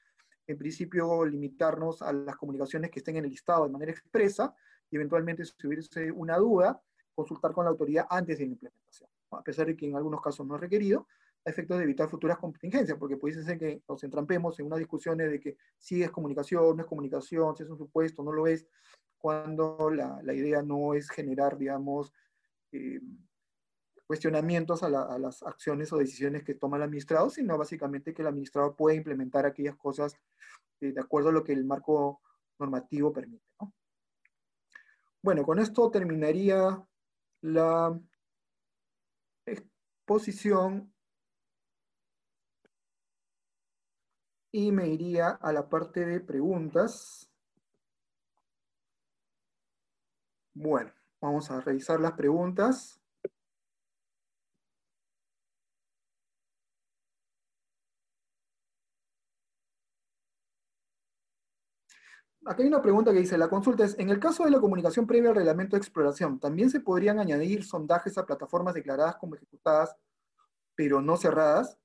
En 0.47 0.57
principio, 0.57 1.25
limitarnos 1.25 2.01
a 2.01 2.11
las 2.11 2.35
comunicaciones 2.35 2.91
que 2.91 2.99
estén 2.99 3.17
en 3.17 3.25
el 3.25 3.31
listado 3.31 3.65
de 3.65 3.71
manera 3.71 3.91
expresa 3.91 4.53
y 4.89 4.95
eventualmente 4.97 5.45
si 5.45 5.67
hubiese 5.67 6.11
una 6.11 6.37
duda, 6.37 6.81
consultar 7.13 7.53
con 7.53 7.65
la 7.65 7.71
autoridad 7.71 8.07
antes 8.09 8.39
de 8.39 8.45
la 8.45 8.51
implementación, 8.51 9.09
a 9.31 9.43
pesar 9.43 9.67
de 9.67 9.77
que 9.77 9.87
en 9.87 9.95
algunos 9.95 10.21
casos 10.21 10.45
no 10.45 10.55
es 10.55 10.61
requerido, 10.61 11.07
a 11.45 11.49
efectos 11.49 11.77
de 11.77 11.83
evitar 11.83 12.09
futuras 12.09 12.37
contingencias, 12.37 12.97
porque 12.97 13.17
pudiese 13.17 13.43
ser 13.43 13.57
que 13.57 13.81
nos 13.87 14.03
entrampemos 14.03 14.59
en 14.59 14.65
unas 14.67 14.79
discusiones 14.79 15.31
de 15.31 15.39
que 15.39 15.57
si 15.77 16.03
es 16.03 16.11
comunicación, 16.11 16.75
no 16.75 16.83
es 16.83 16.87
comunicación, 16.87 17.55
si 17.55 17.63
es 17.63 17.69
un 17.69 17.77
supuesto, 17.77 18.23
no 18.23 18.31
lo 18.31 18.47
es, 18.47 18.67
cuando 19.21 19.89
la, 19.91 20.33
idea 20.33 20.61
no 20.61 20.93
es 20.93 21.09
generar, 21.09 21.57
digamos, 21.57 22.11
eh, 22.71 22.99
cuestionamientos 24.07 24.83
a, 24.83 24.89
las 24.89 25.43
acciones 25.43 25.93
o 25.93 25.97
decisiones 25.97 26.43
que 26.43 26.55
toma 26.55 26.77
el 26.77 26.83
administrado, 26.83 27.29
sino 27.29 27.57
básicamente 27.57 28.13
que 28.13 28.23
el 28.23 28.27
administrado 28.27 28.75
puede 28.75 28.97
implementar 28.97 29.45
aquellas 29.45 29.77
cosas 29.77 30.17
eh, 30.81 30.91
de 30.91 30.99
acuerdo 30.99 31.29
a 31.29 31.31
lo 31.31 31.43
que 31.43 31.53
el 31.53 31.63
marco 31.63 32.21
normativo 32.59 33.13
permite. 33.13 33.45
¿no? 33.61 33.73
Bueno, 35.21 35.43
con 35.43 35.59
esto 35.59 35.89
terminaría 35.91 36.83
la 37.41 37.97
exposición 39.45 40.93
y 44.51 44.71
me 44.71 44.87
iría 44.87 45.29
a 45.29 45.53
la 45.53 45.69
parte 45.69 46.05
de 46.05 46.19
preguntas. 46.19 47.30
Bueno, 50.61 50.91
vamos 51.19 51.49
a 51.49 51.59
revisar 51.59 51.99
las 51.99 52.11
preguntas. 52.13 53.01
Aquí 62.45 62.61
hay 62.61 62.67
una 62.67 62.81
pregunta 62.81 63.11
que 63.11 63.19
dice, 63.19 63.39
la 63.39 63.49
consulta 63.49 63.85
es, 63.85 63.97
en 63.97 64.09
el 64.11 64.19
caso 64.19 64.43
de 64.43 64.51
la 64.51 64.59
comunicación 64.59 65.07
previa 65.07 65.31
al 65.31 65.35
reglamento 65.35 65.75
de 65.75 65.79
exploración, 65.79 66.39
¿también 66.39 66.69
se 66.69 66.79
podrían 66.79 67.17
añadir 67.17 67.63
sondajes 67.63 68.19
a 68.19 68.25
plataformas 68.27 68.75
declaradas 68.75 69.15
como 69.15 69.33
ejecutadas, 69.35 69.95
pero 70.75 71.01
no 71.01 71.17
cerradas? 71.17 71.79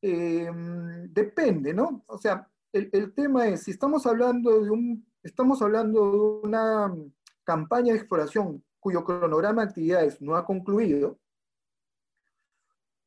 Em, 0.00 1.12
depende, 1.12 1.74
¿no? 1.74 2.02
O 2.06 2.16
sea, 2.16 2.50
el, 2.72 3.12
tema 3.12 3.46
es, 3.48 3.64
si 3.64 3.72
estamos 3.72 4.06
hablando 4.06 4.58
de 4.62 4.70
un, 4.70 5.06
estamos 5.22 5.60
hablando 5.60 6.12
de 6.12 6.18
una 6.48 6.94
campaña 7.48 7.94
de 7.94 7.98
exploración 7.98 8.62
cuyo 8.78 9.02
cronograma 9.04 9.62
de 9.62 9.68
actividades 9.68 10.20
no 10.20 10.36
ha 10.36 10.44
concluido, 10.44 11.18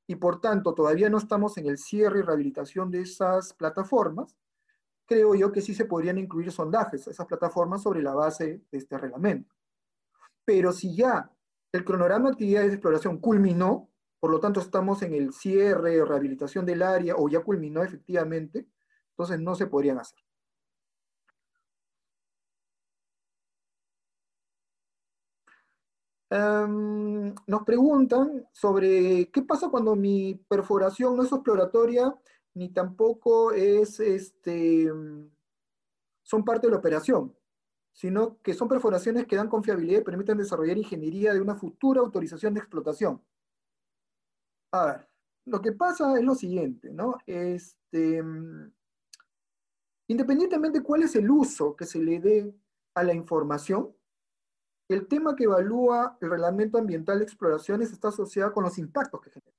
y 0.08 0.16
por 0.16 0.42
tanto 0.42 0.74
todavía 0.74 1.12
no 1.12 1.20
estamos 1.20 1.60
en 1.60 1.68
el 1.68 1.78
cierre 1.78 2.18
y 2.18 2.22
rehabilitación 2.24 2.89
de 2.89 3.02
esas 3.02 3.54
plataformas, 3.54 4.36
creo 5.06 5.36
yo 5.36 5.52
que 5.52 5.62
sí 5.62 5.76
se 5.76 5.86
podrían 5.86 6.18
incluir 6.18 6.52
sondajes 6.52 7.08
a 7.08 7.12
esas 7.12 7.28
plataformas 7.28 7.84
sobre 7.84 8.02
la 8.02 8.16
base 8.16 8.64
de 8.72 8.78
este 8.80 8.98
reglamento. 8.98 9.54
Pero 10.44 10.72
si 10.72 10.96
ya 10.96 11.32
el 11.72 11.86
cronograma 11.86 12.30
de 12.30 12.34
actividades 12.34 12.70
de 12.70 12.76
exploración 12.78 13.20
culminó, 13.20 13.92
por 14.20 14.32
lo 14.32 14.39
tanto 14.39 14.60
estamos 14.60 15.04
en 15.04 15.14
el 15.14 15.34
cierre, 15.34 16.04
rehabilitación 16.04 16.66
del 16.66 16.82
área, 16.82 17.14
o 17.16 17.30
ya 17.30 17.42
culminó 17.42 17.84
efectivamente, 17.84 18.66
entonces 19.12 19.39
no 19.39 19.54
se 19.54 19.68
podrían 19.68 20.00
hacer. 20.00 20.18
Em, 26.34 27.36
nos 27.46 27.64
preguntan 27.66 28.48
sobre 28.54 29.30
qué 29.32 29.42
pasa 29.42 29.68
cuando 29.68 29.98
mi 29.98 30.36
perforación 30.48 31.18
no 31.18 31.24
es 31.24 31.32
exploratoria 31.32 32.16
ni 32.54 32.70
tampoco 32.70 33.52
es, 33.52 34.00
este, 34.00 34.90
son 36.24 36.46
parte 36.46 36.68
de 36.68 36.72
la 36.72 36.80
operación, 36.80 37.36
sino 37.92 38.42
que 38.42 38.54
son 38.54 38.70
perforaciones 38.70 39.28
que 39.28 39.36
dan 39.36 39.50
confiabilidad 39.50 40.00
y 40.00 40.06
permiten 40.06 40.38
desarrollar 40.38 40.78
ingeniería 40.78 41.34
de 41.34 41.42
una 41.42 41.56
futura 41.56 42.00
autorización 42.00 42.54
de 42.54 42.62
explotación. 42.62 43.22
A 44.72 44.86
ver, 44.86 45.10
lo 45.46 45.62
que 45.62 45.74
pasa 45.74 46.18
es 46.18 46.24
lo 46.24 46.36
siguiente, 46.36 46.94
¿no? 46.94 47.18
Este, 47.26 48.24
independientemente 50.08 50.80
de 50.80 50.86
cuál 50.86 51.04
es 51.04 51.14
el 51.18 51.30
uso 51.30 51.76
que 51.76 51.86
se 51.86 52.00
le 52.00 52.22
dé 52.22 52.56
a 52.96 53.04
la 53.04 53.14
información, 53.14 53.94
el 54.94 55.08
tema 55.08 55.36
que 55.36 55.46
evalúa 55.46 56.18
el 56.22 56.30
reglamento 56.30 56.78
ambiental 56.78 57.20
de 57.20 57.26
exploraciones 57.26 57.92
está 57.92 58.10
asociado 58.10 58.52
con 58.52 58.64
los 58.64 58.78
impactos 58.78 59.22
que 59.22 59.30
genera. 59.30 59.58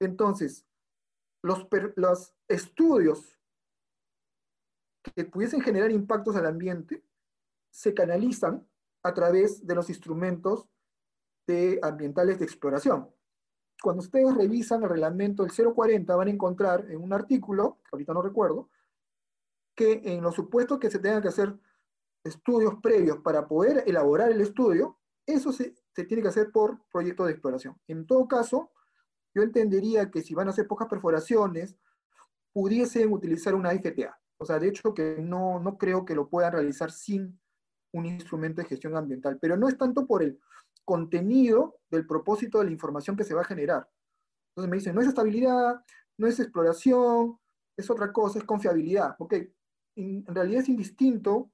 Entonces, 0.00 0.66
los, 1.42 2.34
estudios 2.48 3.38
que 5.14 5.24
pudiesen 5.24 5.60
generar 5.60 5.90
impactos 5.90 6.36
al 6.36 6.46
ambiente 6.46 7.04
se 7.70 7.94
canalizan 7.94 8.66
a 9.02 9.14
través 9.14 9.66
de 9.66 9.74
los 9.74 9.88
instrumentos 9.88 10.68
de 11.46 11.78
ambientales 11.82 12.38
de 12.38 12.44
exploración. 12.44 13.10
Cuando 13.82 14.02
ustedes 14.02 14.34
revisan 14.34 14.82
el 14.82 14.90
reglamento 14.90 15.42
del 15.42 15.74
040 15.74 16.14
van 16.16 16.28
a 16.28 16.30
encontrar 16.30 16.90
en 16.90 17.02
un 17.02 17.12
artículo, 17.12 17.78
ahorita 17.90 18.12
no 18.12 18.20
recuerdo, 18.20 18.68
que 19.74 20.02
en 20.04 20.22
los 20.22 20.34
supuestos 20.34 20.78
que 20.78 20.90
se 20.90 20.98
tengan 20.98 21.22
que 21.22 21.28
hacer 21.28 21.58
estudios 22.24 22.74
previos 22.82 23.18
para 23.18 23.46
poder 23.46 23.84
elaborar 23.86 24.30
el 24.30 24.40
estudio, 24.40 24.98
eso 25.26 25.52
se, 25.52 25.74
se 25.94 26.04
tiene 26.04 26.22
que 26.22 26.28
hacer 26.28 26.50
por 26.50 26.80
proyecto 26.90 27.24
de 27.24 27.32
exploración. 27.32 27.76
En 27.88 28.06
todo 28.06 28.26
caso, 28.28 28.70
yo 29.34 29.42
entendería 29.42 30.10
que 30.10 30.22
si 30.22 30.34
van 30.34 30.48
a 30.48 30.50
hacer 30.50 30.66
pocas 30.66 30.88
perforaciones, 30.88 31.76
pudiesen 32.52 33.12
utilizar 33.12 33.54
una 33.54 33.70
FTA. 33.70 34.18
O 34.38 34.44
sea, 34.44 34.58
de 34.58 34.68
hecho 34.68 34.94
que 34.94 35.18
no, 35.20 35.60
no 35.60 35.76
creo 35.78 36.04
que 36.04 36.14
lo 36.14 36.28
puedan 36.28 36.52
realizar 36.52 36.90
sin 36.90 37.38
un 37.92 38.06
instrumento 38.06 38.62
de 38.62 38.68
gestión 38.68 38.96
ambiental, 38.96 39.38
pero 39.40 39.56
no 39.56 39.68
es 39.68 39.76
tanto 39.76 40.06
por 40.06 40.22
el 40.22 40.38
contenido 40.84 41.78
del 41.90 42.06
propósito 42.06 42.58
de 42.58 42.64
la 42.66 42.70
información 42.70 43.16
que 43.16 43.24
se 43.24 43.34
va 43.34 43.42
a 43.42 43.44
generar. 43.44 43.88
Entonces 44.50 44.70
me 44.70 44.76
dicen, 44.76 44.94
no 44.94 45.00
es 45.00 45.08
estabilidad, 45.08 45.82
no 46.16 46.26
es 46.26 46.40
exploración, 46.40 47.38
es 47.76 47.90
otra 47.90 48.12
cosa, 48.12 48.38
es 48.38 48.44
confiabilidad. 48.44 49.14
Ok, 49.18 49.34
en 49.96 50.24
realidad 50.26 50.62
es 50.62 50.68
indistinto 50.68 51.50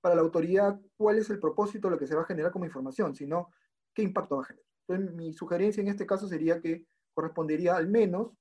para 0.00 0.14
la 0.14 0.22
autoridad 0.22 0.80
cuál 0.96 1.18
es 1.18 1.30
el 1.30 1.38
propósito 1.38 1.88
de 1.88 1.92
lo 1.92 1.98
que 1.98 2.06
se 2.06 2.14
va 2.14 2.22
a 2.22 2.26
generar 2.26 2.52
como 2.52 2.64
información, 2.64 3.14
sino 3.14 3.50
qué 3.94 4.02
impacto 4.02 4.36
va 4.36 4.42
a 4.42 4.46
generar. 4.46 4.66
Entonces, 4.88 5.14
mi 5.14 5.32
sugerencia 5.32 5.80
en 5.80 5.88
este 5.88 6.06
caso 6.06 6.28
sería 6.28 6.60
que 6.60 6.86
correspondería 7.14 7.76
al 7.76 7.88
menos 7.88 8.32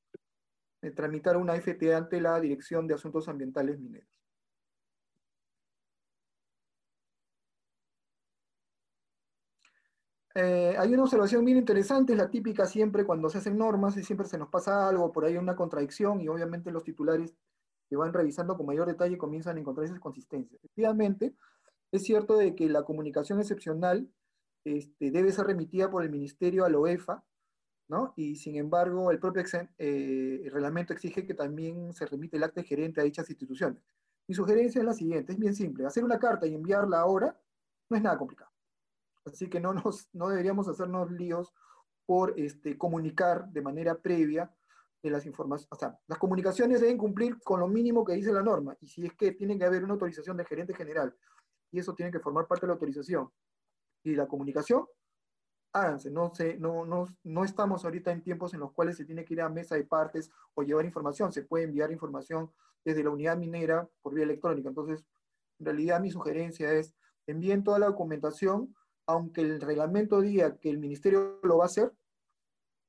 eh, 0.82 0.92
tramitar 0.92 1.38
una 1.38 1.56
FTA 1.56 1.98
ante 1.98 2.22
la 2.22 2.40
Dirección 2.40 2.88
de 2.88 2.94
Asuntos 2.96 3.28
Ambientales 3.28 3.80
Mineros. 3.80 4.10
Eh, 10.36 10.76
hay 10.78 10.94
una 10.94 11.04
observación 11.04 11.44
bien 11.44 11.58
interesante, 11.58 12.14
es 12.14 12.18
la 12.18 12.30
típica 12.30 12.66
siempre 12.66 13.04
cuando 13.04 13.30
se 13.30 13.40
hacen 13.40 13.58
normas 13.58 13.98
y 13.98 14.04
siempre 14.04 14.28
se 14.28 14.38
nos 14.38 14.48
pasa 14.50 14.88
algo, 14.88 15.12
por 15.12 15.26
ahí 15.26 15.36
una 15.36 15.56
contradicción 15.56 16.22
y 16.22 16.28
obviamente 16.30 16.72
los 16.72 16.84
titulares 16.84 17.36
que 17.90 17.98
van 17.98 18.14
revisando 18.14 18.56
con 18.56 18.68
mayor 18.68 18.88
detalle 18.88 19.18
comienzan 19.18 19.58
a 19.58 19.60
encontrar 19.60 19.86
esas 19.86 20.00
consistencias. 20.00 20.60
Efectivamente, 20.64 21.36
es 21.92 22.04
cierto 22.04 22.38
de 22.38 22.56
que 22.56 22.70
la 22.70 22.84
comunicación 22.84 23.40
excepcional 23.40 24.08
este, 24.64 25.12
debe 25.12 25.32
ser 25.32 25.48
remitida 25.48 25.90
por 25.90 26.04
el 26.04 26.12
Ministerio 26.12 26.66
a 26.66 26.70
la 26.70 26.78
OEFA, 26.78 27.24
¿no? 27.88 28.14
Y 28.16 28.36
sin 28.36 28.56
embargo, 28.58 29.10
el 29.10 29.20
propio 29.20 29.44
eh, 29.80 30.48
reglamento 30.52 30.94
exige 30.94 31.26
que 31.26 31.34
también 31.34 31.94
se 31.94 32.06
remite 32.06 32.38
el 32.38 32.44
acta 32.44 32.62
gerente 32.62 33.02
a 33.02 33.04
dichas 33.04 33.30
instituciones. 33.30 33.82
Mi 34.28 34.36
sugerencia 34.36 34.80
es 34.80 34.86
la 34.86 34.94
siguiente, 34.94 35.34
es 35.34 35.40
bien 35.40 35.56
simple. 35.56 35.88
Hacer 35.88 36.04
una 36.04 36.20
carta 36.20 36.46
y 36.46 36.54
enviarla 36.54 37.00
ahora 37.00 37.36
no 37.90 37.98
es 37.98 38.04
nada 38.04 38.18
complicado. 38.20 38.52
Así 39.26 39.50
que 39.50 39.60
no, 39.60 39.74
nos, 39.74 40.10
no 40.14 40.30
deberíamos 40.30 40.68
hacernos 40.68 41.12
líos 41.12 41.52
por 42.06 42.40
este, 42.40 42.78
comunicar 42.78 43.50
de 43.50 43.62
manera 43.62 43.96
previa 43.96 44.52
de 45.02 45.10
las 45.10 45.26
informaciones. 45.26 45.68
O 45.72 45.76
sea, 45.76 45.98
las 46.08 46.18
comunicaciones 46.18 46.82
deben 46.82 46.98
cumplir 46.98 47.40
con 47.42 47.60
lo 47.60 47.68
mínimo 47.68 48.04
que 48.04 48.14
dice 48.14 48.32
la 48.32 48.44
norma. 48.44 48.76
Y 48.82 48.88
si 48.88 49.06
es 49.06 49.14
que 49.14 49.32
tiene 49.32 49.58
que 49.58 49.66
haber 49.66 49.84
una 49.84 49.94
autorización 49.94 50.38
del 50.38 50.48
gerente 50.48 50.74
general, 50.74 51.16
y 51.72 51.80
eso 51.80 51.94
tiene 51.94 52.12
que 52.12 52.20
formar 52.20 52.48
parte 52.48 52.66
de 52.66 52.68
la 52.68 52.74
autorización, 52.74 53.30
y 54.04 54.16
la 54.16 54.28
comunicación, 54.28 54.86
háganse. 55.74 56.10
No, 56.10 56.34
se, 56.34 56.58
no, 56.58 56.86
no, 56.86 57.08
no 57.24 57.44
estamos 57.44 57.86
ahorita 57.86 58.12
en 58.12 58.24
tiempos 58.24 58.54
en 58.54 58.62
los 58.62 58.72
cuales 58.74 58.98
se 58.98 59.06
tiene 59.06 59.26
que 59.26 59.34
ir 59.34 59.42
a 59.42 59.50
mesa 59.50 59.76
de 59.76 59.84
partes 59.84 60.32
o 60.54 60.64
llevar 60.64 60.86
información. 60.86 61.32
Se 61.32 61.44
puede 61.44 61.66
enviar 61.66 61.92
información 61.92 62.52
desde 62.84 63.04
la 63.04 63.10
unidad 63.10 63.38
minera 63.38 63.88
por 64.02 64.14
vía 64.14 64.24
electrónica. 64.24 64.70
Entonces, 64.70 65.06
en 65.60 65.66
realidad 65.66 66.00
mi 66.00 66.12
sugerencia 66.12 66.72
es 66.74 66.96
envíen 67.28 67.64
toda 67.64 67.80
la 67.80 67.88
documentación, 67.88 68.76
aunque 69.06 69.42
el 69.42 69.62
reglamento 69.62 70.22
diga 70.22 70.58
que 70.58 70.70
el 70.70 70.80
ministerio 70.80 71.40
lo 71.44 71.58
va 71.58 71.66
a 71.66 71.68
hacer, 71.68 71.92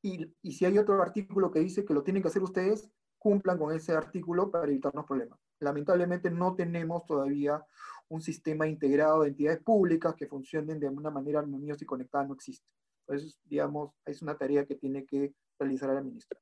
y, 0.02 0.52
si 0.52 0.64
hay 0.64 0.78
otro 0.78 1.00
artículo 1.02 1.50
que 1.50 1.60
dice 1.60 1.84
que 1.84 1.94
lo 1.94 2.02
tienen 2.02 2.22
que 2.22 2.28
hacer 2.28 2.42
ustedes, 2.42 2.88
cumplan 3.18 3.58
con 3.58 3.74
ese 3.74 3.92
artículo 3.92 4.50
para 4.50 4.66
evitarnos 4.66 5.04
problemas. 5.04 5.38
Lamentablemente 5.60 6.30
no 6.30 6.54
tenemos 6.54 7.04
todavía 7.04 7.62
un 8.08 8.22
sistema 8.22 8.66
integrado 8.66 9.22
de 9.22 9.28
entidades 9.28 9.60
públicas 9.62 10.14
que 10.14 10.26
funcionen 10.26 10.80
de 10.80 10.88
una 10.88 11.10
manera 11.10 11.40
armoniosa 11.40 11.84
y 11.84 11.86
conectada, 11.86 12.24
no 12.26 12.34
existe. 12.34 12.66
Entonces, 13.06 13.38
digamos, 13.44 13.92
es 14.06 14.22
una 14.22 14.36
tarea 14.36 14.64
que 14.64 14.74
tiene 14.74 15.04
que 15.04 15.34
realizar 15.58 15.90
el 15.90 16.04
ministro. 16.04 16.38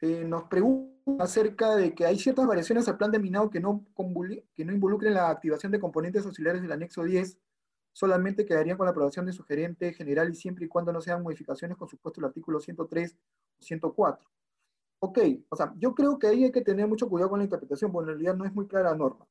Eh, 0.00 0.24
nos 0.24 0.44
preguntan 0.44 1.20
acerca 1.20 1.76
de 1.76 1.94
que 1.94 2.06
hay 2.06 2.18
ciertas 2.18 2.46
variaciones 2.46 2.88
al 2.88 2.96
plan 2.96 3.10
de 3.10 3.18
minado 3.18 3.50
que 3.50 3.60
no, 3.60 3.84
que 4.54 4.64
no 4.64 4.72
involucren 4.72 5.14
la 5.14 5.30
activación 5.30 5.72
de 5.72 5.80
componentes 5.80 6.24
auxiliares 6.26 6.62
del 6.62 6.72
anexo 6.72 7.04
10 7.04 7.38
solamente 7.94 8.44
quedarían 8.44 8.76
con 8.76 8.84
la 8.84 8.90
aprobación 8.90 9.24
de 9.24 9.32
su 9.32 9.44
gerente 9.44 9.92
general 9.94 10.30
y 10.30 10.34
siempre 10.34 10.66
y 10.66 10.68
cuando 10.68 10.92
no 10.92 11.00
sean 11.00 11.22
modificaciones 11.22 11.78
con 11.78 11.88
supuesto 11.88 12.20
el 12.20 12.26
artículo 12.26 12.60
103 12.60 13.16
o 13.60 13.62
104. 13.62 14.30
Ok, 14.98 15.18
o 15.48 15.56
sea, 15.56 15.72
yo 15.78 15.94
creo 15.94 16.18
que 16.18 16.26
ahí 16.26 16.44
hay 16.44 16.52
que 16.52 16.60
tener 16.60 16.88
mucho 16.88 17.08
cuidado 17.08 17.30
con 17.30 17.38
la 17.38 17.44
interpretación, 17.44 17.92
porque 17.92 18.10
en 18.10 18.16
realidad 18.16 18.36
no 18.36 18.44
es 18.44 18.52
muy 18.52 18.66
clara 18.66 18.90
la 18.90 18.96
norma. 18.96 19.26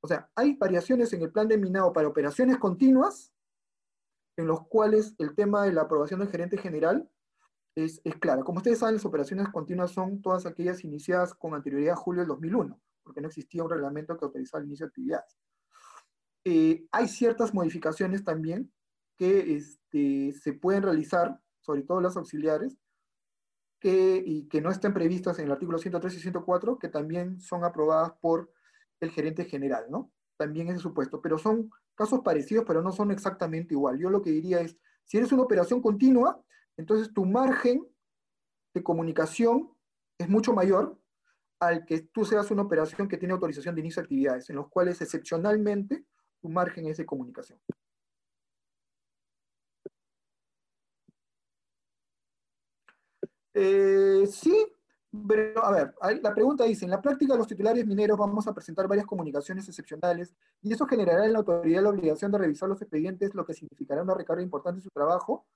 O 0.00 0.08
sea, 0.08 0.30
hay 0.34 0.54
variaciones 0.54 1.12
en 1.14 1.22
el 1.22 1.32
plan 1.32 1.48
de 1.48 1.56
minado 1.56 1.92
para 1.92 2.08
operaciones 2.08 2.58
continuas, 2.58 3.32
en 4.36 4.46
los 4.48 4.66
cuales 4.66 5.14
el 5.18 5.34
tema 5.34 5.64
de 5.64 5.72
la 5.72 5.82
aprobación 5.82 6.20
del 6.20 6.28
gerente 6.28 6.58
general 6.58 7.08
es, 7.74 8.00
es 8.04 8.16
clara. 8.16 8.42
Como 8.42 8.58
ustedes 8.58 8.78
saben, 8.78 8.94
las 8.94 9.04
operaciones 9.04 9.48
continuas 9.48 9.90
son 9.90 10.22
todas 10.22 10.46
aquellas 10.46 10.84
iniciadas 10.84 11.34
con 11.34 11.54
anterioridad 11.54 11.94
a 11.94 11.96
julio 11.96 12.22
del 12.22 12.28
2001, 12.28 12.80
porque 13.02 13.20
no 13.20 13.28
existía 13.28 13.62
un 13.62 13.70
reglamento 13.70 14.16
que 14.16 14.24
autorizara 14.24 14.62
el 14.62 14.68
inicio 14.68 14.86
de 14.86 14.90
actividades. 14.90 15.38
Eh, 16.44 16.86
hay 16.92 17.08
ciertas 17.08 17.54
modificaciones 17.54 18.22
también 18.22 18.72
que 19.16 19.54
este, 19.54 20.32
se 20.32 20.52
pueden 20.52 20.82
realizar, 20.82 21.40
sobre 21.60 21.82
todo 21.82 22.00
las 22.00 22.16
auxiliares, 22.16 22.76
que, 23.80 24.22
y 24.24 24.48
que 24.48 24.60
no 24.60 24.70
estén 24.70 24.94
previstas 24.94 25.38
en 25.38 25.46
el 25.46 25.52
artículo 25.52 25.78
103 25.78 26.14
y 26.14 26.20
104, 26.20 26.78
que 26.78 26.88
también 26.88 27.40
son 27.40 27.64
aprobadas 27.64 28.12
por 28.20 28.52
el 29.00 29.10
gerente 29.10 29.44
general, 29.44 29.86
¿no? 29.90 30.10
También 30.36 30.68
es 30.68 30.80
supuesto, 30.80 31.20
pero 31.20 31.38
son 31.38 31.70
casos 31.94 32.20
parecidos, 32.20 32.64
pero 32.66 32.82
no 32.82 32.92
son 32.92 33.10
exactamente 33.10 33.74
igual. 33.74 33.98
Yo 33.98 34.10
lo 34.10 34.22
que 34.22 34.30
diría 34.30 34.60
es, 34.60 34.76
si 35.04 35.18
eres 35.18 35.32
una 35.32 35.42
operación 35.42 35.80
continua, 35.80 36.42
entonces 36.76 37.12
tu 37.12 37.24
margen 37.24 37.86
de 38.74 38.82
comunicación 38.82 39.70
es 40.18 40.28
mucho 40.28 40.52
mayor 40.52 40.98
al 41.60 41.84
que 41.84 42.00
tú 42.00 42.24
seas 42.24 42.50
una 42.50 42.62
operación 42.62 43.08
que 43.08 43.16
tiene 43.16 43.34
autorización 43.34 43.74
de 43.74 43.80
inicio 43.80 44.00
de 44.00 44.04
actividades, 44.04 44.50
en 44.50 44.56
los 44.56 44.68
cuales 44.68 45.00
excepcionalmente 45.00 46.04
tu 46.40 46.48
margen 46.48 46.86
es 46.86 46.98
de 46.98 47.06
comunicación. 47.06 47.58
Eh, 53.54 54.26
sí, 54.26 54.66
pero 55.28 55.64
a 55.64 55.70
ver, 55.70 55.94
la 56.20 56.34
pregunta 56.34 56.64
dice, 56.64 56.84
en 56.84 56.90
la 56.90 57.00
práctica 57.00 57.36
los 57.36 57.46
titulares 57.46 57.86
mineros 57.86 58.18
vamos 58.18 58.46
a 58.48 58.52
presentar 58.52 58.88
varias 58.88 59.06
comunicaciones 59.06 59.68
excepcionales 59.68 60.34
y 60.60 60.72
eso 60.72 60.86
generará 60.86 61.24
en 61.24 61.32
la 61.32 61.38
autoridad 61.38 61.82
la 61.82 61.90
obligación 61.90 62.32
de 62.32 62.38
revisar 62.38 62.68
los 62.68 62.82
expedientes, 62.82 63.32
lo 63.34 63.46
que 63.46 63.54
significará 63.54 64.02
una 64.02 64.14
recarga 64.14 64.42
importante 64.42 64.78
en 64.78 64.82
su 64.82 64.90
trabajo. 64.90 65.46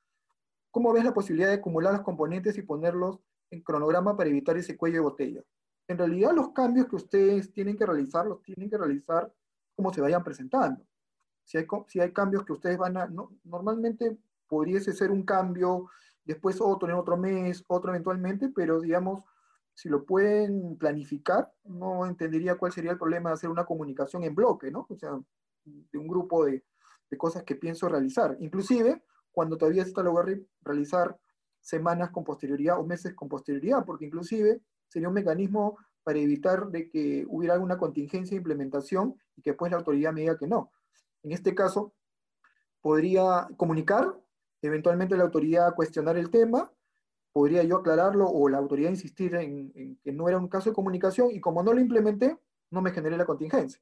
¿Cómo 0.79 0.93
ves 0.93 1.03
la 1.03 1.13
posibilidad 1.13 1.49
de 1.49 1.57
acumular 1.57 1.93
los 1.93 2.03
componentes 2.03 2.57
y 2.57 2.63
ponerlos 2.63 3.19
en 3.51 3.63
cronograma 3.63 4.17
para 4.17 4.31
evitar 4.31 4.57
ese 4.57 4.77
cuello 4.77 4.99
de 4.99 5.01
botella? 5.01 5.43
En 5.89 5.99
realidad 5.99 6.31
los 6.33 6.51
cambios 6.51 6.87
que 6.87 6.95
ustedes 6.95 7.53
tienen 7.53 7.77
que 7.77 7.85
realizar, 7.85 8.25
los 8.25 8.41
tienen 8.45 8.71
que 8.71 8.79
realizar 8.79 9.35
como 9.75 9.93
se 9.93 10.01
vayan 10.01 10.23
presentando. 10.23 10.87
Si 11.43 11.59
hay, 11.59 11.67
si 11.89 11.99
hay 11.99 12.13
cambios 12.13 12.45
que 12.45 12.53
ustedes 12.53 12.79
van 12.79 12.97
a, 12.97 13.09
no, 13.09 13.33
normalmente 13.43 14.19
pudiese 14.47 14.93
ser 14.93 15.11
un 15.11 15.25
cambio, 15.25 15.91
después 16.25 16.61
otro 16.61 16.89
en 16.89 16.95
otro 16.95 17.17
mes, 17.17 17.65
otro 17.67 17.91
eventualmente, 17.91 18.49
pero 18.49 18.81
digamos, 18.81 19.25
si 19.75 19.89
lo 19.89 20.05
pueden 20.05 20.79
planificar, 20.79 21.53
no 21.65 22.07
entendería 22.07 22.55
cuál 22.55 22.71
sería 22.71 22.93
el 22.93 22.99
problema 22.99 23.31
de 23.31 23.35
hacer 23.35 23.51
una 23.51 23.67
comunicación 23.67 24.23
en 24.23 24.37
bloque, 24.37 24.71
¿no? 24.71 24.87
O 24.89 24.97
sea, 24.97 25.19
de 25.65 25.99
un 25.99 26.07
grupo 26.07 26.45
de, 26.45 26.65
de 27.11 27.19
cosas 27.19 27.43
que 27.43 27.57
pienso 27.57 27.89
realizar. 27.89 28.37
Inclusive, 28.39 29.03
cuando 29.39 29.57
todavía 29.57 29.85
está 29.85 30.03
logrando 30.03 30.43
realizar 30.63 31.17
semanas 31.61 32.11
con 32.11 32.25
posterioridad 32.25 32.81
o 32.81 32.85
meses 32.85 33.15
con 33.15 33.29
posterioridad, 33.29 33.85
porque 33.85 34.07
inclusive 34.07 34.63
sería 34.89 35.07
un 35.07 35.15
mecanismo 35.15 35.79
para 36.03 36.19
evitar 36.19 36.67
de 36.71 36.89
que 36.89 37.25
hubiera 37.29 37.55
alguna 37.55 37.79
contingencia 37.79 38.35
de 38.35 38.39
implementación 38.39 39.15
y 39.37 39.43
que 39.43 39.51
después 39.51 39.71
la 39.71 39.79
autoridad 39.79 40.13
me 40.13 40.23
diga 40.23 40.37
que 40.37 40.49
no. 40.49 40.73
En 41.23 41.31
este 41.31 41.55
caso, 41.55 41.93
podría 42.81 43.47
comunicar, 43.57 44.13
eventualmente 44.61 45.17
la 45.17 45.23
autoridad 45.23 45.73
cuestionar 45.77 46.17
el 46.17 46.31
tema, 46.31 46.73
podría 47.33 47.63
yo 47.63 47.77
aclararlo 47.77 48.29
o 48.29 48.49
la 48.49 48.59
autoridad 48.59 48.91
insistir 48.91 49.37
en, 49.37 50.01
que 50.03 50.11
no 50.11 50.29
era 50.29 50.39
un 50.39 50.49
caso 50.49 50.71
de 50.71 50.75
comunicación 50.75 51.31
y 51.31 51.41
como 51.41 51.63
no 51.63 51.73
lo 51.73 51.81
implementé, 51.81 52.37
no 52.73 52.83
me 52.83 52.91
generé 52.91 53.17
la 53.17 53.25
contingencia. 53.25 53.81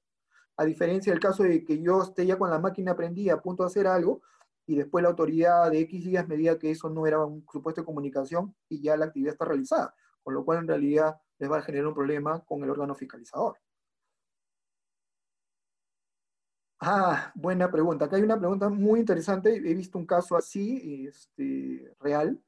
A 0.58 0.66
diferencia 0.66 1.14
del 1.14 1.20
caso 1.20 1.44
de 1.44 1.64
que 1.64 1.80
yo 1.80 2.02
esté 2.02 2.26
ya 2.26 2.36
con 2.36 2.50
la 2.50 2.58
máquina 2.58 2.94
prendida 2.94 3.32
a 3.32 3.40
punto 3.40 3.62
de 3.62 3.68
hacer 3.68 3.86
algo 3.86 4.20
y 4.66 4.76
después 4.76 5.02
la 5.02 5.10
autoridad 5.10 5.70
de 5.70 5.80
X 5.80 6.04
días 6.04 6.26
me 6.28 6.36
diga 6.36 6.58
que 6.58 6.70
eso 6.70 6.90
no 6.90 7.06
era 7.06 7.24
un 7.24 7.44
supuesto 7.50 7.80
de 7.80 7.86
comunicación 7.86 8.54
y 8.68 8.82
ya 8.82 8.96
la 8.96 9.06
actividad 9.06 9.32
está 9.32 9.44
realizada, 9.44 9.94
con 10.22 10.34
lo 10.34 10.44
cual 10.44 10.58
en 10.58 10.68
realidad 10.68 11.16
les 11.38 11.50
va 11.50 11.58
a 11.58 11.62
generar 11.62 11.86
un 11.86 11.94
problema 11.94 12.40
con 12.44 12.62
el 12.64 12.70
órgano 12.70 12.94
fiscalizador. 12.94 13.58
Ah, 16.80 17.32
buena 17.34 17.70
pregunta. 17.70 18.04
Acá 18.04 18.16
hay 18.16 18.22
una 18.22 18.38
pregunta 18.38 18.68
muy 18.68 19.00
interesante. 19.00 19.56
He 19.56 19.74
visto 19.74 19.98
un 19.98 20.06
caso 20.06 20.36
así, 20.36 21.06
este, 21.06 21.94
real. 22.00 22.38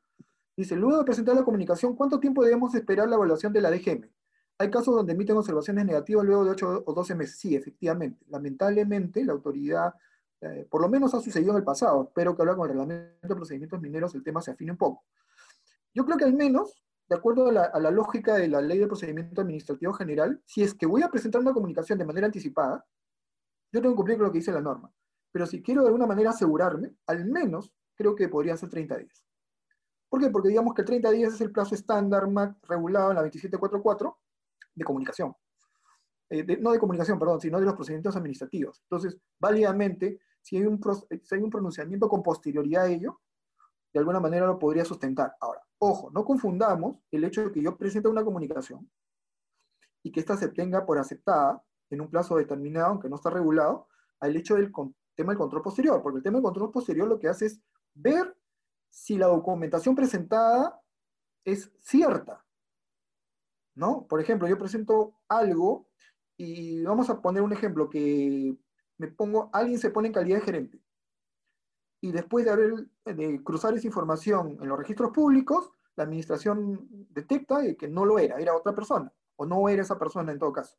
Dice, 0.56 0.76
luego 0.76 0.98
de 0.98 1.04
presentar 1.04 1.34
la 1.34 1.44
comunicación, 1.44 1.94
¿cuánto 1.96 2.20
tiempo 2.20 2.44
debemos 2.44 2.74
esperar 2.74 3.08
la 3.08 3.16
evaluación 3.16 3.52
de 3.52 3.60
la 3.60 3.70
DGM? 3.70 4.10
Hay 4.58 4.70
casos 4.70 4.94
donde 4.94 5.12
emiten 5.12 5.36
observaciones 5.36 5.84
negativas 5.86 6.24
luego 6.26 6.44
de 6.44 6.50
8 6.50 6.82
o 6.84 6.92
12 6.94 7.14
meses. 7.14 7.38
Sí, 7.38 7.54
efectivamente. 7.56 8.24
Lamentablemente, 8.28 9.24
la 9.24 9.32
autoridad, 9.32 9.94
eh, 10.40 10.66
por 10.70 10.80
lo 10.80 10.88
menos 10.88 11.14
ha 11.14 11.20
sucedido 11.20 11.52
en 11.52 11.58
el 11.58 11.64
pasado. 11.64 12.04
Espero 12.04 12.36
que 12.36 12.42
ahora 12.42 12.56
con 12.56 12.64
el 12.64 12.76
reglamento 12.76 13.28
de 13.28 13.34
procedimientos 13.34 13.80
mineros 13.80 14.14
el 14.14 14.22
tema 14.22 14.40
se 14.40 14.52
afine 14.52 14.72
un 14.72 14.78
poco. 14.78 15.04
Yo 15.94 16.04
creo 16.04 16.16
que 16.16 16.24
al 16.24 16.34
menos 16.34 16.82
de 17.08 17.16
acuerdo 17.16 17.48
a 17.48 17.80
la, 17.80 17.90
lógica 17.90 18.34
de 18.34 18.48
la 18.48 18.60
ley 18.60 18.78
de 18.78 18.86
procedimiento 18.86 19.40
administrativo 19.40 19.94
general, 19.94 20.42
si 20.44 20.62
es 20.62 20.74
que 20.74 20.84
voy 20.84 21.02
a 21.02 21.08
presentar 21.08 21.40
una 21.40 21.54
comunicación 21.54 21.98
de 21.98 22.04
manera 22.04 22.26
anticipada, 22.26 22.84
yo 23.72 23.80
tengo 23.80 23.94
que 23.94 23.96
cumplir 23.96 24.18
con 24.18 24.26
lo 24.26 24.32
que 24.32 24.38
dice 24.38 24.52
la 24.52 24.60
norma. 24.60 24.92
Pero 25.32 25.46
si 25.46 25.62
quiero 25.62 25.82
de 25.82 25.88
alguna 25.88 26.06
manera 26.06 26.30
asegurarme, 26.30 26.94
al 27.06 27.24
menos 27.24 27.72
creo 27.94 28.14
que 28.14 28.28
podrían 28.28 28.58
ser 28.58 28.68
30 28.68 28.98
días. 28.98 29.24
¿Por 30.08 30.20
qué? 30.20 30.30
Porque 30.30 30.48
digamos 30.48 30.74
que 30.74 30.82
30 30.82 31.10
días 31.10 31.34
es 31.34 31.40
el 31.40 31.50
plazo 31.50 31.74
estándar 31.74 32.24
regulado 32.62 33.10
en 33.10 33.16
la 33.16 33.22
2744 33.22 34.18
de 34.74 34.84
comunicación. 34.84 35.34
Eh, 36.30 36.58
no 36.60 36.72
de 36.72 36.78
comunicación, 36.78 37.18
perdón, 37.18 37.40
sino 37.40 37.58
de 37.58 37.64
los 37.64 37.74
procedimientos 37.74 38.16
administrativos. 38.16 38.82
Entonces, 38.82 39.18
válidamente, 39.38 40.20
si 40.48 40.56
hay, 40.56 40.64
un, 40.64 40.80
si 41.22 41.34
hay 41.34 41.42
un 41.42 41.50
pronunciamiento 41.50 42.08
con 42.08 42.22
posterioridad 42.22 42.84
a 42.84 42.88
ello, 42.88 43.20
de 43.92 43.98
alguna 43.98 44.18
manera 44.18 44.46
lo 44.46 44.58
podría 44.58 44.84
sustentar. 44.84 45.36
Ahora, 45.40 45.62
ojo, 45.78 46.10
no 46.10 46.24
confundamos 46.24 46.96
el 47.10 47.24
hecho 47.24 47.44
de 47.44 47.52
que 47.52 47.60
yo 47.60 47.76
presente 47.76 48.08
una 48.08 48.24
comunicación 48.24 48.90
y 50.02 50.10
que 50.10 50.20
ésta 50.20 50.38
se 50.38 50.48
tenga 50.48 50.86
por 50.86 50.98
aceptada 50.98 51.62
en 51.90 52.00
un 52.00 52.08
plazo 52.08 52.36
determinado, 52.36 52.86
aunque 52.86 53.10
no 53.10 53.16
está 53.16 53.28
regulado, 53.28 53.88
al 54.20 54.36
hecho 54.36 54.54
del 54.54 54.72
tema 55.14 55.32
del 55.32 55.38
control 55.38 55.62
posterior, 55.62 56.02
porque 56.02 56.18
el 56.18 56.22
tema 56.22 56.36
del 56.36 56.44
control 56.44 56.70
posterior 56.70 57.06
lo 57.06 57.18
que 57.18 57.28
hace 57.28 57.46
es 57.46 57.60
ver 57.92 58.34
si 58.88 59.18
la 59.18 59.26
documentación 59.26 59.94
presentada 59.94 60.80
es 61.44 61.70
cierta. 61.80 62.42
¿No? 63.74 64.06
Por 64.08 64.20
ejemplo, 64.20 64.48
yo 64.48 64.58
presento 64.58 65.14
algo 65.28 65.88
y 66.38 66.82
vamos 66.84 67.10
a 67.10 67.20
poner 67.20 67.42
un 67.42 67.52
ejemplo 67.52 67.90
que 67.90 68.56
me 68.98 69.08
pongo, 69.08 69.50
alguien 69.52 69.78
se 69.78 69.90
pone 69.90 70.08
en 70.08 70.14
calidad 70.14 70.38
de 70.38 70.44
gerente 70.44 70.82
y 72.00 72.12
después 72.12 72.44
de 72.44 72.50
haber 72.50 72.72
de 73.04 73.42
cruzar 73.42 73.74
esa 73.74 73.86
información 73.86 74.58
en 74.60 74.68
los 74.68 74.78
registros 74.78 75.10
públicos, 75.10 75.72
la 75.96 76.04
administración 76.04 76.86
detecta 77.10 77.60
que 77.74 77.88
no 77.88 78.04
lo 78.04 78.18
era, 78.18 78.36
era 78.38 78.54
otra 78.54 78.74
persona, 78.74 79.12
o 79.36 79.46
no 79.46 79.68
era 79.68 79.82
esa 79.82 79.98
persona 79.98 80.30
en 80.30 80.38
todo 80.38 80.52
caso. 80.52 80.76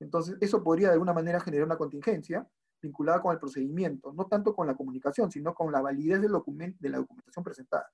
Entonces, 0.00 0.36
eso 0.40 0.62
podría 0.62 0.88
de 0.88 0.94
alguna 0.94 1.12
manera 1.12 1.38
generar 1.38 1.66
una 1.66 1.78
contingencia 1.78 2.48
vinculada 2.82 3.22
con 3.22 3.32
el 3.32 3.38
procedimiento, 3.38 4.12
no 4.12 4.26
tanto 4.26 4.54
con 4.54 4.66
la 4.66 4.74
comunicación, 4.74 5.30
sino 5.30 5.54
con 5.54 5.70
la 5.70 5.80
validez 5.80 6.20
del 6.20 6.32
de 6.32 6.88
la 6.88 6.98
documentación 6.98 7.44
presentada. 7.44 7.88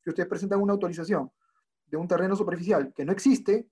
Si 0.00 0.10
ustedes 0.10 0.28
presentan 0.28 0.60
una 0.60 0.72
autorización 0.72 1.30
de 1.86 1.96
un 1.96 2.08
terreno 2.08 2.34
superficial 2.34 2.92
que 2.94 3.04
no 3.04 3.12
existe, 3.12 3.68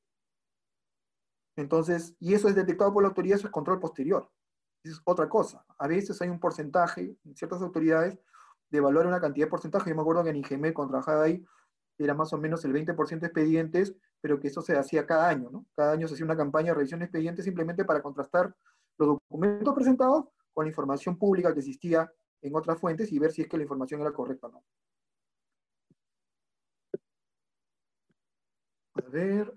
Entonces, 1.57 2.15
y 2.21 2.33
eso 2.35 2.49
es 2.49 2.55
detectado 2.55 2.93
por 2.93 3.03
la 3.03 3.09
autoridad, 3.09 3.37
eso 3.37 3.49
es 3.49 3.53
control 3.53 3.81
posterior. 3.81 4.31
Es 4.85 5.01
otra 5.05 5.29
cosa. 5.29 5.65
A 5.79 5.87
veces 5.89 6.21
hay 6.23 6.29
un 6.29 6.41
porcentaje 6.41 7.17
en 7.25 7.37
ciertas 7.37 7.61
autoridades 7.63 8.19
de 8.71 8.79
evaluar 8.79 9.07
una 9.07 9.21
cantidad 9.21 9.47
de 9.47 9.51
porcentaje. 9.51 9.91
Yo 9.91 9.97
me 9.97 10.03
acuerdo 10.03 10.25
que 10.25 10.31
en 10.31 10.37
IGM, 10.37 10.73
cuando 10.73 10.93
trabajaba 10.93 11.25
ahí, 11.25 11.45
era 11.99 12.15
más 12.15 12.33
o 12.33 12.39
menos 12.39 12.65
el 12.65 12.73
20% 12.73 13.21
de 13.21 13.27
expedientes, 13.27 13.95
pero 14.21 14.41
que 14.41 14.49
eso 14.49 14.63
se 14.63 14.77
hacía 14.77 15.07
cada 15.07 15.29
año, 15.29 15.51
¿no? 15.51 15.67
Cada 15.77 15.93
año 15.93 16.09
se 16.09 16.15
hacía 16.15 16.25
una 16.25 16.37
campaña 16.37 16.69
de 16.69 16.75
revisión 16.77 17.01
de 17.01 17.07
expedientes 17.07 17.45
simplemente 17.45 17.85
para 17.85 18.03
contrastar 18.03 18.55
los 18.99 19.19
documentos 19.31 19.75
presentados 19.75 20.27
con 20.55 20.65
la 20.65 20.71
información 20.71 21.19
pública 21.19 21.53
que 21.53 21.61
existía 21.61 22.11
en 22.43 22.57
otras 22.57 22.79
fuentes 22.79 23.13
y 23.13 23.19
ver 23.19 23.33
si 23.33 23.43
es 23.43 23.49
que 23.49 23.57
la 23.59 23.65
información 23.65 24.01
era 24.01 24.13
correcta 24.13 24.47
o 24.47 24.51
no. 24.51 24.65
A 28.95 29.01
ver. 29.11 29.53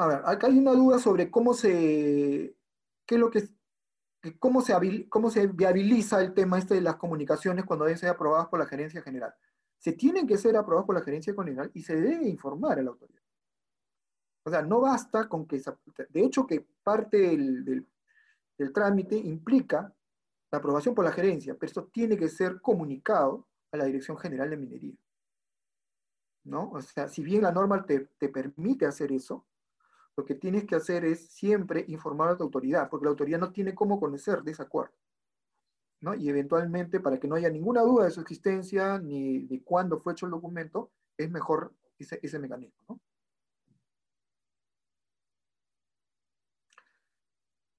A 0.00 0.06
ver, 0.06 0.22
acá 0.24 0.46
hay 0.46 0.58
una 0.58 0.72
duda 0.72 0.98
sobre 0.98 1.30
cómo 1.30 1.52
se, 1.52 2.56
qué 3.04 3.16
es 3.16 3.20
lo 3.20 3.30
que, 3.30 3.50
cómo 4.38 4.62
se, 4.62 5.06
cómo 5.10 5.30
se 5.30 5.46
viabiliza 5.46 6.22
el 6.22 6.32
tema 6.32 6.58
este 6.58 6.72
de 6.76 6.80
las 6.80 6.96
comunicaciones 6.96 7.66
cuando 7.66 7.84
deben 7.84 7.98
ser 7.98 8.08
aprobadas 8.08 8.48
por 8.48 8.58
la 8.58 8.64
gerencia 8.64 9.02
general. 9.02 9.34
Se 9.78 9.92
tienen 9.92 10.26
que 10.26 10.38
ser 10.38 10.56
aprobadas 10.56 10.86
por 10.86 10.94
la 10.94 11.02
gerencia 11.02 11.34
general 11.34 11.70
y 11.74 11.82
se 11.82 12.00
debe 12.00 12.26
informar 12.26 12.78
a 12.78 12.82
la 12.82 12.92
autoridad. 12.92 13.20
O 14.42 14.48
sea, 14.48 14.62
no 14.62 14.80
basta 14.80 15.28
con 15.28 15.46
que, 15.46 15.60
de 16.08 16.24
hecho 16.24 16.46
que 16.46 16.66
parte 16.82 17.18
del, 17.18 17.86
trámite 18.72 19.16
implica 19.16 19.94
la 20.50 20.58
aprobación 20.58 20.94
por 20.94 21.04
la 21.04 21.12
gerencia, 21.12 21.56
pero 21.60 21.68
esto 21.68 21.84
tiene 21.92 22.16
que 22.16 22.30
ser 22.30 22.62
comunicado 22.62 23.46
a 23.70 23.76
la 23.76 23.84
Dirección 23.84 24.16
General 24.16 24.48
de 24.48 24.56
Minería. 24.56 24.96
¿No? 26.44 26.70
O 26.70 26.80
sea, 26.80 27.06
si 27.06 27.22
bien 27.22 27.42
la 27.42 27.52
norma 27.52 27.84
te, 27.84 28.06
te, 28.18 28.30
permite 28.30 28.86
hacer 28.86 29.12
eso, 29.12 29.44
lo 30.16 30.24
que 30.24 30.34
tienes 30.34 30.64
que 30.64 30.76
hacer 30.76 31.04
es 31.04 31.28
siempre 31.30 31.84
informar 31.88 32.30
a 32.30 32.36
tu 32.36 32.42
autoridad, 32.44 32.88
porque 32.90 33.04
la 33.04 33.10
autoridad 33.10 33.38
no 33.38 33.52
tiene 33.52 33.74
cómo 33.74 33.98
conocer 34.00 34.42
de 34.42 34.52
ese 34.52 34.62
acuerdo. 34.62 34.94
¿no? 36.00 36.14
Y 36.14 36.28
eventualmente, 36.28 37.00
para 37.00 37.18
que 37.18 37.28
no 37.28 37.36
haya 37.36 37.50
ninguna 37.50 37.82
duda 37.82 38.04
de 38.04 38.10
su 38.10 38.20
existencia 38.20 38.98
ni 38.98 39.40
de 39.46 39.62
cuándo 39.62 39.98
fue 39.98 40.12
hecho 40.12 40.26
el 40.26 40.32
documento, 40.32 40.90
es 41.16 41.30
mejor 41.30 41.72
ese, 41.98 42.18
ese 42.22 42.38
mecanismo. 42.38 42.78
¿no? 42.88 43.00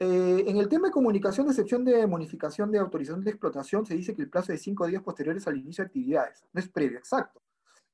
Eh, 0.04 0.46
en 0.48 0.58
el 0.58 0.68
tema 0.68 0.88
de 0.88 0.92
comunicación 0.92 1.46
de 1.46 1.52
excepción 1.52 1.86
de 1.86 2.08
modificación 2.08 2.72
de 2.72 2.80
autorización 2.80 3.24
de 3.24 3.30
explotación, 3.30 3.86
se 3.86 3.94
dice 3.94 4.16
que 4.16 4.24
el 4.24 4.32
plazo 4.32 4.52
de 4.52 4.58
cinco 4.58 4.88
días 4.88 5.04
posteriores 5.04 5.48
al 5.48 5.58
inicio 5.58 5.84
de 5.84 5.90
actividades. 5.90 6.44
No 6.54 6.60
es 6.60 6.68
previo, 6.68 6.98
exacto. 6.98 7.44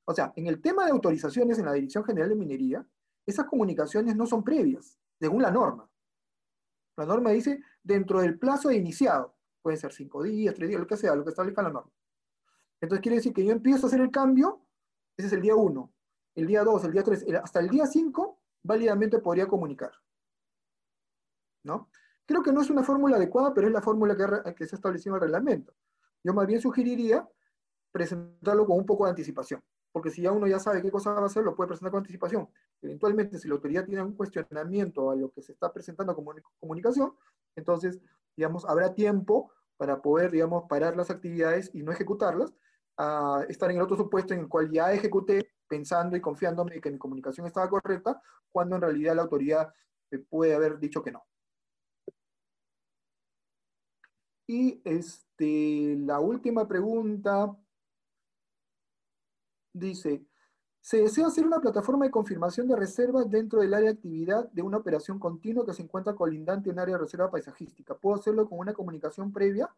O 0.06 0.14
sea, 0.14 0.32
en 0.34 0.46
el 0.46 0.62
tema 0.62 0.86
de 0.86 0.92
autorizaciones 0.92 1.58
en 1.58 1.66
la 1.66 1.74
Dirección 1.74 2.02
General 2.04 2.30
de 2.30 2.34
Minería, 2.34 2.86
esas 3.28 3.46
comunicaciones 3.46 4.16
no 4.16 4.26
son 4.26 4.42
previas, 4.42 4.98
según 5.18 5.42
la 5.42 5.50
norma. 5.50 5.88
La 6.96 7.06
norma 7.06 7.30
dice 7.30 7.60
dentro 7.82 8.20
del 8.20 8.38
plazo 8.38 8.68
de 8.68 8.76
iniciado. 8.76 9.36
Puede 9.62 9.76
ser 9.76 9.92
cinco 9.92 10.22
días, 10.22 10.54
tres 10.54 10.68
días, 10.68 10.80
lo 10.80 10.86
que 10.86 10.96
sea, 10.96 11.14
lo 11.14 11.24
que 11.24 11.30
establezca 11.30 11.62
la 11.62 11.70
norma. 11.70 11.92
Entonces 12.80 13.02
quiere 13.02 13.16
decir 13.16 13.32
que 13.32 13.44
yo 13.44 13.52
empiezo 13.52 13.86
a 13.86 13.88
hacer 13.88 14.00
el 14.00 14.10
cambio, 14.10 14.64
ese 15.16 15.28
es 15.28 15.32
el 15.32 15.42
día 15.42 15.54
1, 15.54 15.92
el 16.36 16.46
día 16.46 16.64
2, 16.64 16.84
el 16.84 16.92
día 16.92 17.02
3, 17.02 17.26
hasta 17.42 17.60
el 17.60 17.68
día 17.68 17.86
5, 17.86 18.40
válidamente 18.62 19.18
podría 19.18 19.46
comunicar. 19.46 19.92
¿no? 21.64 21.90
Creo 22.24 22.42
que 22.42 22.52
no 22.52 22.62
es 22.62 22.70
una 22.70 22.82
fórmula 22.82 23.16
adecuada, 23.16 23.52
pero 23.52 23.66
es 23.66 23.72
la 23.72 23.82
fórmula 23.82 24.16
que, 24.54 24.66
se 24.66 24.74
ha 24.74 24.78
establecido 24.78 25.14
en 25.14 25.22
el 25.22 25.28
reglamento. 25.28 25.74
Yo 26.22 26.34
más 26.34 26.46
bien 26.46 26.60
sugeriría 26.60 27.28
presentarlo 27.92 28.66
con 28.66 28.78
un 28.78 28.86
poco 28.86 29.04
de 29.04 29.10
anticipación, 29.10 29.62
porque 29.98 30.12
si 30.12 30.22
ya 30.22 30.30
uno 30.30 30.46
ya 30.46 30.60
sabe 30.60 30.80
qué 30.80 30.92
cosa 30.92 31.10
va 31.10 31.22
a 31.22 31.26
hacer, 31.26 31.42
lo 31.42 31.56
puede 31.56 31.66
presentar 31.66 31.90
con 31.90 31.98
anticipación. 31.98 32.48
Eventualmente, 32.80 33.36
si 33.36 33.48
la 33.48 33.54
autoridad 33.54 33.84
tiene 33.84 34.00
un 34.00 34.14
cuestionamiento 34.14 35.10
a 35.10 35.16
lo 35.16 35.32
que 35.32 35.42
se 35.42 35.50
está 35.50 35.72
presentando 35.72 36.14
como 36.14 36.32
comunicación, 36.60 37.16
entonces, 37.56 37.98
digamos, 38.36 38.64
habrá 38.64 38.94
tiempo 38.94 39.50
para 39.76 40.00
poder, 40.00 40.30
digamos, 40.30 40.66
parar 40.68 40.96
las 40.96 41.10
actividades 41.10 41.72
y 41.74 41.82
no 41.82 41.90
ejecutarlas, 41.90 42.54
a 42.96 43.44
estar 43.48 43.72
en 43.72 43.78
el 43.78 43.82
otro 43.82 43.96
supuesto 43.96 44.34
en 44.34 44.40
el 44.40 44.48
cual 44.48 44.70
ya 44.70 44.92
ejecuté 44.92 45.50
pensando 45.66 46.16
y 46.16 46.20
confiándome 46.20 46.80
que 46.80 46.92
mi 46.92 46.98
comunicación 46.98 47.48
estaba 47.48 47.68
correcta, 47.68 48.22
cuando 48.52 48.76
en 48.76 48.82
realidad 48.82 49.16
la 49.16 49.22
autoridad 49.22 49.74
puede 50.30 50.54
haber 50.54 50.78
dicho 50.78 51.02
que 51.02 51.10
no. 51.10 51.24
Y 54.46 54.80
este, 54.84 55.96
la 55.98 56.20
última 56.20 56.68
pregunta 56.68 57.52
dice, 59.78 60.26
se 60.80 60.98
desea 60.98 61.26
hacer 61.26 61.46
una 61.46 61.60
plataforma 61.60 62.04
de 62.04 62.10
confirmación 62.10 62.66
de 62.68 62.76
reservas 62.76 63.28
dentro 63.28 63.60
del 63.60 63.74
área 63.74 63.90
de 63.90 63.96
actividad 63.96 64.50
de 64.52 64.62
una 64.62 64.78
operación 64.78 65.18
continua 65.18 65.66
que 65.66 65.74
se 65.74 65.82
encuentra 65.82 66.14
colindante 66.14 66.70
en 66.70 66.76
un 66.76 66.80
área 66.80 66.96
de 66.96 67.02
reserva 67.02 67.30
paisajística. 67.30 67.94
¿Puedo 67.96 68.16
hacerlo 68.16 68.48
con 68.48 68.58
una 68.58 68.72
comunicación 68.72 69.32
previa? 69.32 69.68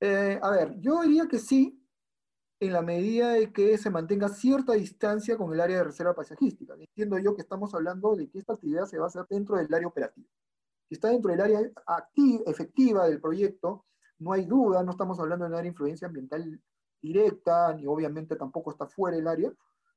Eh, 0.00 0.38
a 0.40 0.50
ver, 0.50 0.78
yo 0.80 1.02
diría 1.02 1.26
que 1.26 1.38
sí, 1.38 1.82
en 2.60 2.72
la 2.72 2.82
medida 2.82 3.30
de 3.30 3.52
que 3.52 3.76
se 3.78 3.90
mantenga 3.90 4.28
cierta 4.28 4.74
distancia 4.74 5.36
con 5.36 5.52
el 5.52 5.60
área 5.60 5.78
de 5.78 5.84
reserva 5.84 6.14
paisajística. 6.14 6.74
Entiendo 6.74 7.18
yo 7.18 7.34
que 7.34 7.42
estamos 7.42 7.74
hablando 7.74 8.14
de 8.14 8.28
que 8.28 8.38
esta 8.38 8.52
actividad 8.52 8.86
se 8.86 8.98
va 8.98 9.06
a 9.06 9.08
hacer 9.08 9.26
dentro 9.28 9.56
del 9.56 9.74
área 9.74 9.88
operativa. 9.88 10.28
Si 10.88 10.94
está 10.94 11.08
dentro 11.08 11.32
del 11.32 11.40
área 11.40 11.60
efectiva 12.46 13.08
del 13.08 13.20
proyecto, 13.20 13.86
no 14.18 14.32
hay 14.32 14.44
duda, 14.44 14.84
no 14.84 14.92
estamos 14.92 15.18
hablando 15.18 15.44
de 15.44 15.48
una 15.48 15.58
área 15.58 15.64
de 15.64 15.72
influencia 15.72 16.06
ambiental 16.06 16.60
directa, 17.02 17.74
ni 17.74 17.86
obviamente 17.86 18.36
tampoco 18.36 18.70
está 18.70 18.86
fuera 18.86 19.16
del 19.16 19.28
área. 19.28 19.52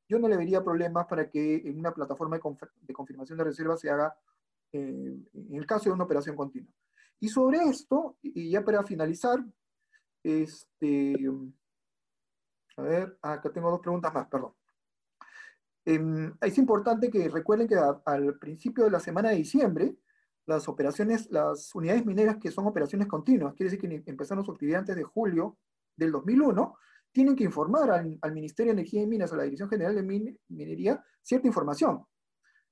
Yo 0.09 0.19
no 0.19 0.27
le 0.27 0.37
vería 0.37 0.63
problemas 0.63 1.05
para 1.07 1.29
que 1.29 1.55
en 1.57 1.79
una 1.79 1.93
plataforma 1.93 2.37
de, 2.37 2.93
confirmación 2.93 3.37
de 3.37 3.43
reserva 3.43 3.77
se 3.77 3.89
haga 3.89 4.15
eh, 4.71 5.17
en 5.33 5.55
el 5.55 5.65
caso 5.65 5.85
de 5.85 5.91
una 5.91 6.03
operación 6.03 6.35
continua. 6.35 6.71
Y 7.19 7.29
sobre 7.29 7.59
esto, 7.59 8.17
y 8.21 8.49
ya 8.49 8.63
para 8.63 8.83
finalizar, 8.83 9.43
este, 10.21 11.15
a 12.77 12.81
ver, 12.81 13.17
acá 13.21 13.51
tengo 13.51 13.71
dos 13.71 13.79
preguntas 13.79 14.13
más, 14.13 14.27
perdón. 14.27 14.53
Em, 15.85 16.33
es 16.41 16.57
importante 16.57 17.09
que 17.09 17.29
recuerden 17.29 17.67
que 17.67 17.75
al 17.75 18.37
principio 18.39 18.85
de 18.85 18.91
la 18.91 18.99
semana 18.99 19.29
de 19.29 19.35
diciembre 19.35 19.95
las 20.47 20.67
operaciones, 20.67 21.29
las 21.31 21.73
unidades 21.73 22.05
mineras 22.05 22.37
que 22.37 22.51
son 22.51 22.67
operaciones 22.67 23.07
continuas, 23.07 23.53
quiere 23.53 23.71
decir 23.71 23.89
que 23.89 24.09
empezaron 24.09 24.45
su 24.45 24.51
actividad 24.51 24.79
antes 24.79 24.95
de 24.95 25.03
julio 25.03 25.57
del 25.95 26.11
2001, 26.11 26.75
tienen 27.15 27.37
que 27.37 27.45
informar 27.45 27.89
al, 27.91 28.33
Ministerio 28.33 28.73
de 28.73 28.81
Energía 28.81 29.01
y 29.01 29.07
Minas, 29.07 29.31
a 29.31 29.37
la 29.37 29.43
Dirección 29.43 29.69
General 29.69 29.95
de 29.95 30.03
Minería, 30.49 31.01
cierta 31.21 31.47
información. 31.47 32.03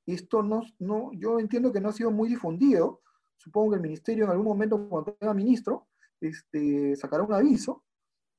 Esto 0.05 0.43
no, 0.43 0.63
no, 0.79 1.11
yo 1.13 1.39
entiendo 1.39 1.71
que 1.71 1.79
no 1.79 1.87
ha 1.87 1.93
sido 1.93 2.11
muy 2.11 2.27
difundido. 2.27 2.99
Supongo 3.37 3.71
que 3.71 3.75
el 3.77 3.81
Ministerio 3.81 4.25
en 4.25 4.31
algún 4.31 4.47
momento, 4.47 4.89
cuando 4.89 5.13
tenga 5.13 5.33
ministro, 5.33 5.87
este, 6.19 6.93
sacará 6.97 7.23
un 7.23 7.31
aviso 7.31 7.85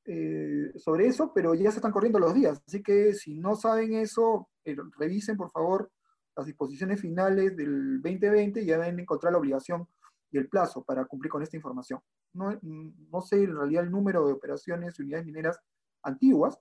eh, 0.05 0.73
sobre 0.77 1.07
eso, 1.07 1.33
pero 1.35 1.55
ya 1.55 1.71
se 1.71 1.79
están 1.79 1.91
corriendo 1.91 2.19
los 2.19 2.35
días. 2.35 2.63
Así 2.67 2.83
que 2.83 3.15
si 3.15 3.35
no 3.35 3.57
saben 3.57 3.95
eso, 3.95 4.51
eh, 4.63 4.77
revisen 4.99 5.39
por 5.39 5.51
favor 5.53 5.91
las 6.37 6.45
disposiciones 6.45 7.01
finales 7.01 7.57
del 7.57 8.03
2020 8.03 8.63
ya 8.63 8.77
deben 8.77 9.01
encontrar 9.01 9.33
la 9.33 9.39
obligación 9.39 9.89
y 10.31 10.37
el 10.37 10.51
plazo 10.51 10.85
para 10.85 11.07
cumplir 11.07 11.31
con 11.31 11.43
esta 11.43 11.57
información. 11.57 12.01
No, 12.35 12.59
no 12.61 13.23
sé 13.23 13.43
en 13.43 13.57
realidad 13.57 13.85
el 13.85 13.91
número 13.91 14.27
de 14.27 14.35
operaciones 14.35 14.99
y 14.99 15.03
unidades 15.03 15.25
mineras 15.25 15.59
antiguas, 16.05 16.59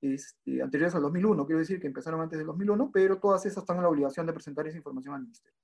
este, 0.00 0.62
anteriores 0.62 0.94
al 0.94 1.02
2001, 1.02 1.46
quiero 1.46 1.58
decir 1.58 1.80
que 1.80 1.86
empezaron 1.86 2.20
antes 2.20 2.38
del 2.38 2.46
2001, 2.46 2.90
pero 2.92 3.18
todas 3.18 3.44
esas 3.46 3.62
están 3.62 3.76
en 3.76 3.82
la 3.82 3.88
obligación 3.88 4.26
de 4.26 4.32
presentar 4.32 4.66
esa 4.66 4.76
información 4.76 5.14
al 5.14 5.22
Ministerio. 5.22 5.58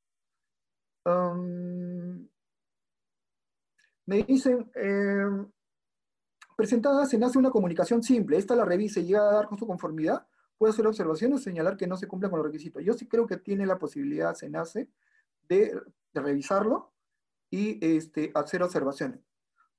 me 4.06 4.22
dicen, 4.24 4.70
eh, 4.74 5.46
presentada 6.56 7.06
se 7.06 7.18
nace 7.18 7.38
una 7.38 7.50
comunicación 7.50 8.02
simple, 8.02 8.36
esta 8.36 8.56
la 8.56 8.64
revisa 8.64 9.00
y 9.00 9.06
llega 9.06 9.28
a 9.28 9.34
dar 9.34 9.46
con 9.46 9.58
su 9.58 9.66
conformidad, 9.66 10.26
puede 10.58 10.72
hacer 10.72 10.86
observaciones 10.86 11.42
señalar 11.42 11.76
que 11.76 11.86
no 11.86 11.96
se 11.96 12.06
cumplen 12.08 12.30
con 12.30 12.38
los 12.38 12.46
requisitos. 12.46 12.82
Yo 12.84 12.94
sí 12.94 13.06
creo 13.06 13.26
que 13.26 13.36
tiene 13.36 13.66
la 13.66 13.78
posibilidad, 13.78 14.34
se 14.34 14.48
nace, 14.48 14.88
de, 15.48 15.78
revisarlo 16.14 16.92
y 17.50 17.84
este, 17.96 18.30
hacer 18.34 18.62
observaciones. 18.62 19.20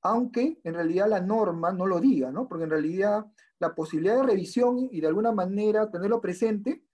Aunque 0.05 0.59
en 0.63 0.75
realidad 0.75 1.09
la 1.09 1.19
norma 1.19 1.71
no 1.71 1.87
lo 1.87 1.99
diga, 1.99 2.31
¿no? 2.31 2.47
Porque 2.47 2.65
en 2.65 2.69
realidad 2.69 3.25
la 3.57 3.73
posibilidad 3.73 4.17
de 4.17 4.27
revisión 4.27 4.87
y 4.91 5.01
de 5.01 5.07
alguna 5.07 5.31
manera 5.31 5.89
tenerlo 5.89 6.21
presente 6.21 6.85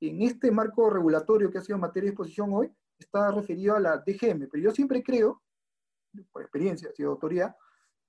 en 0.00 0.22
este 0.22 0.50
marco 0.50 0.88
regulatorio 0.88 1.50
que 1.50 1.58
ha 1.58 1.60
sido 1.60 1.76
materia 1.76 2.06
de 2.06 2.12
exposición 2.12 2.54
hoy 2.54 2.72
está 2.98 3.30
referido 3.32 3.76
a 3.76 3.80
la 3.80 3.98
DGM. 3.98 4.48
Pero 4.50 4.64
yo 4.64 4.70
siempre 4.70 5.02
creo, 5.02 5.42
por 6.32 6.40
experiencia, 6.40 6.90
sido 6.94 7.10
autoridad, 7.10 7.54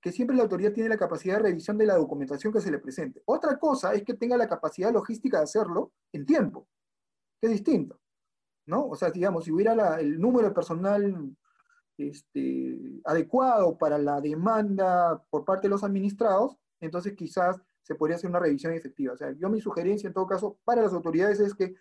que 0.00 0.10
siempre 0.10 0.34
la 0.34 0.44
autoridad 0.44 0.72
tiene 0.72 0.88
la 0.88 0.96
capacidad 0.96 1.36
de 1.36 1.50
revisión 1.50 1.76
de 1.76 1.84
la 1.84 1.96
documentación 1.96 2.50
que 2.50 2.62
se 2.62 2.70
le 2.70 2.78
presente. 2.78 3.22
Otra 3.26 3.58
cosa 3.58 3.92
es 3.92 4.04
que 4.04 4.14
tenga 4.14 4.38
la 4.38 4.48
capacidad 4.48 4.90
logística 4.90 5.36
de 5.36 5.44
hacerlo 5.44 5.92
en 6.12 6.24
tiempo, 6.24 6.66
que 7.42 7.48
es 7.48 7.52
distinto. 7.52 8.00
¿no? 8.64 8.86
O 8.86 8.96
sea, 8.96 9.10
digamos, 9.10 9.44
si 9.44 9.52
hubiera 9.52 10.00
el 10.00 10.18
número 10.18 10.48
de 10.48 10.54
personal 10.54 11.36
este, 11.98 13.00
adecuado 13.04 13.76
para 13.78 13.98
la 13.98 14.20
demanda 14.20 15.22
por 15.30 15.44
parte 15.44 15.66
de 15.66 15.70
los 15.70 15.84
administrados, 15.84 16.56
entonces 16.80 17.14
quizás 17.14 17.60
se 17.82 17.94
podría 17.94 18.16
hacer 18.16 18.28
una 18.28 18.40
revisión 18.40 18.72
efectiva. 18.72 19.14
O 19.14 19.16
sea, 19.16 19.32
yo 19.32 19.48
mi 19.48 19.60
sugerencia 19.60 20.08
en 20.08 20.14
todo 20.14 20.26
caso 20.26 20.58
para 20.64 20.82
las 20.82 20.92
autoridades 20.92 21.40
es 21.40 21.54
que 21.54 21.74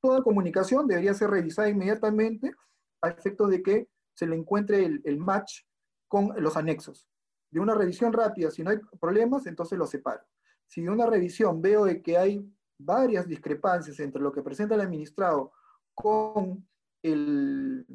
toda 0.00 0.22
comunicación 0.22 0.86
debería 0.86 1.14
ser 1.14 1.30
revisada 1.30 1.68
inmediatamente 1.68 2.52
a 3.00 3.08
efectos 3.08 3.48
de 3.50 3.62
que 3.62 3.88
se 4.14 4.26
le 4.26 4.36
encuentre 4.36 4.84
el, 4.84 5.18
match 5.18 5.60
con 6.08 6.34
los 6.42 6.56
anexos. 6.56 7.06
De 7.50 7.60
una 7.60 7.74
revisión 7.74 8.12
rápida, 8.12 8.50
si 8.50 8.62
no 8.62 8.70
hay 8.70 8.78
problemas, 9.00 9.46
entonces 9.46 9.78
los 9.78 9.90
separo. 9.90 10.24
Si 10.66 10.82
de 10.82 10.90
una 10.90 11.06
revisión 11.06 11.62
veo 11.62 11.84
de 11.84 12.02
que 12.02 12.18
hay 12.18 12.44
varias 12.78 13.26
discrepancias 13.28 14.00
entre 14.00 14.20
lo 14.20 14.32
que 14.32 14.42
presenta 14.42 14.74
el 14.74 14.80
administrado 14.80 15.52
con 15.94 16.66
el, 17.02 17.86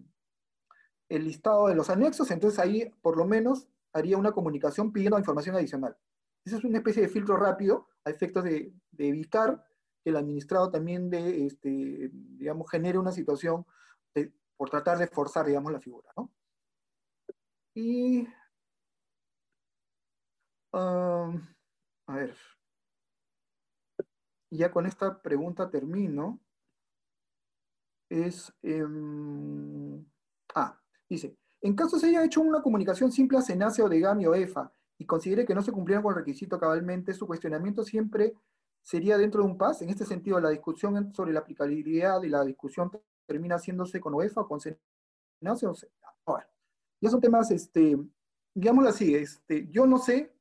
el 1.09 1.23
listado 1.25 1.67
de 1.67 1.75
los 1.75 1.89
anexos, 1.89 2.31
entonces 2.31 2.59
ahí 2.59 2.89
por 3.01 3.17
lo 3.17 3.25
menos 3.25 3.67
haría 3.93 4.17
una 4.17 4.31
comunicación 4.31 4.91
pidiendo 4.91 5.17
información 5.17 5.55
adicional. 5.55 5.97
Esa 6.45 6.57
es 6.57 6.63
una 6.63 6.77
especie 6.77 7.01
de 7.01 7.09
filtro 7.09 7.37
rápido 7.37 7.87
a 8.05 8.09
efectos 8.09 8.43
de, 8.43 8.73
evitar 8.97 9.65
que 10.03 10.09
el 10.09 10.17
administrado 10.17 10.69
también 10.69 11.09
de, 11.09 11.45
este, 11.45 12.09
digamos, 12.11 12.69
genere 12.69 12.97
una 12.97 13.11
situación 13.11 13.65
por 14.55 14.69
tratar 14.69 14.97
de 14.97 15.07
forzar, 15.07 15.45
digamos, 15.45 15.71
la 15.71 15.79
figura, 15.79 16.11
¿no? 16.17 16.31
Y, 17.75 18.27
a 20.73 22.15
ver, 22.15 22.35
ya 24.49 24.71
con 24.71 24.85
esta 24.85 25.21
pregunta 25.21 25.69
termino. 25.69 26.39
Es, 28.09 28.53
em, 28.63 30.05
ah, 30.55 30.79
dice, 31.09 31.35
en 31.61 31.75
caso 31.75 31.97
se 31.97 32.07
haya 32.07 32.23
hecho 32.23 32.41
una 32.41 32.61
comunicación 32.61 33.11
simple 33.11 33.37
a 33.37 33.41
Senace 33.41 33.81
o 33.81 33.89
de 33.89 33.99
GAMI 33.99 34.27
o 34.27 34.35
EFA 34.35 34.71
y 34.97 35.05
considere 35.05 35.45
que 35.45 35.55
no 35.55 35.61
se 35.61 35.71
cumplieron 35.71 36.03
con 36.03 36.13
el 36.13 36.19
requisito 36.19 36.59
cabalmente, 36.59 37.13
su 37.13 37.27
cuestionamiento 37.27 37.83
siempre 37.83 38.33
sería 38.81 39.17
dentro 39.17 39.41
de 39.41 39.49
un 39.49 39.57
PAS. 39.57 39.81
En 39.81 39.89
este 39.89 40.05
sentido, 40.05 40.39
la 40.39 40.49
discusión 40.49 41.13
sobre 41.13 41.33
la 41.33 41.41
aplicabilidad 41.41 42.21
y 42.23 42.29
la 42.29 42.43
discusión 42.43 42.91
termina 43.25 43.55
haciéndose 43.55 43.99
con 43.99 44.13
UEFA 44.13 44.41
o 44.41 44.47
con 44.47 44.59
Senace 44.59 45.67
o 45.67 45.73
Ahora, 46.25 46.49
ya 47.01 47.09
son 47.09 47.21
temas, 47.21 47.51
este, 47.51 47.97
digámoslo 48.53 48.89
así, 48.89 49.15
este, 49.15 49.67
yo 49.69 49.85
no 49.85 49.97
sé, 49.97 50.33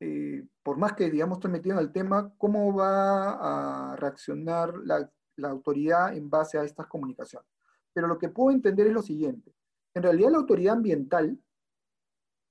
eh, 0.00 0.46
por 0.62 0.76
más 0.76 0.92
que, 0.92 1.10
digamos, 1.10 1.38
estoy 1.38 1.50
metido 1.50 1.78
en 1.78 1.84
el 1.84 1.92
tema, 1.92 2.32
cómo 2.38 2.74
va 2.74 3.92
a 3.92 3.96
reaccionar 3.96 4.74
la 4.84 5.48
autoridad 5.48 6.16
en 6.16 6.28
base 6.28 6.58
a 6.58 6.64
estas 6.64 6.86
comunicaciones. 6.86 7.55
Pero 7.96 8.08
lo 8.08 8.18
que 8.18 8.28
puedo 8.28 8.50
entender 8.50 8.88
es 8.88 8.92
lo 8.92 9.00
siguiente. 9.00 9.54
En 9.94 10.02
realidad 10.02 10.30
la 10.30 10.36
autoridad 10.36 10.74
ambiental, 10.74 11.40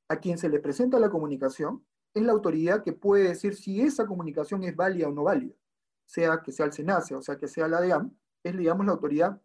a 0.09 0.15
quien 0.15 0.39
se 0.39 0.49
le 0.49 0.59
presenta 0.59 0.99
la 0.99 1.11
comunicación, 1.11 1.85
es 2.15 2.23
la 2.23 2.31
autoridad 2.31 2.83
que 2.83 2.93
puede 2.93 3.27
decir 3.27 3.53
si 3.53 3.79
esa 3.79 4.07
comunicación 4.07 4.63
es 4.63 4.75
válida 4.75 5.07
o 5.07 5.11
no 5.11 5.25
válida, 5.25 5.53
sea 6.03 6.41
que 6.41 6.51
sea 6.51 6.65
el 6.65 6.73
SENACE 6.73 7.13
o 7.13 7.21
sea 7.21 7.37
que 7.37 7.47
sea 7.47 7.67
la 7.67 7.79
DEAM, 7.79 8.11
es 8.41 8.57
digamos 8.57 8.87
la 8.87 8.93
autoridad 8.93 9.39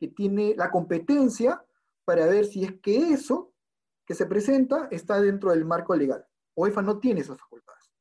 que 0.00 0.08
tiene 0.08 0.56
la 0.56 0.72
competencia 0.72 1.64
para 2.04 2.26
ver 2.26 2.44
si 2.44 2.64
es 2.64 2.80
que 2.80 3.12
eso 3.12 3.52
que 4.06 4.14
se 4.16 4.26
presenta 4.26 4.88
está 4.90 5.20
dentro 5.20 5.52
del 5.52 5.64
marco 5.64 5.94
legal. 5.94 6.26
OEFA 6.54 6.82
no 6.82 6.98
tiene 6.98 7.20
esas 7.20 7.38
facultades. 7.38 7.92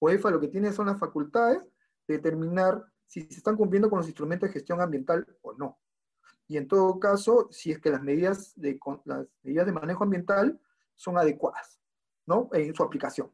OEFA 0.00 0.32
lo 0.32 0.40
que 0.40 0.48
tiene 0.48 0.72
son 0.72 0.86
las 0.86 0.98
facultades 0.98 1.62
de 2.08 2.16
determinar 2.16 2.84
si 3.06 3.20
se 3.20 3.36
están 3.36 3.56
cumpliendo 3.56 3.88
con 3.88 3.98
los 3.98 4.08
instrumentos 4.08 4.48
de 4.48 4.54
gestión 4.54 4.80
ambiental 4.80 5.24
o 5.42 5.52
no 5.52 5.79
y 6.50 6.56
en 6.56 6.66
todo 6.66 6.98
caso, 6.98 7.46
si 7.52 7.70
es 7.70 7.78
que 7.78 7.90
las 7.90 8.02
medidas 8.02 8.54
de, 8.56 8.76
las 9.04 9.24
medidas 9.44 9.66
de 9.66 9.72
manejo 9.72 10.02
ambiental 10.02 10.60
son 10.96 11.16
adecuadas, 11.16 11.78
¿no? 12.26 12.48
En 12.52 12.74
su 12.74 12.82
aplicación 12.82 13.30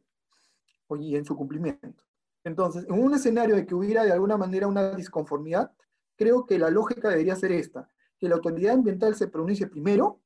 y 0.98 1.16
en 1.16 1.24
su 1.24 1.34
cumplimiento. 1.34 2.04
Entonces, 2.44 2.84
en 2.86 3.02
un 3.02 3.14
escenario 3.14 3.56
de 3.56 3.64
que 3.64 3.74
hubiera 3.74 4.04
de 4.04 4.12
alguna 4.12 4.36
manera 4.36 4.66
una 4.66 4.90
disconformidad, 4.94 5.72
creo 6.14 6.44
que 6.44 6.58
la 6.58 6.68
lógica 6.68 7.08
debería 7.08 7.34
ser 7.36 7.52
esta, 7.52 7.88
que 8.18 8.28
la 8.28 8.34
autoridad 8.34 8.74
ambiental 8.74 9.14
se 9.14 9.28
pronuncie 9.28 9.66
primero 9.66 10.20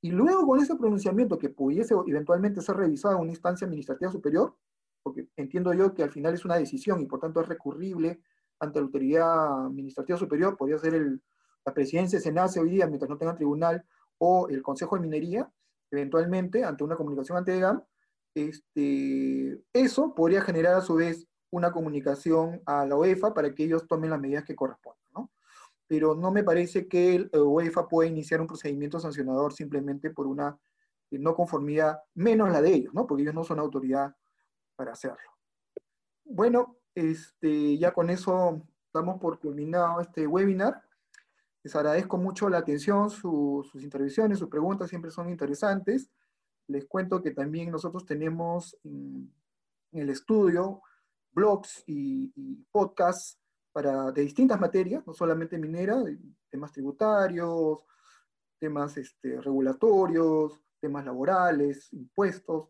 y 0.00 0.12
luego 0.12 0.46
con 0.46 0.60
ese 0.60 0.76
pronunciamiento 0.76 1.36
que 1.36 1.48
pudiese 1.48 1.96
eventualmente 2.06 2.60
ser 2.60 2.76
revisado 2.76 3.16
en 3.16 3.22
una 3.22 3.32
instancia 3.32 3.66
administrativa 3.66 4.12
superior, 4.12 4.54
porque 5.02 5.26
entiendo 5.34 5.74
yo 5.74 5.92
que 5.92 6.04
al 6.04 6.12
final 6.12 6.34
es 6.34 6.44
una 6.44 6.54
decisión 6.54 7.00
y 7.00 7.06
por 7.06 7.18
tanto 7.18 7.40
es 7.40 7.48
recurrible 7.48 8.22
ante 8.60 8.78
la 8.78 8.86
autoridad 8.86 9.66
administrativa 9.66 10.16
superior, 10.16 10.56
podría 10.56 10.78
ser 10.78 10.94
el, 10.94 11.20
la 11.64 11.74
presidencia 11.74 12.20
se 12.20 12.32
nace 12.32 12.60
hoy 12.60 12.70
día 12.70 12.86
mientras 12.86 13.08
no 13.08 13.18
tenga 13.18 13.34
tribunal 13.34 13.84
o 14.18 14.48
el 14.48 14.62
Consejo 14.62 14.96
de 14.96 15.02
Minería, 15.02 15.50
eventualmente, 15.90 16.64
ante 16.64 16.84
una 16.84 16.96
comunicación 16.96 17.38
ante 17.38 17.58
GAM, 17.58 17.82
este, 18.34 19.62
eso 19.72 20.14
podría 20.14 20.40
generar 20.40 20.74
a 20.74 20.80
su 20.80 20.94
vez 20.94 21.26
una 21.50 21.70
comunicación 21.70 22.62
a 22.64 22.86
la 22.86 22.96
UEFA 22.96 23.34
para 23.34 23.54
que 23.54 23.64
ellos 23.64 23.86
tomen 23.86 24.10
las 24.10 24.20
medidas 24.20 24.44
que 24.44 24.56
correspondan. 24.56 25.04
¿no? 25.14 25.30
Pero 25.86 26.14
no 26.14 26.30
me 26.30 26.42
parece 26.42 26.88
que 26.88 27.14
el 27.14 27.30
UEFA 27.34 27.88
pueda 27.88 28.08
iniciar 28.08 28.40
un 28.40 28.46
procedimiento 28.46 28.98
sancionador 28.98 29.52
simplemente 29.52 30.10
por 30.10 30.26
una 30.26 30.58
no 31.10 31.34
conformidad, 31.34 32.00
menos 32.14 32.50
la 32.50 32.62
de 32.62 32.72
ellos, 32.72 32.94
¿no? 32.94 33.06
porque 33.06 33.22
ellos 33.22 33.34
no 33.34 33.44
son 33.44 33.58
autoridad 33.58 34.16
para 34.76 34.92
hacerlo. 34.92 35.18
Bueno, 36.24 36.78
este, 36.94 37.76
ya 37.76 37.92
con 37.92 38.08
eso 38.08 38.62
damos 38.94 39.20
por 39.20 39.38
culminado 39.38 40.00
este 40.00 40.26
webinar. 40.26 40.82
Les 41.62 41.76
agradezco 41.76 42.18
mucho 42.18 42.48
la 42.48 42.58
atención, 42.58 43.08
sus 43.08 43.74
intervenciones, 43.76 44.38
sus 44.38 44.48
preguntas 44.48 44.88
siempre 44.88 45.10
son 45.10 45.28
interesantes. 45.28 46.10
Les 46.66 46.86
cuento 46.86 47.22
que 47.22 47.30
también 47.30 47.70
nosotros 47.70 48.04
tenemos 48.04 48.76
en, 48.82 49.32
el 49.92 50.08
estudio 50.08 50.82
blogs 51.32 51.84
y, 51.86 52.32
podcasts 52.70 53.38
para, 53.72 54.10
de 54.10 54.22
distintas 54.22 54.60
materias, 54.60 55.06
no 55.06 55.14
solamente 55.14 55.58
minera, 55.58 56.02
temas 56.50 56.72
tributarios, 56.72 57.86
temas 58.58 58.96
este, 58.96 59.40
regulatorios, 59.40 60.60
temas 60.80 61.04
laborales, 61.04 61.92
impuestos, 61.92 62.68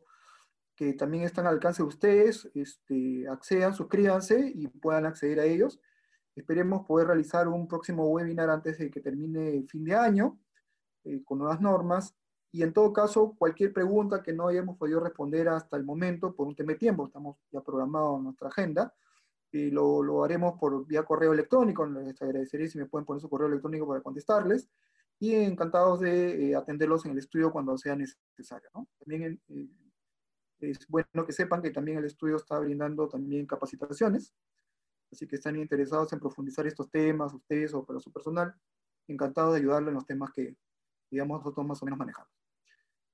que 0.76 0.92
también 0.94 1.24
están 1.24 1.46
al 1.46 1.54
alcance 1.54 1.82
de 1.82 1.88
ustedes, 1.88 2.50
este, 2.54 3.28
accedan, 3.28 3.74
suscríbanse 3.74 4.52
y 4.54 4.68
puedan 4.68 5.06
acceder 5.06 5.40
a 5.40 5.44
ellos. 5.44 5.80
Esperemos 6.34 6.86
poder 6.86 7.08
realizar 7.08 7.46
un 7.48 7.68
próximo 7.68 8.08
webinar 8.08 8.48
antes 8.48 8.78
de 8.78 8.90
que 8.90 9.00
termine 9.00 9.56
el 9.56 9.68
fin 9.68 9.84
de 9.84 9.94
año, 9.94 10.38
eh, 11.04 11.22
con 11.24 11.38
nuevas 11.38 11.60
normas. 11.60 12.14
Y 12.50 12.62
en 12.62 12.72
todo 12.72 12.92
caso, 12.92 13.34
cualquier 13.38 13.72
pregunta 13.72 14.22
que 14.22 14.32
no 14.32 14.48
hayamos 14.48 14.76
podido 14.78 15.00
responder 15.00 15.48
hasta 15.48 15.76
el 15.76 15.84
momento, 15.84 16.34
por 16.34 16.46
un 16.46 16.54
tema 16.54 16.72
de 16.72 16.78
tiempo, 16.78 17.06
estamos 17.06 17.36
ya 17.50 17.60
programados 17.60 18.18
en 18.18 18.24
nuestra 18.24 18.48
agenda, 18.48 18.94
y 19.50 19.70
lo, 19.70 20.02
lo, 20.02 20.24
haremos 20.24 20.58
por 20.58 20.86
vía 20.86 21.04
correo 21.04 21.32
electrónico. 21.34 21.84
Les 21.86 22.20
agradecería 22.22 22.68
si 22.68 22.78
me 22.78 22.86
pueden 22.86 23.04
poner 23.04 23.20
su 23.20 23.28
correo 23.28 23.48
electrónico 23.48 23.86
para 23.86 24.00
contestarles. 24.00 24.68
Y 25.18 25.34
encantados 25.34 26.00
de 26.00 26.50
eh, 26.50 26.56
atenderlos 26.56 27.04
en 27.04 27.12
el 27.12 27.18
estudio 27.18 27.52
cuando 27.52 27.76
sea 27.76 27.94
necesario. 27.94 28.70
¿no? 28.74 28.88
También 28.98 29.40
eh, 29.48 29.68
es 30.60 30.86
bueno 30.88 31.26
que 31.26 31.32
sepan 31.32 31.60
que 31.60 31.70
también 31.70 31.98
el 31.98 32.06
estudio 32.06 32.36
está 32.36 32.58
brindando 32.58 33.08
también 33.08 33.46
capacitaciones 33.46 34.32
Así 35.12 35.26
que 35.26 35.36
están 35.36 35.56
interesados 35.56 36.12
en 36.12 36.18
profundizar 36.18 36.66
estos 36.66 36.90
temas, 36.90 37.34
ustedes 37.34 37.74
o 37.74 37.84
para 37.84 38.00
su 38.00 38.10
personal, 38.10 38.54
encantado 39.06 39.52
de 39.52 39.60
ayudarlo 39.60 39.88
en 39.88 39.94
los 39.94 40.06
temas 40.06 40.30
que, 40.32 40.56
digamos, 41.10 41.38
nosotros 41.38 41.66
más 41.66 41.82
o 41.82 41.84
menos 41.84 41.98
manejamos. 41.98 42.32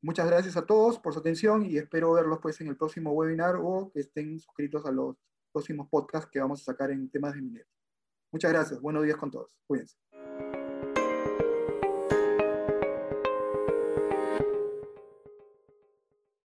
Muchas 0.01 0.29
gracias 0.29 0.57
a 0.57 0.65
todos 0.65 0.99
por 1.01 1.13
su 1.13 1.19
atención 1.19 1.67
y 1.67 1.77
espero 1.77 2.13
verlos 2.13 2.39
pues 2.41 2.61
en 2.61 2.69
el 2.69 2.77
próximo 2.77 3.11
webinar 3.13 3.57
o 3.61 3.91
que 3.93 4.01
estén 4.01 4.39
suscritos 4.39 4.87
a 4.87 4.93
los 4.93 5.17
próximos 5.53 5.89
podcasts 5.89 6.31
que 6.31 6.39
vamos 6.39 6.61
a 6.61 6.65
sacar 6.65 6.93
en 6.93 7.11
temas 7.11 7.35
de 7.35 7.43
minería. 7.43 7.67
Muchas 8.31 8.53
gracias. 8.53 8.81
Buenos 8.81 9.03
días 9.03 9.17
con 9.17 9.31
todos. 9.31 9.51
Cuídense. 9.67 9.97